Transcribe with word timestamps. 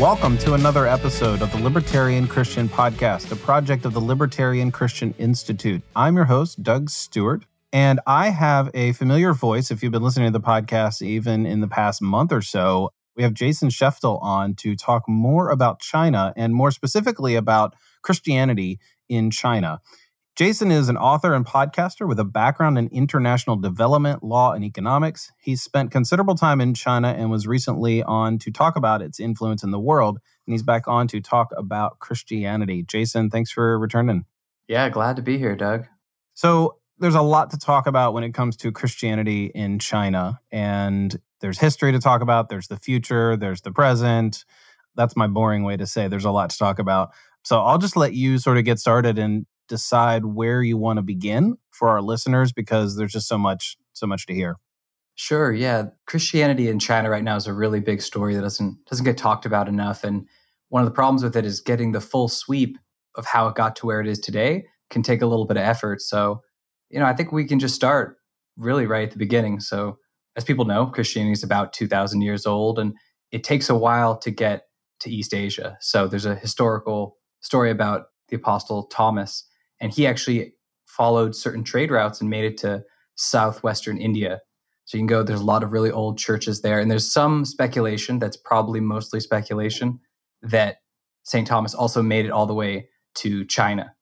Welcome 0.00 0.38
to 0.38 0.54
another 0.54 0.86
episode 0.86 1.42
of 1.42 1.52
the 1.52 1.58
Libertarian 1.58 2.26
Christian 2.26 2.70
Podcast, 2.70 3.30
a 3.32 3.36
project 3.36 3.84
of 3.84 3.92
the 3.92 4.00
Libertarian 4.00 4.72
Christian 4.72 5.14
Institute. 5.18 5.82
I'm 5.94 6.16
your 6.16 6.24
host, 6.24 6.62
Doug 6.62 6.88
Stewart, 6.88 7.44
and 7.70 8.00
I 8.06 8.30
have 8.30 8.70
a 8.72 8.92
familiar 8.92 9.34
voice. 9.34 9.70
If 9.70 9.82
you've 9.82 9.92
been 9.92 10.02
listening 10.02 10.32
to 10.32 10.38
the 10.38 10.42
podcast 10.42 11.02
even 11.02 11.44
in 11.44 11.60
the 11.60 11.68
past 11.68 12.00
month 12.00 12.32
or 12.32 12.40
so, 12.40 12.94
we 13.14 13.22
have 13.24 13.34
Jason 13.34 13.68
Szeftel 13.68 14.18
on 14.22 14.54
to 14.54 14.74
talk 14.74 15.06
more 15.06 15.50
about 15.50 15.80
China 15.80 16.32
and 16.34 16.54
more 16.54 16.70
specifically 16.70 17.34
about 17.34 17.74
Christianity 18.00 18.80
in 19.10 19.30
China. 19.30 19.82
Jason 20.36 20.70
is 20.70 20.88
an 20.88 20.96
author 20.96 21.34
and 21.34 21.44
podcaster 21.44 22.08
with 22.08 22.18
a 22.18 22.24
background 22.24 22.78
in 22.78 22.88
international 22.88 23.56
development, 23.56 24.22
law, 24.22 24.52
and 24.52 24.64
economics. 24.64 25.30
He's 25.40 25.62
spent 25.62 25.90
considerable 25.90 26.34
time 26.34 26.60
in 26.60 26.72
China 26.72 27.08
and 27.08 27.30
was 27.30 27.46
recently 27.46 28.02
on 28.02 28.38
to 28.38 28.50
talk 28.50 28.76
about 28.76 29.02
its 29.02 29.20
influence 29.20 29.62
in 29.62 29.70
the 29.70 29.80
world. 29.80 30.18
And 30.46 30.54
he's 30.54 30.62
back 30.62 30.88
on 30.88 31.08
to 31.08 31.20
talk 31.20 31.48
about 31.56 31.98
Christianity. 31.98 32.84
Jason, 32.84 33.28
thanks 33.28 33.50
for 33.50 33.78
returning. 33.78 34.24
Yeah, 34.68 34.88
glad 34.88 35.16
to 35.16 35.22
be 35.22 35.36
here, 35.36 35.56
Doug. 35.56 35.86
So, 36.34 36.76
there's 37.00 37.14
a 37.14 37.22
lot 37.22 37.50
to 37.50 37.58
talk 37.58 37.86
about 37.86 38.12
when 38.12 38.24
it 38.24 38.34
comes 38.34 38.56
to 38.58 38.70
Christianity 38.70 39.46
in 39.54 39.78
China. 39.78 40.38
And 40.52 41.18
there's 41.40 41.58
history 41.58 41.92
to 41.92 41.98
talk 41.98 42.20
about, 42.20 42.50
there's 42.50 42.68
the 42.68 42.76
future, 42.76 43.36
there's 43.36 43.62
the 43.62 43.72
present. 43.72 44.44
That's 44.96 45.16
my 45.16 45.26
boring 45.26 45.64
way 45.64 45.78
to 45.78 45.86
say 45.86 46.08
there's 46.08 46.26
a 46.26 46.30
lot 46.30 46.50
to 46.50 46.58
talk 46.58 46.78
about. 46.78 47.10
So 47.42 47.62
I'll 47.62 47.78
just 47.78 47.96
let 47.96 48.12
you 48.12 48.38
sort 48.38 48.58
of 48.58 48.64
get 48.64 48.78
started 48.78 49.18
and 49.18 49.46
decide 49.70 50.26
where 50.26 50.62
you 50.62 50.76
want 50.76 50.98
to 50.98 51.02
begin 51.02 51.56
for 51.70 51.88
our 51.88 52.02
listeners 52.02 52.52
because 52.52 52.96
there's 52.96 53.12
just 53.12 53.28
so 53.28 53.38
much 53.38 53.78
so 53.94 54.06
much 54.06 54.26
to 54.26 54.34
hear. 54.34 54.56
Sure, 55.14 55.52
yeah. 55.52 55.84
Christianity 56.06 56.68
in 56.68 56.78
China 56.78 57.10
right 57.10 57.24
now 57.24 57.36
is 57.36 57.46
a 57.46 57.54
really 57.54 57.80
big 57.80 58.02
story 58.02 58.34
that 58.34 58.42
doesn't 58.42 58.84
doesn't 58.84 59.04
get 59.04 59.16
talked 59.16 59.46
about 59.46 59.68
enough 59.68 60.04
and 60.04 60.26
one 60.70 60.82
of 60.82 60.88
the 60.88 60.94
problems 60.94 61.22
with 61.22 61.36
it 61.36 61.44
is 61.44 61.60
getting 61.60 61.92
the 61.92 62.00
full 62.00 62.28
sweep 62.28 62.78
of 63.16 63.26
how 63.26 63.48
it 63.48 63.56
got 63.56 63.76
to 63.76 63.86
where 63.86 64.00
it 64.00 64.06
is 64.06 64.20
today 64.20 64.64
can 64.88 65.02
take 65.02 65.20
a 65.20 65.26
little 65.26 65.44
bit 65.44 65.56
of 65.56 65.64
effort. 65.64 66.00
So, 66.00 66.42
you 66.88 66.98
know, 66.98 67.06
I 67.06 67.12
think 67.12 67.32
we 67.32 67.44
can 67.44 67.58
just 67.58 67.74
start 67.74 68.16
really 68.56 68.86
right 68.86 69.04
at 69.04 69.10
the 69.10 69.18
beginning. 69.18 69.60
So, 69.60 69.98
as 70.36 70.44
people 70.44 70.64
know, 70.64 70.86
Christianity 70.86 71.32
is 71.32 71.42
about 71.42 71.72
2000 71.72 72.22
years 72.22 72.46
old 72.46 72.78
and 72.78 72.94
it 73.32 73.42
takes 73.42 73.68
a 73.68 73.74
while 73.74 74.16
to 74.18 74.30
get 74.30 74.66
to 75.00 75.10
East 75.10 75.34
Asia. 75.34 75.76
So, 75.80 76.06
there's 76.06 76.24
a 76.24 76.36
historical 76.36 77.16
story 77.40 77.70
about 77.70 78.06
the 78.28 78.36
apostle 78.36 78.84
Thomas 78.84 79.44
and 79.80 79.92
he 79.92 80.06
actually 80.06 80.54
followed 80.86 81.34
certain 81.34 81.64
trade 81.64 81.90
routes 81.90 82.20
and 82.20 82.28
made 82.28 82.44
it 82.44 82.58
to 82.58 82.82
southwestern 83.16 83.98
India. 83.98 84.40
So 84.84 84.96
you 84.96 85.00
can 85.02 85.06
go, 85.06 85.22
there's 85.22 85.40
a 85.40 85.44
lot 85.44 85.62
of 85.62 85.72
really 85.72 85.90
old 85.90 86.18
churches 86.18 86.62
there. 86.62 86.80
And 86.80 86.90
there's 86.90 87.10
some 87.10 87.44
speculation 87.44 88.18
that's 88.18 88.36
probably 88.36 88.80
mostly 88.80 89.20
speculation 89.20 90.00
that 90.42 90.78
St. 91.22 91.46
Thomas 91.46 91.74
also 91.74 92.02
made 92.02 92.24
it 92.24 92.30
all 92.30 92.46
the 92.46 92.54
way 92.54 92.88
to 93.16 93.44
China. 93.44 93.94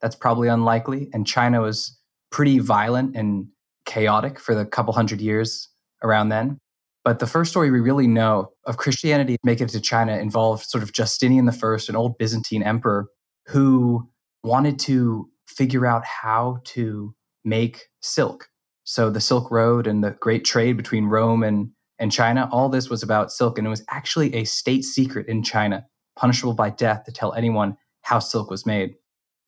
That's 0.00 0.14
probably 0.14 0.48
unlikely. 0.48 1.08
And 1.12 1.26
China 1.26 1.62
was 1.62 1.98
pretty 2.30 2.58
violent 2.58 3.16
and 3.16 3.48
chaotic 3.86 4.38
for 4.38 4.54
the 4.54 4.64
couple 4.64 4.92
hundred 4.92 5.20
years 5.20 5.68
around 6.02 6.28
then. 6.28 6.58
But 7.04 7.18
the 7.20 7.26
first 7.26 7.50
story 7.50 7.70
we 7.70 7.80
really 7.80 8.06
know 8.06 8.50
of 8.66 8.76
Christianity 8.76 9.36
making 9.44 9.68
it 9.68 9.70
to 9.70 9.80
China 9.80 10.16
involved 10.16 10.64
sort 10.66 10.82
of 10.82 10.92
Justinian 10.92 11.48
I, 11.48 11.78
an 11.88 11.96
old 11.96 12.18
Byzantine 12.18 12.62
emperor, 12.62 13.06
who 13.46 14.08
wanted 14.46 14.78
to 14.78 15.28
figure 15.46 15.86
out 15.86 16.04
how 16.04 16.60
to 16.64 17.14
make 17.44 17.88
silk. 18.00 18.48
So 18.84 19.10
the 19.10 19.20
Silk 19.20 19.50
Road 19.50 19.86
and 19.86 20.02
the 20.02 20.12
great 20.20 20.44
trade 20.44 20.76
between 20.76 21.06
Rome 21.06 21.42
and, 21.42 21.70
and 21.98 22.12
China, 22.12 22.48
all 22.52 22.68
this 22.68 22.88
was 22.88 23.02
about 23.02 23.32
silk. 23.32 23.58
And 23.58 23.66
it 23.66 23.70
was 23.70 23.84
actually 23.90 24.34
a 24.34 24.44
state 24.44 24.84
secret 24.84 25.26
in 25.26 25.42
China, 25.42 25.84
punishable 26.16 26.54
by 26.54 26.70
death 26.70 27.04
to 27.04 27.12
tell 27.12 27.32
anyone 27.34 27.76
how 28.02 28.20
silk 28.20 28.48
was 28.48 28.64
made. 28.64 28.94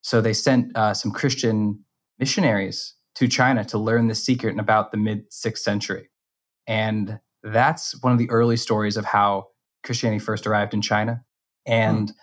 So 0.03 0.20
they 0.20 0.32
sent 0.32 0.76
uh, 0.76 0.94
some 0.94 1.12
Christian 1.12 1.84
missionaries 2.19 2.94
to 3.14 3.28
China 3.28 3.64
to 3.66 3.78
learn 3.78 4.08
the 4.08 4.14
secret 4.14 4.53
in 4.53 4.60
about 4.60 4.91
the 4.91 4.97
mid 4.97 5.32
sixth 5.32 5.62
century. 5.62 6.10
And 6.66 7.20
that's 7.42 8.00
one 8.03 8.12
of 8.12 8.19
the 8.19 8.31
early 8.31 8.56
stories 8.56 8.97
of 8.97 9.04
how 9.04 9.48
Christianity 9.84 10.19
first 10.19 10.47
arrived 10.47 10.75
in 10.75 10.82
China. 10.82 11.22
And 11.66 12.08
mm. 12.08 12.14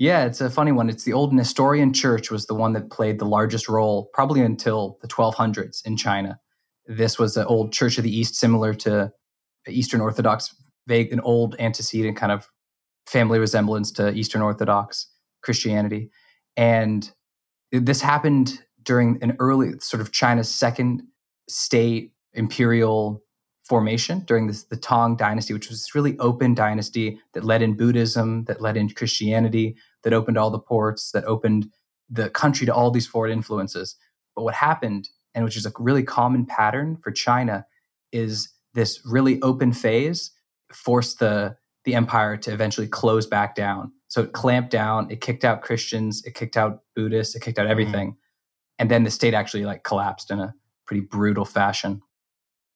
Yeah, 0.00 0.26
it's 0.26 0.40
a 0.40 0.48
funny 0.48 0.70
one. 0.70 0.88
It's 0.88 1.02
the 1.02 1.12
old 1.12 1.32
Nestorian 1.32 1.92
church 1.92 2.30
was 2.30 2.46
the 2.46 2.54
one 2.54 2.72
that 2.74 2.88
played 2.88 3.18
the 3.18 3.24
largest 3.24 3.68
role 3.68 4.08
probably 4.14 4.40
until 4.42 4.96
the 5.02 5.08
1200s 5.08 5.84
in 5.84 5.96
China. 5.96 6.38
This 6.86 7.18
was 7.18 7.36
an 7.36 7.46
old 7.46 7.72
church 7.72 7.98
of 7.98 8.04
the 8.04 8.16
East, 8.16 8.36
similar 8.36 8.72
to 8.74 9.12
Eastern 9.66 10.00
Orthodox, 10.00 10.54
vague 10.86 11.12
an 11.12 11.18
old 11.20 11.56
antecedent 11.58 12.16
kind 12.16 12.30
of 12.30 12.48
family 13.08 13.40
resemblance 13.40 13.90
to 13.92 14.12
Eastern 14.12 14.40
Orthodox 14.40 15.08
Christianity. 15.42 16.10
And 16.56 17.10
this 17.72 18.00
happened 18.00 18.62
during 18.84 19.18
an 19.20 19.34
early 19.40 19.80
sort 19.80 20.00
of 20.00 20.12
China's 20.12 20.48
second 20.48 21.02
state 21.48 22.12
imperial 22.34 23.20
formation 23.68 24.20
during 24.20 24.46
this, 24.46 24.62
the 24.62 24.76
Tang 24.76 25.16
dynasty, 25.16 25.52
which 25.52 25.68
was 25.68 25.80
this 25.80 25.94
really 25.94 26.16
open 26.20 26.54
dynasty 26.54 27.20
that 27.34 27.44
led 27.44 27.62
in 27.62 27.74
Buddhism, 27.74 28.44
that 28.44 28.62
led 28.62 28.76
in 28.76 28.88
Christianity, 28.88 29.76
that 30.04 30.12
opened 30.12 30.38
all 30.38 30.50
the 30.50 30.58
ports, 30.58 31.10
that 31.12 31.24
opened 31.24 31.68
the 32.08 32.30
country 32.30 32.66
to 32.66 32.74
all 32.74 32.90
these 32.90 33.06
foreign 33.06 33.32
influences. 33.32 33.96
But 34.34 34.42
what 34.42 34.54
happened, 34.54 35.08
and 35.34 35.44
which 35.44 35.56
is 35.56 35.66
a 35.66 35.72
really 35.78 36.02
common 36.02 36.46
pattern 36.46 36.98
for 37.02 37.10
China, 37.10 37.66
is 38.12 38.48
this 38.74 39.00
really 39.04 39.40
open 39.42 39.72
phase 39.72 40.30
forced 40.72 41.18
the 41.18 41.56
the 41.84 41.94
empire 41.94 42.36
to 42.36 42.52
eventually 42.52 42.86
close 42.86 43.26
back 43.26 43.54
down. 43.54 43.90
So 44.08 44.22
it 44.22 44.32
clamped 44.32 44.70
down, 44.70 45.10
it 45.10 45.22
kicked 45.22 45.42
out 45.42 45.62
Christians, 45.62 46.22
it 46.24 46.34
kicked 46.34 46.56
out 46.56 46.82
Buddhists, 46.94 47.34
it 47.34 47.40
kicked 47.40 47.58
out 47.58 47.62
mm-hmm. 47.62 47.70
everything. 47.70 48.08
Mm-hmm. 48.10 48.80
And 48.80 48.90
then 48.90 49.04
the 49.04 49.10
state 49.10 49.32
actually 49.32 49.64
like 49.64 49.84
collapsed 49.84 50.30
in 50.30 50.38
a 50.38 50.54
pretty 50.86 51.00
brutal 51.00 51.46
fashion. 51.46 52.02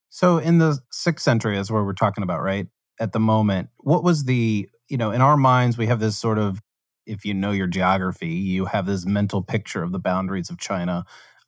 So 0.08 0.38
in 0.38 0.58
the 0.58 0.78
6th 0.92 1.20
century 1.20 1.58
is 1.58 1.70
where 1.70 1.84
we're 1.84 1.92
talking 1.92 2.22
about, 2.22 2.42
right? 2.42 2.68
At 3.00 3.12
the 3.12 3.20
moment, 3.20 3.68
what 3.78 4.02
was 4.02 4.24
the, 4.24 4.68
you 4.88 4.96
know, 4.96 5.10
in 5.10 5.20
our 5.20 5.36
minds 5.36 5.76
we 5.76 5.86
have 5.86 6.00
this 6.00 6.18
sort 6.18 6.38
of 6.38 6.60
if 7.06 7.24
you 7.24 7.34
know 7.34 7.50
your 7.50 7.66
geography, 7.66 8.28
you 8.28 8.66
have 8.66 8.86
this 8.86 9.06
mental 9.06 9.42
picture 9.42 9.82
of 9.82 9.92
the 9.92 9.98
boundaries 9.98 10.50
of 10.50 10.58
China. 10.58 11.04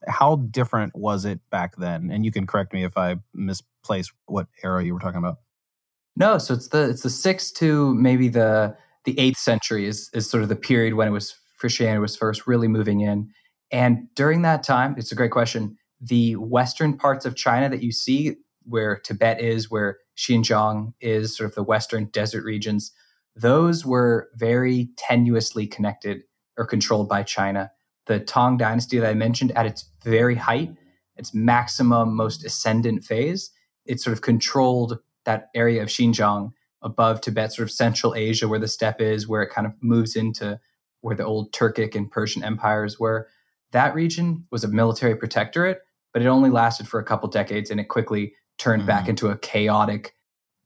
How 0.06 0.37
different 0.37 0.94
was 0.94 1.25
it 1.25 1.41
back 1.50 1.76
then? 1.76 2.10
And 2.10 2.25
you 2.25 2.32
can 2.32 2.47
correct 2.47 2.72
me 2.72 2.84
if 2.84 2.97
I 2.97 3.16
misplace 3.32 4.12
what 4.26 4.47
era 4.62 4.84
you 4.84 4.94
were 4.94 5.00
talking 5.00 5.19
about. 5.19 5.38
No, 6.16 6.38
so 6.38 6.54
it's 6.54 6.69
the 6.69 6.88
it's 6.91 7.03
the 7.03 7.10
sixth 7.10 7.54
to 7.56 7.94
maybe 7.94 8.28
the 8.28 8.76
the 9.04 9.19
eighth 9.19 9.38
century 9.38 9.87
is 9.87 10.10
is 10.15 10.28
sort 10.28 10.42
of 10.42 10.48
the 10.48 10.56
period 10.56 10.94
when 10.94 11.09
it 11.09 11.12
was 11.12 11.34
Christianity 11.59 11.98
was 11.98 12.16
first 12.16 12.47
really 12.47 12.69
moving 12.69 13.00
in. 13.00 13.31
And 13.71 14.09
during 14.15 14.42
that 14.42 14.62
time, 14.62 14.94
it's 14.98 15.10
a 15.10 15.15
great 15.15 15.31
question. 15.31 15.76
The 16.00 16.36
western 16.36 16.97
parts 16.97 17.25
of 17.25 17.36
China 17.36 17.69
that 17.71 17.82
you 17.82 17.91
see, 17.91 18.36
where 18.65 18.98
Tibet 18.98 19.41
is, 19.41 19.71
where 19.71 19.98
Xinjiang 20.16 20.92
is, 21.00 21.36
sort 21.36 21.48
of 21.48 21.54
the 21.54 21.62
western 21.62 22.06
desert 22.06 22.44
regions, 22.44 22.92
those 23.37 23.84
were 23.84 24.28
very 24.34 24.91
tenuously 24.97 25.71
connected 25.71 26.22
or 26.56 26.67
controlled 26.67 27.09
by 27.09 27.22
China. 27.22 27.71
The 28.06 28.21
Tang 28.21 28.56
dynasty 28.56 28.99
that 28.99 29.09
I 29.09 29.15
mentioned 29.15 29.53
at 29.53 29.66
its 29.66 29.91
very 30.04 30.34
height, 30.34 30.72
its 31.16 31.34
maximum, 31.34 32.15
most 32.15 32.45
ascendant 32.45 33.04
phase, 33.04 33.51
it 33.86 34.01
sort 34.01 34.13
of 34.13 34.22
controlled 34.22 34.98
that 35.25 35.48
area 35.54 35.83
of 35.83 35.89
Xinjiang 35.89 36.53
above 36.83 37.21
Tibet, 37.21 37.53
sort 37.53 37.66
of 37.66 37.72
Central 37.72 38.15
Asia, 38.15 38.47
where 38.47 38.59
the 38.59 38.69
steppe 38.69 39.01
is, 39.01 39.27
where 39.27 39.42
it 39.42 39.51
kind 39.51 39.66
of 39.66 39.72
moves 39.81 40.16
into 40.16 40.60
where 41.01 41.16
the 41.16 41.25
old 41.25 41.53
Turkic 41.53 41.95
and 41.95 42.10
Persian 42.10 42.45
empires 42.45 43.01
were. 43.01 43.28
That 43.72 43.95
region 43.95 44.47
was 44.51 44.65
a 44.65 44.69
military 44.69 45.16
protectorate, 45.16 45.81
but 46.13 46.22
it 46.22 46.28
only 46.28 46.51
lasted 46.51 46.86
for 46.86 47.01
a 47.01 47.04
couple 47.04 47.28
decades 47.28 47.71
and 47.71 47.81
it 47.81 47.89
quickly 47.89 48.34
turned 48.59 48.83
mm-hmm. 48.83 48.89
back 48.89 49.09
into 49.09 49.28
a 49.28 49.39
chaotic 49.39 50.15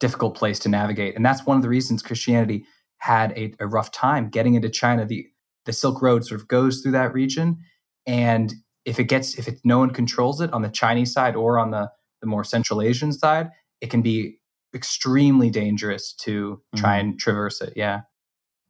difficult 0.01 0.37
place 0.37 0.59
to 0.61 0.69
navigate. 0.69 1.17
And 1.17 1.25
that's 1.25 1.47
one 1.47 1.57
of 1.57 1.63
the 1.63 1.69
reasons 1.69 2.03
Christianity 2.03 2.65
had 2.99 3.33
a, 3.33 3.55
a 3.61 3.67
rough 3.67 3.91
time 3.93 4.29
getting 4.29 4.55
into 4.55 4.69
China. 4.69 5.05
The 5.07 5.27
the 5.67 5.73
Silk 5.73 6.01
Road 6.01 6.25
sort 6.25 6.41
of 6.41 6.49
goes 6.49 6.81
through 6.81 6.93
that 6.93 7.13
region, 7.13 7.59
and 8.07 8.55
if 8.85 8.99
it 8.99 9.05
gets 9.05 9.39
if 9.39 9.49
it, 9.49 9.61
no 9.65 9.79
one 9.79 9.91
controls 9.91 10.41
it 10.41 10.53
on 10.53 10.63
the 10.63 10.69
Chinese 10.69 11.13
side 11.13 11.37
or 11.37 11.59
on 11.59 11.71
the 11.71 11.91
the 12.21 12.27
more 12.27 12.45
Central 12.45 12.83
Asian 12.83 13.13
side, 13.13 13.51
it 13.81 13.91
can 13.91 14.03
be 14.03 14.39
extremely 14.75 15.51
dangerous 15.51 16.13
to 16.13 16.61
try 16.77 16.99
mm-hmm. 16.99 17.11
and 17.11 17.19
traverse 17.21 17.61
it. 17.61 17.73
Yeah. 17.77 18.01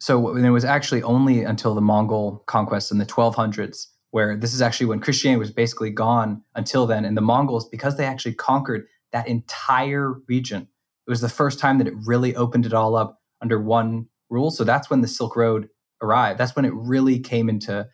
So 0.00 0.36
it 0.36 0.50
was 0.50 0.64
actually 0.64 1.02
only 1.02 1.42
until 1.42 1.74
the 1.74 1.80
Mongol 1.80 2.44
conquest 2.46 2.92
in 2.92 2.98
the 2.98 3.06
1200s 3.06 3.86
where 4.10 4.36
this 4.36 4.54
is 4.54 4.62
actually 4.62 4.86
when 4.86 5.00
Christianity 5.00 5.38
was 5.38 5.50
basically 5.50 5.90
gone 5.90 6.42
until 6.54 6.86
then. 6.86 7.04
And 7.04 7.16
the 7.16 7.22
Mongols, 7.22 7.68
because 7.68 7.96
they 7.96 8.04
actually 8.04 8.34
conquered 8.34 8.86
that 9.12 9.28
entire 9.28 10.14
region, 10.28 10.68
it 11.08 11.10
was 11.10 11.22
the 11.22 11.28
first 11.30 11.58
time 11.58 11.78
that 11.78 11.86
it 11.86 11.94
really 12.04 12.36
opened 12.36 12.66
it 12.66 12.74
all 12.74 12.94
up 12.94 13.18
under 13.40 13.58
one 13.58 14.06
rule. 14.28 14.50
So 14.50 14.62
that's 14.62 14.90
when 14.90 15.00
the 15.00 15.08
Silk 15.08 15.36
Road 15.36 15.68
arrived. 16.02 16.38
That's 16.38 16.54
when 16.54 16.66
it 16.66 16.74
really 16.74 17.18
came 17.18 17.48
into 17.48 17.88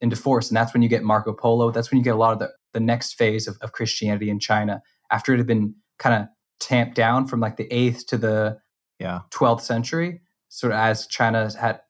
into 0.00 0.16
force. 0.16 0.48
And 0.48 0.56
that's 0.56 0.72
when 0.72 0.82
you 0.82 0.88
get 0.88 1.02
Marco 1.02 1.34
Polo. 1.34 1.70
That's 1.70 1.90
when 1.90 1.98
you 1.98 2.04
get 2.04 2.14
a 2.14 2.18
lot 2.18 2.32
of 2.32 2.38
the, 2.38 2.50
the 2.72 2.80
next 2.80 3.14
phase 3.14 3.46
of, 3.46 3.58
of 3.60 3.72
Christianity 3.72 4.30
in 4.30 4.40
China 4.40 4.82
after 5.10 5.34
it 5.34 5.38
had 5.38 5.46
been 5.46 5.74
kind 5.98 6.22
of 6.22 6.28
tamped 6.58 6.94
down 6.94 7.26
from 7.26 7.38
like 7.38 7.56
the 7.56 7.68
8th 7.68 8.06
to 8.06 8.18
the 8.18 8.58
yeah 8.98 9.20
12th 9.30 9.60
century. 9.60 10.22
Sort 10.48 10.72
of 10.72 10.78
as 10.78 11.06
China 11.06 11.50
had 11.60 11.80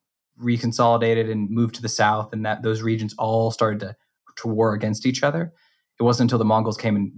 reconsolidated 0.42 1.30
and 1.30 1.48
moved 1.50 1.76
to 1.76 1.82
the 1.82 1.88
south 1.88 2.32
and 2.32 2.44
that 2.44 2.62
those 2.64 2.82
regions 2.82 3.14
all 3.16 3.52
started 3.52 3.78
to, 3.78 3.96
to 4.38 4.48
war 4.48 4.74
against 4.74 5.06
each 5.06 5.22
other. 5.22 5.52
It 6.00 6.02
wasn't 6.02 6.26
until 6.26 6.38
the 6.38 6.44
Mongols 6.44 6.76
came 6.76 6.96
in 6.96 7.12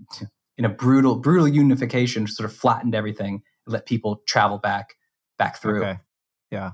in 0.58 0.64
a 0.64 0.69
brutal, 0.69 1.17
brutal 1.17 1.49
unification, 1.49 2.26
sort 2.26 2.49
of 2.49 2.56
flattened 2.56 2.94
everything, 2.94 3.43
and 3.67 3.73
let 3.73 3.87
people 3.87 4.23
travel 4.26 4.58
back 4.58 4.94
back 5.38 5.61
through. 5.61 5.82
Okay. 5.85 5.99
Yeah. 6.50 6.73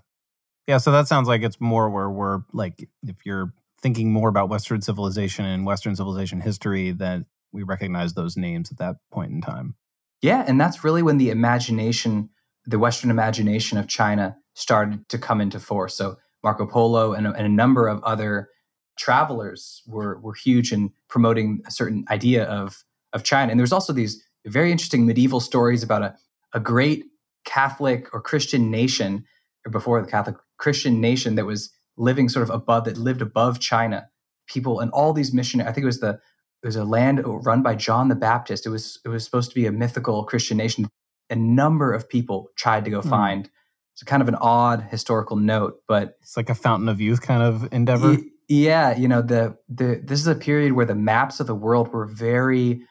Yeah. 0.68 0.78
So 0.78 0.92
that 0.92 1.08
sounds 1.08 1.26
like 1.26 1.42
it's 1.42 1.60
more 1.60 1.90
where 1.90 2.08
we're 2.08 2.42
like, 2.52 2.88
if 3.02 3.16
you're 3.24 3.52
thinking 3.80 4.12
more 4.12 4.28
about 4.28 4.48
Western 4.48 4.80
civilization 4.80 5.44
and 5.44 5.66
Western 5.66 5.96
civilization 5.96 6.40
history, 6.40 6.92
that 6.92 7.24
we 7.52 7.64
recognize 7.64 8.14
those 8.14 8.36
names 8.36 8.70
at 8.70 8.78
that 8.78 8.96
point 9.10 9.32
in 9.32 9.40
time. 9.40 9.74
Yeah. 10.20 10.44
And 10.46 10.60
that's 10.60 10.84
really 10.84 11.02
when 11.02 11.18
the 11.18 11.30
imagination, 11.30 12.30
the 12.64 12.78
Western 12.78 13.10
imagination 13.10 13.76
of 13.78 13.88
China 13.88 14.36
started 14.54 15.08
to 15.08 15.18
come 15.18 15.40
into 15.40 15.58
force. 15.58 15.96
So 15.96 16.16
Marco 16.44 16.66
Polo 16.66 17.12
and 17.12 17.26
a, 17.26 17.32
and 17.32 17.46
a 17.46 17.50
number 17.50 17.88
of 17.88 18.02
other 18.04 18.48
travelers 18.96 19.82
were, 19.88 20.20
were 20.20 20.34
huge 20.34 20.72
in 20.72 20.92
promoting 21.08 21.62
a 21.66 21.72
certain 21.72 22.04
idea 22.08 22.44
of, 22.44 22.84
of 23.12 23.24
China. 23.24 23.50
And 23.50 23.58
there's 23.58 23.72
also 23.72 23.92
these 23.92 24.22
very 24.46 24.72
interesting 24.72 25.06
medieval 25.06 25.40
stories 25.40 25.82
about 25.82 26.02
a, 26.02 26.16
a 26.52 26.60
great 26.60 27.04
Catholic 27.44 28.12
or 28.12 28.20
Christian 28.20 28.70
nation, 28.70 29.24
or 29.66 29.70
before 29.70 30.00
the 30.00 30.10
Catholic 30.10 30.36
Christian 30.58 31.00
nation 31.00 31.34
that 31.34 31.46
was 31.46 31.70
living 31.96 32.28
sort 32.28 32.42
of 32.42 32.50
above, 32.50 32.84
that 32.84 32.96
lived 32.96 33.22
above 33.22 33.60
China. 33.60 34.08
People 34.46 34.80
and 34.80 34.90
all 34.92 35.12
these 35.12 35.32
missionaries, 35.32 35.70
I 35.70 35.72
think 35.72 35.82
it 35.82 35.86
was 35.86 36.00
the, 36.00 36.20
it 36.62 36.66
was 36.66 36.76
a 36.76 36.84
land 36.84 37.22
run 37.24 37.62
by 37.62 37.74
John 37.74 38.08
the 38.08 38.14
Baptist. 38.14 38.66
It 38.66 38.70
was, 38.70 38.98
it 39.04 39.08
was 39.08 39.24
supposed 39.24 39.50
to 39.50 39.54
be 39.54 39.66
a 39.66 39.72
mythical 39.72 40.24
Christian 40.24 40.56
nation. 40.56 40.88
A 41.30 41.36
number 41.36 41.92
of 41.92 42.08
people 42.08 42.50
tried 42.56 42.84
to 42.84 42.90
go 42.90 43.00
mm. 43.00 43.08
find. 43.08 43.50
It's 43.94 44.02
kind 44.02 44.22
of 44.22 44.28
an 44.28 44.36
odd 44.36 44.86
historical 44.90 45.36
note, 45.36 45.80
but 45.86 46.16
it's 46.22 46.36
like 46.36 46.50
a 46.50 46.54
fountain 46.54 46.88
of 46.88 47.00
youth 47.00 47.20
kind 47.20 47.42
of 47.42 47.72
endeavor. 47.72 48.10
Y- 48.10 48.22
yeah, 48.48 48.96
you 48.96 49.06
know, 49.08 49.22
the 49.22 49.56
the 49.68 50.00
this 50.02 50.20
is 50.20 50.26
a 50.26 50.34
period 50.34 50.72
where 50.72 50.86
the 50.86 50.94
maps 50.94 51.40
of 51.40 51.46
the 51.46 51.54
world 51.54 51.88
were 51.88 52.06
very 52.06 52.82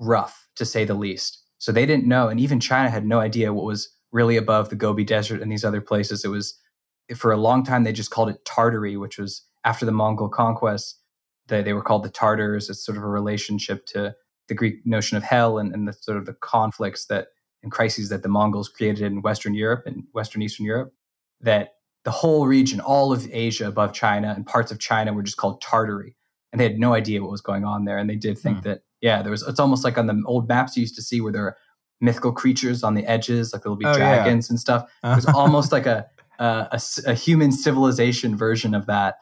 rough 0.00 0.48
to 0.56 0.64
say 0.64 0.84
the 0.84 0.94
least. 0.94 1.42
So 1.58 1.72
they 1.72 1.86
didn't 1.86 2.08
know, 2.08 2.28
and 2.28 2.40
even 2.40 2.58
China 2.58 2.90
had 2.90 3.04
no 3.04 3.20
idea 3.20 3.52
what 3.52 3.66
was 3.66 3.88
really 4.12 4.36
above 4.36 4.70
the 4.70 4.76
Gobi 4.76 5.04
Desert 5.04 5.40
and 5.40 5.52
these 5.52 5.64
other 5.64 5.80
places. 5.80 6.24
It 6.24 6.28
was 6.28 6.58
for 7.16 7.32
a 7.32 7.36
long 7.36 7.64
time 7.64 7.84
they 7.84 7.92
just 7.92 8.10
called 8.10 8.30
it 8.30 8.44
Tartary, 8.44 8.96
which 8.96 9.18
was 9.18 9.44
after 9.64 9.84
the 9.84 9.92
Mongol 9.92 10.28
conquest. 10.28 10.98
They, 11.48 11.62
they 11.62 11.72
were 11.72 11.82
called 11.82 12.02
the 12.02 12.10
Tartars. 12.10 12.70
It's 12.70 12.84
sort 12.84 12.96
of 12.96 13.04
a 13.04 13.08
relationship 13.08 13.86
to 13.86 14.14
the 14.48 14.54
Greek 14.54 14.84
notion 14.84 15.16
of 15.16 15.22
hell 15.22 15.58
and, 15.58 15.72
and 15.72 15.86
the 15.86 15.92
sort 15.92 16.16
of 16.16 16.26
the 16.26 16.34
conflicts 16.34 17.06
that 17.06 17.28
and 17.62 17.70
crises 17.70 18.08
that 18.08 18.22
the 18.22 18.28
Mongols 18.28 18.68
created 18.70 19.02
in 19.02 19.20
Western 19.20 19.54
Europe 19.54 19.82
and 19.84 20.04
Western 20.12 20.40
Eastern 20.40 20.64
Europe. 20.64 20.94
That 21.40 21.74
the 22.04 22.10
whole 22.10 22.46
region, 22.46 22.80
all 22.80 23.12
of 23.12 23.28
Asia 23.30 23.68
above 23.68 23.92
China 23.92 24.32
and 24.34 24.46
parts 24.46 24.72
of 24.72 24.78
China 24.78 25.12
were 25.12 25.22
just 25.22 25.36
called 25.36 25.60
Tartary. 25.60 26.16
And 26.52 26.60
they 26.60 26.64
had 26.64 26.78
no 26.78 26.94
idea 26.94 27.20
what 27.20 27.30
was 27.30 27.42
going 27.42 27.64
on 27.64 27.84
there. 27.84 27.98
And 27.98 28.08
they 28.08 28.16
did 28.16 28.38
think 28.38 28.58
mm. 28.58 28.62
that, 28.62 28.80
yeah, 29.00 29.22
there 29.22 29.30
was, 29.30 29.42
it's 29.42 29.60
almost 29.60 29.84
like 29.84 29.98
on 29.98 30.06
the 30.06 30.22
old 30.26 30.48
maps 30.48 30.76
you 30.76 30.82
used 30.82 30.96
to 30.96 31.02
see 31.02 31.20
where 31.20 31.32
there 31.32 31.44
are 31.44 31.56
mythical 32.00 32.32
creatures 32.32 32.82
on 32.82 32.94
the 32.94 33.04
edges, 33.06 33.52
like 33.52 33.62
there'll 33.62 33.76
be 33.76 33.86
oh, 33.86 33.94
dragons 33.94 34.48
yeah. 34.48 34.52
and 34.52 34.60
stuff. 34.60 34.90
It 35.04 35.16
was 35.16 35.26
almost 35.34 35.72
like 35.72 35.86
a, 35.86 36.06
a, 36.38 36.68
a, 36.72 36.80
a 37.06 37.14
human 37.14 37.52
civilization 37.52 38.36
version 38.36 38.74
of 38.74 38.86
that. 38.86 39.16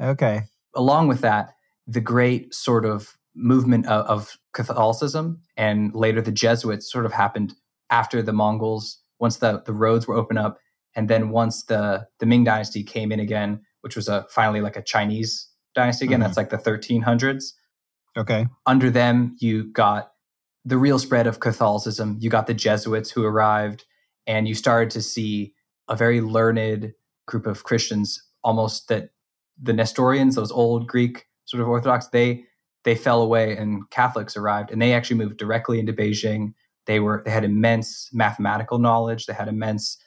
Okay. 0.00 0.42
Along 0.74 1.08
with 1.08 1.20
that, 1.20 1.54
the 1.86 2.00
great 2.00 2.54
sort 2.54 2.84
of 2.84 3.16
movement 3.34 3.86
of, 3.86 4.06
of 4.06 4.38
Catholicism 4.52 5.40
and 5.56 5.94
later 5.94 6.20
the 6.20 6.32
Jesuits 6.32 6.90
sort 6.90 7.06
of 7.06 7.12
happened 7.12 7.54
after 7.90 8.22
the 8.22 8.32
Mongols, 8.32 8.98
once 9.18 9.38
the, 9.38 9.62
the 9.66 9.72
roads 9.72 10.06
were 10.06 10.16
opened 10.16 10.38
up 10.38 10.58
and 10.94 11.08
then 11.08 11.30
once 11.30 11.64
the 11.64 12.06
the 12.18 12.26
Ming 12.26 12.44
Dynasty 12.44 12.82
came 12.82 13.12
in 13.12 13.20
again, 13.20 13.60
which 13.82 13.96
was 13.96 14.08
a 14.08 14.26
finally 14.30 14.60
like 14.60 14.76
a 14.76 14.82
Chinese 14.82 15.48
dynasty 15.74 16.04
again, 16.04 16.20
mm-hmm. 16.20 16.26
that's 16.26 16.36
like 16.36 16.50
the 16.50 16.58
1300s. 16.58 17.52
Okay. 18.16 18.46
Under 18.66 18.90
them, 18.90 19.36
you 19.38 19.64
got 19.64 20.12
the 20.64 20.78
real 20.78 20.98
spread 20.98 21.26
of 21.26 21.40
Catholicism. 21.40 22.18
You 22.20 22.30
got 22.30 22.46
the 22.46 22.54
Jesuits 22.54 23.10
who 23.10 23.24
arrived, 23.24 23.84
and 24.26 24.46
you 24.48 24.54
started 24.54 24.90
to 24.90 25.02
see 25.02 25.54
a 25.88 25.96
very 25.96 26.20
learned 26.20 26.92
group 27.26 27.46
of 27.46 27.64
Christians, 27.64 28.22
almost 28.42 28.88
that 28.88 29.10
the 29.60 29.72
Nestorians, 29.72 30.34
those 30.34 30.52
old 30.52 30.86
Greek 30.86 31.26
sort 31.44 31.62
of 31.62 31.68
Orthodox, 31.68 32.08
they 32.08 32.44
they 32.84 32.94
fell 32.94 33.20
away, 33.20 33.56
and 33.56 33.88
Catholics 33.90 34.36
arrived, 34.36 34.70
and 34.70 34.80
they 34.80 34.92
actually 34.92 35.16
moved 35.16 35.36
directly 35.36 35.78
into 35.78 35.92
Beijing. 35.92 36.54
They 36.86 37.00
were 37.00 37.22
they 37.24 37.30
had 37.30 37.44
immense 37.44 38.10
mathematical 38.12 38.78
knowledge. 38.78 39.26
They 39.26 39.34
had 39.34 39.48
immense 39.48 39.98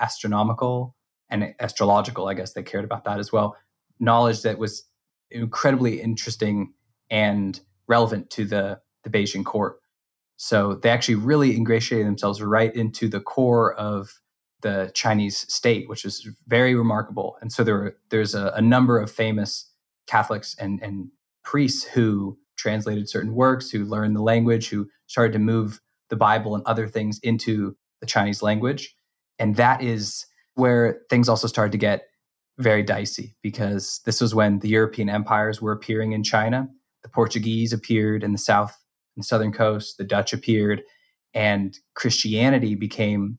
astronomical 0.00 0.96
and 1.30 1.54
astrological, 1.60 2.28
I 2.28 2.34
guess 2.34 2.52
they 2.52 2.62
cared 2.62 2.84
about 2.84 3.04
that 3.04 3.18
as 3.18 3.32
well. 3.32 3.56
Knowledge 3.98 4.42
that 4.42 4.58
was 4.58 4.84
incredibly 5.30 6.00
interesting 6.00 6.74
and 7.12 7.60
relevant 7.86 8.30
to 8.30 8.44
the, 8.44 8.80
the 9.04 9.10
Beijing 9.10 9.44
court. 9.44 9.78
So 10.38 10.74
they 10.74 10.88
actually 10.88 11.16
really 11.16 11.54
ingratiated 11.54 12.06
themselves 12.06 12.42
right 12.42 12.74
into 12.74 13.06
the 13.06 13.20
core 13.20 13.74
of 13.74 14.20
the 14.62 14.90
Chinese 14.94 15.46
state, 15.52 15.88
which 15.88 16.04
is 16.04 16.28
very 16.48 16.74
remarkable. 16.74 17.36
And 17.40 17.52
so 17.52 17.62
there 17.62 17.96
there's 18.10 18.34
a, 18.34 18.52
a 18.56 18.62
number 18.62 18.98
of 18.98 19.10
famous 19.10 19.70
Catholics 20.06 20.56
and, 20.58 20.82
and 20.82 21.10
priests 21.44 21.84
who 21.84 22.38
translated 22.56 23.08
certain 23.08 23.34
works, 23.34 23.70
who 23.70 23.84
learned 23.84 24.16
the 24.16 24.22
language, 24.22 24.68
who 24.68 24.88
started 25.06 25.32
to 25.32 25.38
move 25.38 25.80
the 26.10 26.16
Bible 26.16 26.54
and 26.54 26.64
other 26.64 26.88
things 26.88 27.20
into 27.22 27.76
the 28.00 28.06
Chinese 28.06 28.42
language. 28.42 28.94
And 29.38 29.56
that 29.56 29.82
is 29.82 30.26
where 30.54 31.00
things 31.10 31.28
also 31.28 31.46
started 31.46 31.72
to 31.72 31.78
get 31.78 32.08
very 32.58 32.82
dicey 32.82 33.36
because 33.42 34.00
this 34.04 34.20
was 34.20 34.34
when 34.34 34.58
the 34.60 34.68
European 34.68 35.08
empires 35.08 35.60
were 35.60 35.72
appearing 35.72 36.12
in 36.12 36.22
China. 36.22 36.68
The 37.02 37.08
Portuguese 37.08 37.72
appeared 37.72 38.22
in 38.22 38.32
the 38.32 38.38
south 38.38 38.76
and 39.16 39.22
the 39.22 39.26
southern 39.26 39.52
coast, 39.52 39.98
the 39.98 40.04
Dutch 40.04 40.32
appeared, 40.32 40.82
and 41.34 41.78
Christianity 41.94 42.74
became 42.74 43.38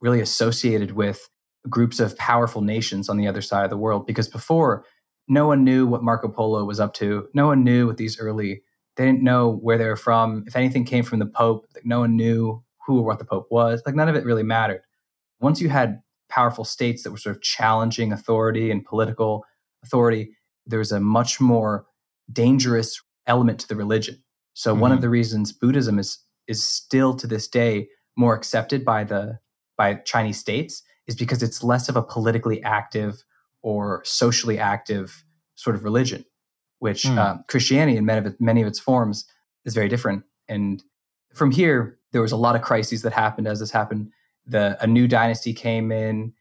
really 0.00 0.20
associated 0.20 0.92
with 0.92 1.28
groups 1.68 2.00
of 2.00 2.16
powerful 2.16 2.62
nations 2.62 3.08
on 3.08 3.16
the 3.16 3.28
other 3.28 3.42
side 3.42 3.64
of 3.64 3.70
the 3.70 3.76
world 3.76 4.06
because 4.06 4.28
before 4.28 4.84
no 5.28 5.46
one 5.46 5.62
knew 5.62 5.86
what 5.86 6.02
Marco 6.02 6.28
Polo 6.28 6.64
was 6.64 6.80
up 6.80 6.94
to. 6.94 7.28
No 7.34 7.46
one 7.46 7.62
knew 7.62 7.86
what 7.86 7.98
these 7.98 8.18
early 8.18 8.62
they 8.96 9.06
didn't 9.06 9.22
know 9.22 9.48
where 9.62 9.78
they 9.78 9.86
were 9.86 9.96
from. 9.96 10.44
If 10.46 10.56
anything 10.56 10.84
came 10.84 11.04
from 11.04 11.20
the 11.20 11.26
Pope, 11.26 11.66
like 11.74 11.86
no 11.86 12.00
one 12.00 12.16
knew 12.16 12.62
who 12.86 12.98
or 12.98 13.04
what 13.04 13.18
the 13.18 13.24
Pope 13.24 13.46
was. 13.50 13.82
Like 13.86 13.94
none 13.94 14.08
of 14.08 14.16
it 14.16 14.24
really 14.24 14.42
mattered 14.42 14.82
once 15.40 15.60
you 15.60 15.68
had 15.68 16.02
powerful 16.28 16.64
states 16.64 17.02
that 17.02 17.10
were 17.10 17.16
sort 17.16 17.34
of 17.34 17.42
challenging 17.42 18.12
authority 18.12 18.70
and 18.70 18.84
political 18.84 19.44
authority, 19.82 20.36
there 20.66 20.78
was 20.78 20.92
a 20.92 21.00
much 21.00 21.40
more 21.40 21.86
dangerous 22.32 23.00
element 23.26 23.58
to 23.60 23.68
the 23.68 23.76
religion. 23.76 24.22
So 24.54 24.72
mm-hmm. 24.72 24.80
one 24.80 24.92
of 24.92 24.96
mm-hmm. 24.96 25.02
the 25.02 25.10
reasons 25.10 25.52
Buddhism 25.52 25.98
is 25.98 26.18
is 26.48 26.62
still 26.62 27.14
to 27.14 27.26
this 27.26 27.46
day 27.46 27.88
more 28.16 28.34
accepted 28.34 28.84
by 28.84 29.04
the 29.04 29.38
by 29.76 29.94
Chinese 29.94 30.38
states 30.38 30.82
is 31.06 31.14
because 31.14 31.42
it's 31.42 31.62
less 31.62 31.88
of 31.88 31.96
a 31.96 32.02
politically 32.02 32.62
active 32.62 33.24
or 33.62 34.02
socially 34.04 34.58
active 34.58 35.24
sort 35.54 35.76
of 35.76 35.84
religion, 35.84 36.24
which 36.78 37.04
mm. 37.04 37.16
uh, 37.18 37.42
Christianity 37.48 37.96
in 37.96 38.04
many 38.04 38.18
of, 38.18 38.26
it, 38.26 38.40
many 38.40 38.62
of 38.62 38.68
its 38.68 38.78
forms 38.78 39.26
is 39.64 39.74
very 39.74 39.88
different. 39.88 40.24
And 40.48 40.82
from 41.34 41.50
here, 41.50 41.98
there 42.12 42.22
was 42.22 42.32
a 42.32 42.36
lot 42.36 42.56
of 42.56 42.62
crises 42.62 43.02
that 43.02 43.12
happened 43.12 43.46
as 43.46 43.60
this 43.60 43.70
happened 43.70 44.10
the 44.46 44.76
a 44.82 44.86
new 44.86 45.06
dynasty 45.06 45.52
came 45.52 45.92
in 45.92 46.32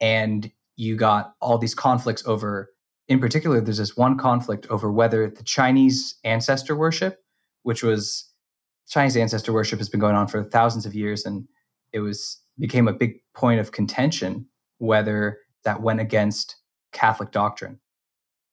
and 0.00 0.50
you 0.76 0.96
got 0.96 1.34
all 1.40 1.58
these 1.58 1.74
conflicts 1.74 2.24
over 2.26 2.70
in 3.08 3.20
particular 3.20 3.60
there's 3.60 3.78
this 3.78 3.96
one 3.96 4.16
conflict 4.16 4.66
over 4.68 4.90
whether 4.90 5.28
the 5.28 5.42
chinese 5.42 6.16
ancestor 6.24 6.76
worship 6.76 7.22
which 7.62 7.82
was 7.82 8.30
chinese 8.88 9.16
ancestor 9.16 9.52
worship 9.52 9.78
has 9.78 9.88
been 9.88 10.00
going 10.00 10.14
on 10.14 10.26
for 10.26 10.42
thousands 10.44 10.86
of 10.86 10.94
years 10.94 11.24
and 11.24 11.46
it 11.92 12.00
was 12.00 12.40
became 12.58 12.88
a 12.88 12.92
big 12.92 13.14
point 13.34 13.60
of 13.60 13.72
contention 13.72 14.46
whether 14.78 15.38
that 15.64 15.82
went 15.82 16.00
against 16.00 16.56
catholic 16.92 17.30
doctrine 17.32 17.78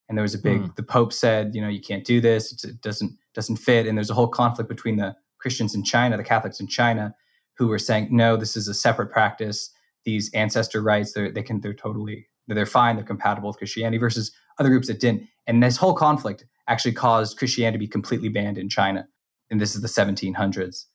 and 0.10 0.17
there 0.17 0.24
was 0.24 0.36
a 0.36 0.39
big 0.39 0.62
mm. 0.62 0.75
the 0.75 0.83
pope 0.83 1.13
said 1.13 1.55
you 1.55 1.62
know 1.62 1.69
you 1.69 1.81
can't 1.81 2.05
do 2.05 2.19
this 2.19 2.63
it 2.63 2.81
doesn't 2.81 3.17
doesn't 3.33 3.57
fit 3.57 3.88
and 3.88 3.98
there's 3.98 4.10
a 4.10 4.15
whole 4.15 4.27
conflict 4.27 4.69
between 4.69 4.98
the 4.98 5.15
christians 5.39 5.75
in 5.75 5.83
china 5.83 6.17
the 6.17 6.24
catholics 6.24 6.60
in 6.60 6.67
china 6.67 7.15
who 7.55 7.67
were 7.67 7.79
saying, 7.79 8.07
no, 8.12 8.36
this 8.36 8.55
is 8.55 8.67
a 8.67 8.74
separate 8.74 9.12
practice. 9.12 9.69
These 10.05 10.31
ancestor 10.33 10.81
rites, 10.81 11.13
they're, 11.13 11.31
they 11.31 11.43
can, 11.43 11.62
they're 11.62 11.74
totally, 11.74 12.27
they're 12.47 12.65
fine, 12.65 12.95
they're 12.95 13.05
compatible 13.05 13.50
with 13.50 13.57
Christianity 13.57 13.97
versus 13.97 14.31
other 14.59 14.69
groups 14.69 14.88
that 14.88 15.00
didn't. 15.00 15.27
And 15.47 15.62
this 15.62 15.77
whole 15.77 15.93
conflict 15.93 16.45
actually 16.67 16.93
caused 16.93 17.38
Christianity 17.38 17.77
to 17.77 17.79
be 17.79 17.88
completely 17.88 18.29
banned 18.29 18.57
in 18.57 18.69
China. 18.69 19.07
And 19.50 19.59
this 19.59 19.75
is 19.75 19.81
the 19.81 19.88
1700s. 19.88 20.85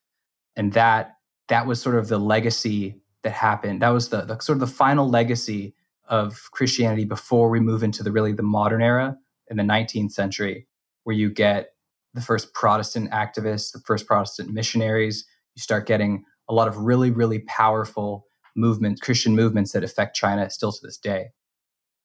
And 0.57 0.73
that 0.73 1.15
that 1.49 1.67
was 1.67 1.81
sort 1.81 1.97
of 1.97 2.09
the 2.09 2.19
legacy 2.19 3.01
that 3.23 3.33
happened. 3.33 3.83
That 3.83 3.91
was 3.91 4.11
the, 4.11 4.23
the 4.23 4.39
sort 4.39 4.57
of 4.57 4.61
the 4.61 4.67
final 4.67 5.09
legacy 5.09 5.75
of 6.09 6.49
Christianity 6.53 7.05
before 7.05 7.49
we 7.51 7.61
move 7.61 7.83
into 7.83 8.03
the 8.03 8.13
really 8.13 8.33
the 8.33 8.43
modern 8.43 8.83
era 8.83 9.17
in 9.51 9.57
the 9.57 9.63
19th 9.63 10.13
century, 10.13 10.67
where 11.05 11.17
you 11.17 11.31
get 11.31 11.71
the 12.15 12.21
first 12.21 12.53
Protestant 12.55 13.11
activists, 13.11 13.73
the 13.73 13.81
first 13.87 14.07
Protestant 14.07 14.51
missionaries. 14.51 15.25
You 15.55 15.63
start 15.63 15.87
getting 15.87 16.25
a 16.49 16.55
lot 16.55 16.69
of 16.69 16.79
really, 16.79 17.11
really 17.11 17.41
powerful 17.41 18.27
movements, 18.57 19.01
Christian 19.01 19.35
movements 19.35 19.73
that 19.73 19.85
affect 19.85 20.17
China 20.17 20.49
still 20.51 20.73
to 20.73 20.79
this 20.83 20.99
day. 20.99 21.29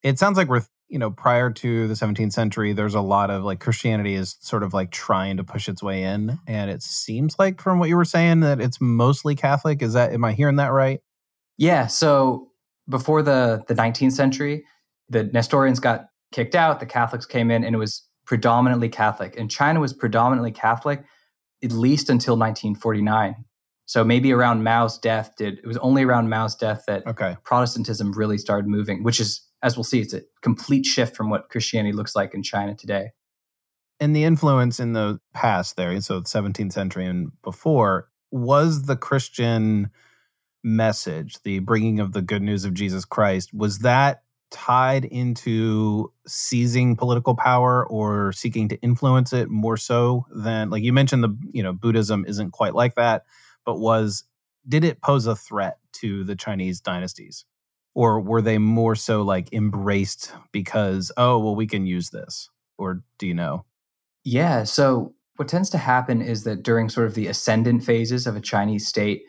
It 0.04 0.20
sounds 0.20 0.38
like 0.38 0.50
we're, 0.50 0.64
you 0.90 1.00
know, 1.00 1.10
prior 1.10 1.50
to 1.50 1.88
the 1.88 1.94
17th 1.94 2.34
century, 2.34 2.74
there's 2.74 2.94
a 2.94 3.02
lot 3.02 3.30
of 3.30 3.44
like 3.44 3.60
Christianity 3.60 4.16
is 4.16 4.38
sort 4.42 4.64
of 4.64 4.74
like 4.74 4.92
trying 4.92 5.38
to 5.38 5.44
push 5.44 5.68
its 5.68 5.82
way 5.82 6.04
in. 6.04 6.40
And 6.46 6.70
it 6.70 6.84
seems 6.84 7.40
like 7.40 7.62
from 7.62 7.80
what 7.80 7.90
you 7.90 7.96
were 7.96 8.06
saying 8.06 8.42
that 8.42 8.62
it's 8.62 8.80
mostly 8.80 9.36
Catholic. 9.36 9.82
Is 9.82 9.94
that, 9.94 10.12
am 10.14 10.24
I 10.24 10.34
hearing 10.34 10.58
that 10.58 10.72
right? 10.72 11.00
Yeah. 11.58 11.88
So 11.88 12.50
before 12.88 13.22
the, 13.22 13.64
the 13.68 13.74
19th 13.74 14.12
century, 14.12 14.66
the 15.10 15.24
Nestorians 15.24 15.80
got 15.80 16.06
kicked 16.32 16.56
out, 16.56 16.80
the 16.80 16.86
Catholics 16.86 17.26
came 17.26 17.50
in, 17.50 17.64
and 17.64 17.76
it 17.76 17.80
was 17.80 18.06
predominantly 18.26 18.90
Catholic. 18.90 19.38
And 19.38 19.50
China 19.50 19.80
was 19.80 19.94
predominantly 19.94 20.52
Catholic 20.52 21.04
at 21.64 21.72
least 21.72 22.10
until 22.10 22.34
1949. 22.34 23.36
So 23.86 24.04
maybe 24.04 24.32
around 24.32 24.64
Mao's 24.64 24.98
death 24.98 25.34
did 25.38 25.60
it 25.60 25.68
was 25.68 25.78
only 25.78 26.04
around 26.04 26.30
Mao's 26.30 26.56
death 26.56 26.84
that 26.88 27.06
okay. 27.06 27.36
Protestantism 27.44 28.14
really 28.14 28.38
started 28.38 28.68
moving, 28.68 29.04
which 29.04 29.20
is 29.20 29.42
as 29.64 29.78
we'll 29.78 29.86
see 29.86 30.02
it's 30.02 30.14
a 30.14 30.22
complete 30.42 30.86
shift 30.86 31.16
from 31.16 31.30
what 31.30 31.50
Christianity 31.50 31.94
looks 31.94 32.16
like 32.16 32.34
in 32.34 32.44
China 32.44 32.76
today. 32.76 33.12
And 34.00 34.16
the 34.16 34.26
influence 34.26 34.80
in 34.80 34.94
the 34.94 35.20
past 35.34 35.78
there, 35.78 36.00
so 36.02 36.20
the 36.20 36.26
17th 36.26 36.74
century 36.74 37.06
and 37.06 37.32
before, 37.42 38.10
was 38.32 38.84
the 38.84 38.98
Christian 38.98 39.90
message, 40.64 41.42
the 41.44 41.60
bringing 41.60 42.02
of 42.02 42.12
the 42.12 42.22
good 42.22 42.42
news 42.42 42.66
of 42.66 42.74
Jesus 42.74 43.06
Christ, 43.06 43.54
was 43.54 43.80
that 43.80 44.24
tied 44.52 45.06
into 45.06 46.12
seizing 46.28 46.96
political 46.96 47.36
power 47.36 47.88
or 47.88 48.34
seeking 48.34 48.68
to 48.70 48.80
influence 48.82 49.34
it 49.34 49.50
more 49.50 49.78
so 49.78 50.28
than 50.30 50.70
like 50.70 50.84
you 50.84 50.94
mentioned 50.94 51.24
the 51.24 51.36
you 51.52 51.64
know 51.64 51.74
Buddhism 51.74 52.24
isn't 52.28 52.52
quite 52.52 52.76
like 52.76 52.94
that 52.94 53.24
but 53.66 53.80
was 53.80 54.26
did 54.70 54.84
it 54.84 55.02
pose 55.02 55.26
a 55.26 55.36
threat 55.36 55.80
to 55.94 56.24
the 56.24 56.36
Chinese 56.36 56.80
dynasties 56.80 57.46
or 57.96 58.20
were 58.20 58.42
they 58.42 58.58
more 58.58 58.96
so 58.96 59.22
like 59.22 59.52
embraced 59.54 60.32
because 60.52 61.12
oh 61.18 61.40
well 61.40 61.56
we 61.56 61.68
can 61.68 61.86
use 61.86 62.10
this 62.10 62.50
or 62.78 63.04
do 63.18 63.28
you 63.28 63.34
know 63.34 63.66
yeah 64.24 64.64
so 64.64 65.14
what 65.36 65.48
tends 65.48 65.70
to 65.70 65.78
happen 65.78 66.22
is 66.22 66.44
that 66.44 66.64
during 66.64 66.90
sort 66.90 67.08
of 67.08 67.16
the 67.16 67.28
ascendant 67.28 67.84
phases 67.84 68.28
of 68.28 68.36
a 68.36 68.42
Chinese 68.42 68.88
state 68.88 69.24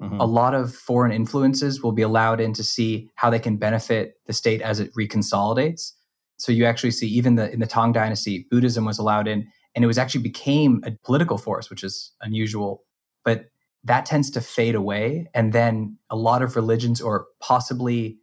Mm-hmm. 0.00 0.20
A 0.20 0.24
lot 0.24 0.54
of 0.54 0.74
foreign 0.74 1.12
influences 1.12 1.82
will 1.82 1.92
be 1.92 2.02
allowed 2.02 2.40
in 2.40 2.52
to 2.54 2.62
see 2.62 3.10
how 3.16 3.30
they 3.30 3.40
can 3.40 3.56
benefit 3.56 4.14
the 4.26 4.32
state 4.32 4.62
as 4.62 4.78
it 4.78 4.94
reconsolidates. 4.94 5.92
So 6.38 6.52
you 6.52 6.66
actually 6.66 6.92
see 6.92 7.08
even 7.08 7.34
the 7.34 7.52
in 7.52 7.58
the 7.58 7.66
Tang 7.66 7.92
dynasty, 7.92 8.46
Buddhism 8.50 8.84
was 8.84 8.98
allowed 8.98 9.26
in, 9.26 9.48
and 9.74 9.84
it 9.84 9.88
was 9.88 9.98
actually 9.98 10.22
became 10.22 10.82
a 10.86 10.92
political 11.04 11.36
force, 11.36 11.68
which 11.68 11.82
is 11.82 12.12
unusual. 12.20 12.84
But 13.24 13.46
that 13.88 14.06
tends 14.06 14.30
to 14.30 14.40
fade 14.40 14.74
away, 14.74 15.28
and 15.34 15.52
then 15.52 15.98
a 16.10 16.16
lot 16.16 16.42
of 16.42 16.56
religions 16.56 17.00
or 17.00 17.26
possibly 17.40 18.18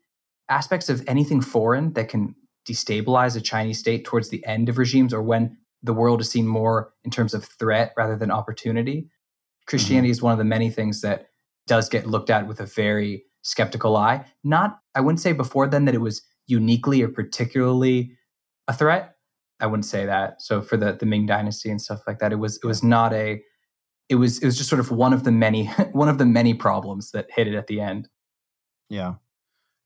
aspects 0.49 0.89
of 0.89 1.03
anything 1.07 1.41
foreign 1.41 1.93
that 1.93 2.07
can 2.07 2.35
destabilize 2.67 3.35
a 3.35 3.41
Chinese 3.41 3.79
state 3.79 4.05
towards 4.05 4.29
the 4.29 4.45
end 4.45 4.69
of 4.69 4.77
regimes 4.77 5.13
or 5.13 5.21
when 5.21 5.57
the 5.83 5.93
world 5.93 6.21
is 6.21 6.31
seen 6.31 6.47
more 6.47 6.93
in 7.03 7.11
terms 7.11 7.33
of 7.33 7.45
threat 7.45 7.93
rather 7.95 8.15
than 8.15 8.31
opportunity. 8.31 9.09
Christianity 9.67 10.07
mm-hmm. 10.07 10.11
is 10.11 10.21
one 10.21 10.31
of 10.31 10.37
the 10.37 10.43
many 10.43 10.69
things 10.69 11.01
that 11.01 11.27
does 11.67 11.89
get 11.89 12.07
looked 12.07 12.29
at 12.29 12.47
with 12.47 12.59
a 12.59 12.65
very 12.65 13.23
skeptical 13.41 13.95
eye. 13.95 14.25
Not, 14.43 14.79
I 14.95 15.01
wouldn't 15.01 15.19
say 15.19 15.31
before 15.31 15.67
then 15.67 15.85
that 15.85 15.95
it 15.95 16.01
was 16.01 16.23
uniquely 16.47 17.01
or 17.01 17.07
particularly 17.07 18.17
a 18.67 18.73
threat. 18.73 19.15
I 19.59 19.67
wouldn't 19.67 19.85
say 19.85 20.05
that. 20.05 20.41
So 20.41 20.61
for 20.61 20.77
the 20.77 20.93
the 20.93 21.05
Ming 21.05 21.25
Dynasty 21.25 21.69
and 21.69 21.81
stuff 21.81 22.01
like 22.05 22.19
that, 22.19 22.33
it 22.33 22.37
was 22.37 22.57
it 22.57 22.65
was 22.65 22.83
not 22.83 23.13
a 23.13 23.41
it 24.09 24.15
was 24.15 24.39
it 24.39 24.45
was 24.45 24.57
just 24.57 24.69
sort 24.69 24.79
of 24.79 24.91
one 24.91 25.13
of 25.13 25.23
the 25.23 25.31
many 25.31 25.65
one 25.91 26.09
of 26.09 26.17
the 26.17 26.25
many 26.25 26.53
problems 26.53 27.11
that 27.11 27.27
hit 27.29 27.47
it 27.47 27.55
at 27.55 27.67
the 27.67 27.81
end. 27.81 28.09
Yeah. 28.89 29.15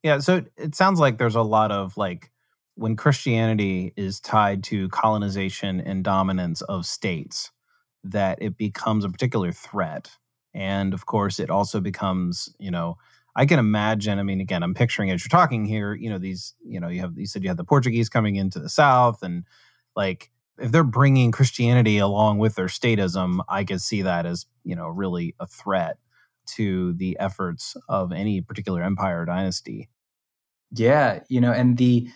Yeah, 0.02 0.20
so 0.20 0.46
it 0.58 0.76
sounds 0.76 1.00
like 1.00 1.18
there's 1.18 1.36
a 1.36 1.42
lot 1.42 1.72
of 1.72 1.98
like 1.98 2.32
when 2.76 2.96
Christianity 2.96 3.94
is 3.98 4.22
tied 4.22 4.64
to 4.66 4.88
colonization 4.90 5.82
and 5.82 6.06
dominance 6.06 6.62
of 6.62 6.86
states 6.86 7.52
that 8.06 8.42
it 8.42 8.58
becomes 8.58 9.04
a 9.04 9.10
particular 9.10 9.52
threat 9.52 10.10
and 10.54 10.94
of 10.94 11.06
course, 11.06 11.40
it 11.40 11.50
also 11.50 11.80
becomes, 11.80 12.50
you 12.60 12.72
know, 12.72 12.98
I 13.36 13.46
can 13.46 13.60
imagine. 13.60 14.20
I 14.20 14.24
mean, 14.24 14.42
again, 14.42 14.64
I'm 14.64 14.74
picturing 14.74 15.12
as 15.12 15.24
you're 15.24 15.30
talking 15.30 15.66
here, 15.66 15.94
you 15.94 16.10
know, 16.10 16.18
these, 16.18 16.54
you 16.66 16.80
know, 16.80 16.88
you 16.88 17.02
have, 17.02 17.18
you 17.18 17.26
said 17.28 17.44
you 17.44 17.50
had 17.50 17.58
the 17.58 17.64
Portuguese 17.64 18.10
coming 18.10 18.36
into 18.36 18.60
the 18.60 18.70
South, 18.70 19.22
and 19.22 19.44
like 19.96 20.32
if 20.62 20.72
they're 20.72 20.84
bringing 20.84 21.32
Christianity 21.32 21.98
along 21.98 22.38
with 22.38 22.56
their 22.56 22.68
statism, 22.68 23.40
I 23.48 23.64
could 23.64 23.82
see 23.82 24.02
that 24.04 24.26
as, 24.26 24.46
you 24.64 24.76
know, 24.76 24.88
really 24.88 25.36
a 25.40 25.48
threat 25.48 25.98
to 26.56 26.94
the 26.94 27.18
efforts 27.20 27.76
of 27.88 28.12
any 28.12 28.42
particular 28.42 28.82
empire 28.84 29.22
or 29.22 29.26
dynasty. 29.26 29.90
Yeah, 30.72 31.22
you 31.30 31.42
know, 31.42 31.52
and 31.52 31.78
the 31.78 32.10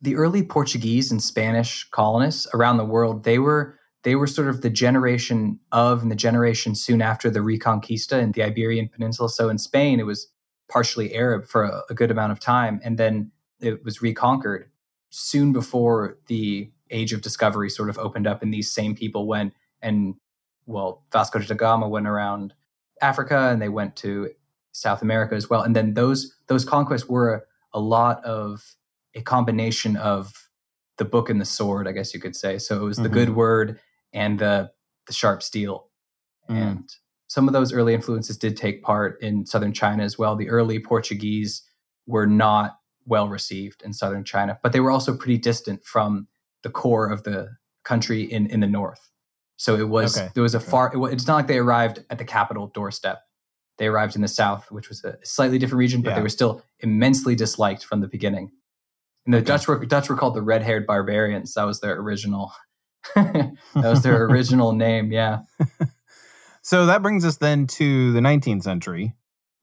the 0.00 0.16
early 0.16 0.42
Portuguese 0.42 1.12
and 1.12 1.22
Spanish 1.22 1.88
colonists 1.90 2.48
around 2.52 2.76
the 2.76 2.84
world, 2.84 3.24
they 3.24 3.38
were 3.38 3.78
they 4.02 4.16
were 4.16 4.26
sort 4.26 4.48
of 4.48 4.62
the 4.62 4.70
generation 4.70 5.60
of 5.70 6.02
and 6.02 6.10
the 6.10 6.16
generation 6.16 6.74
soon 6.74 7.00
after 7.00 7.30
the 7.30 7.40
Reconquista 7.40 8.20
in 8.20 8.32
the 8.32 8.42
Iberian 8.42 8.88
Peninsula. 8.88 9.28
So 9.28 9.48
in 9.48 9.58
Spain, 9.58 10.00
it 10.00 10.06
was 10.06 10.28
partially 10.68 11.14
Arab 11.14 11.46
for 11.46 11.64
a, 11.64 11.82
a 11.90 11.94
good 11.94 12.10
amount 12.10 12.32
of 12.32 12.40
time, 12.40 12.80
and 12.82 12.98
then 12.98 13.30
it 13.60 13.84
was 13.84 14.02
reconquered 14.02 14.68
soon 15.10 15.52
before 15.52 16.18
the 16.26 16.70
age 16.92 17.12
of 17.12 17.22
discovery 17.22 17.70
sort 17.70 17.88
of 17.88 17.98
opened 17.98 18.26
up. 18.26 18.42
And 18.42 18.52
these 18.52 18.70
same 18.70 18.94
people 18.94 19.26
went 19.26 19.54
and 19.80 20.14
well, 20.66 21.04
Vasco 21.12 21.38
da 21.40 21.54
Gama 21.54 21.88
went 21.88 22.06
around 22.06 22.54
Africa, 23.00 23.48
and 23.50 23.60
they 23.60 23.68
went 23.68 23.96
to 23.96 24.30
South 24.72 25.02
America 25.02 25.34
as 25.34 25.50
well. 25.50 25.62
And 25.62 25.74
then 25.74 25.94
those 25.94 26.34
those 26.46 26.64
conquests 26.64 27.08
were 27.08 27.34
a, 27.34 27.42
a 27.78 27.80
lot 27.80 28.24
of 28.24 28.76
a 29.14 29.22
combination 29.22 29.96
of 29.96 30.48
the 30.98 31.04
book 31.04 31.28
and 31.28 31.40
the 31.40 31.44
sword, 31.44 31.88
I 31.88 31.92
guess 31.92 32.14
you 32.14 32.20
could 32.20 32.36
say. 32.36 32.58
So 32.58 32.76
it 32.76 32.84
was 32.84 32.96
mm-hmm. 32.96 33.04
the 33.04 33.08
good 33.10 33.30
word 33.30 33.80
and 34.12 34.38
the 34.38 34.70
the 35.06 35.12
sharp 35.12 35.42
steel. 35.42 35.88
Mm. 36.48 36.56
And 36.56 36.90
some 37.26 37.48
of 37.48 37.54
those 37.54 37.72
early 37.72 37.94
influences 37.94 38.36
did 38.36 38.56
take 38.56 38.82
part 38.82 39.20
in 39.22 39.46
southern 39.46 39.72
China 39.72 40.04
as 40.04 40.18
well. 40.18 40.36
The 40.36 40.48
early 40.48 40.78
Portuguese 40.78 41.62
were 42.06 42.26
not 42.26 42.78
well 43.06 43.28
received 43.28 43.82
in 43.82 43.92
southern 43.92 44.24
China, 44.24 44.58
but 44.62 44.72
they 44.72 44.80
were 44.80 44.90
also 44.90 45.16
pretty 45.16 45.38
distant 45.38 45.84
from 45.84 46.28
the 46.62 46.70
core 46.70 47.10
of 47.10 47.22
the 47.24 47.56
country 47.84 48.22
in 48.22 48.46
in 48.46 48.60
the 48.60 48.66
north. 48.66 49.10
So 49.56 49.76
it 49.76 49.88
was 49.88 50.18
okay. 50.18 50.30
there 50.34 50.42
was 50.42 50.54
a 50.54 50.58
okay. 50.58 50.70
far. 50.70 50.92
It, 50.94 51.12
it's 51.12 51.26
not 51.26 51.36
like 51.36 51.46
they 51.46 51.58
arrived 51.58 52.04
at 52.10 52.18
the 52.18 52.24
capital 52.24 52.68
doorstep. 52.68 53.20
They 53.78 53.86
arrived 53.86 54.16
in 54.16 54.22
the 54.22 54.28
south, 54.28 54.70
which 54.70 54.88
was 54.88 55.04
a 55.04 55.16
slightly 55.24 55.58
different 55.58 55.78
region, 55.78 56.02
but 56.02 56.10
yeah. 56.10 56.16
they 56.16 56.22
were 56.22 56.28
still 56.28 56.62
immensely 56.80 57.34
disliked 57.34 57.84
from 57.84 58.00
the 58.00 58.08
beginning. 58.08 58.50
And 59.24 59.34
the 59.34 59.38
okay. 59.38 59.46
Dutch 59.46 59.68
were 59.68 59.84
Dutch 59.84 60.08
were 60.08 60.16
called 60.16 60.34
the 60.34 60.42
red-haired 60.42 60.86
barbarians. 60.86 61.54
That 61.54 61.64
was 61.64 61.80
their 61.80 61.98
original 61.98 62.52
that 63.14 63.54
was 63.74 64.02
their 64.02 64.24
original 64.26 64.72
name. 64.72 65.12
Yeah. 65.12 65.40
so 66.62 66.86
that 66.86 67.02
brings 67.02 67.24
us 67.24 67.36
then 67.36 67.66
to 67.68 68.12
the 68.12 68.20
19th 68.20 68.62
century. 68.62 69.14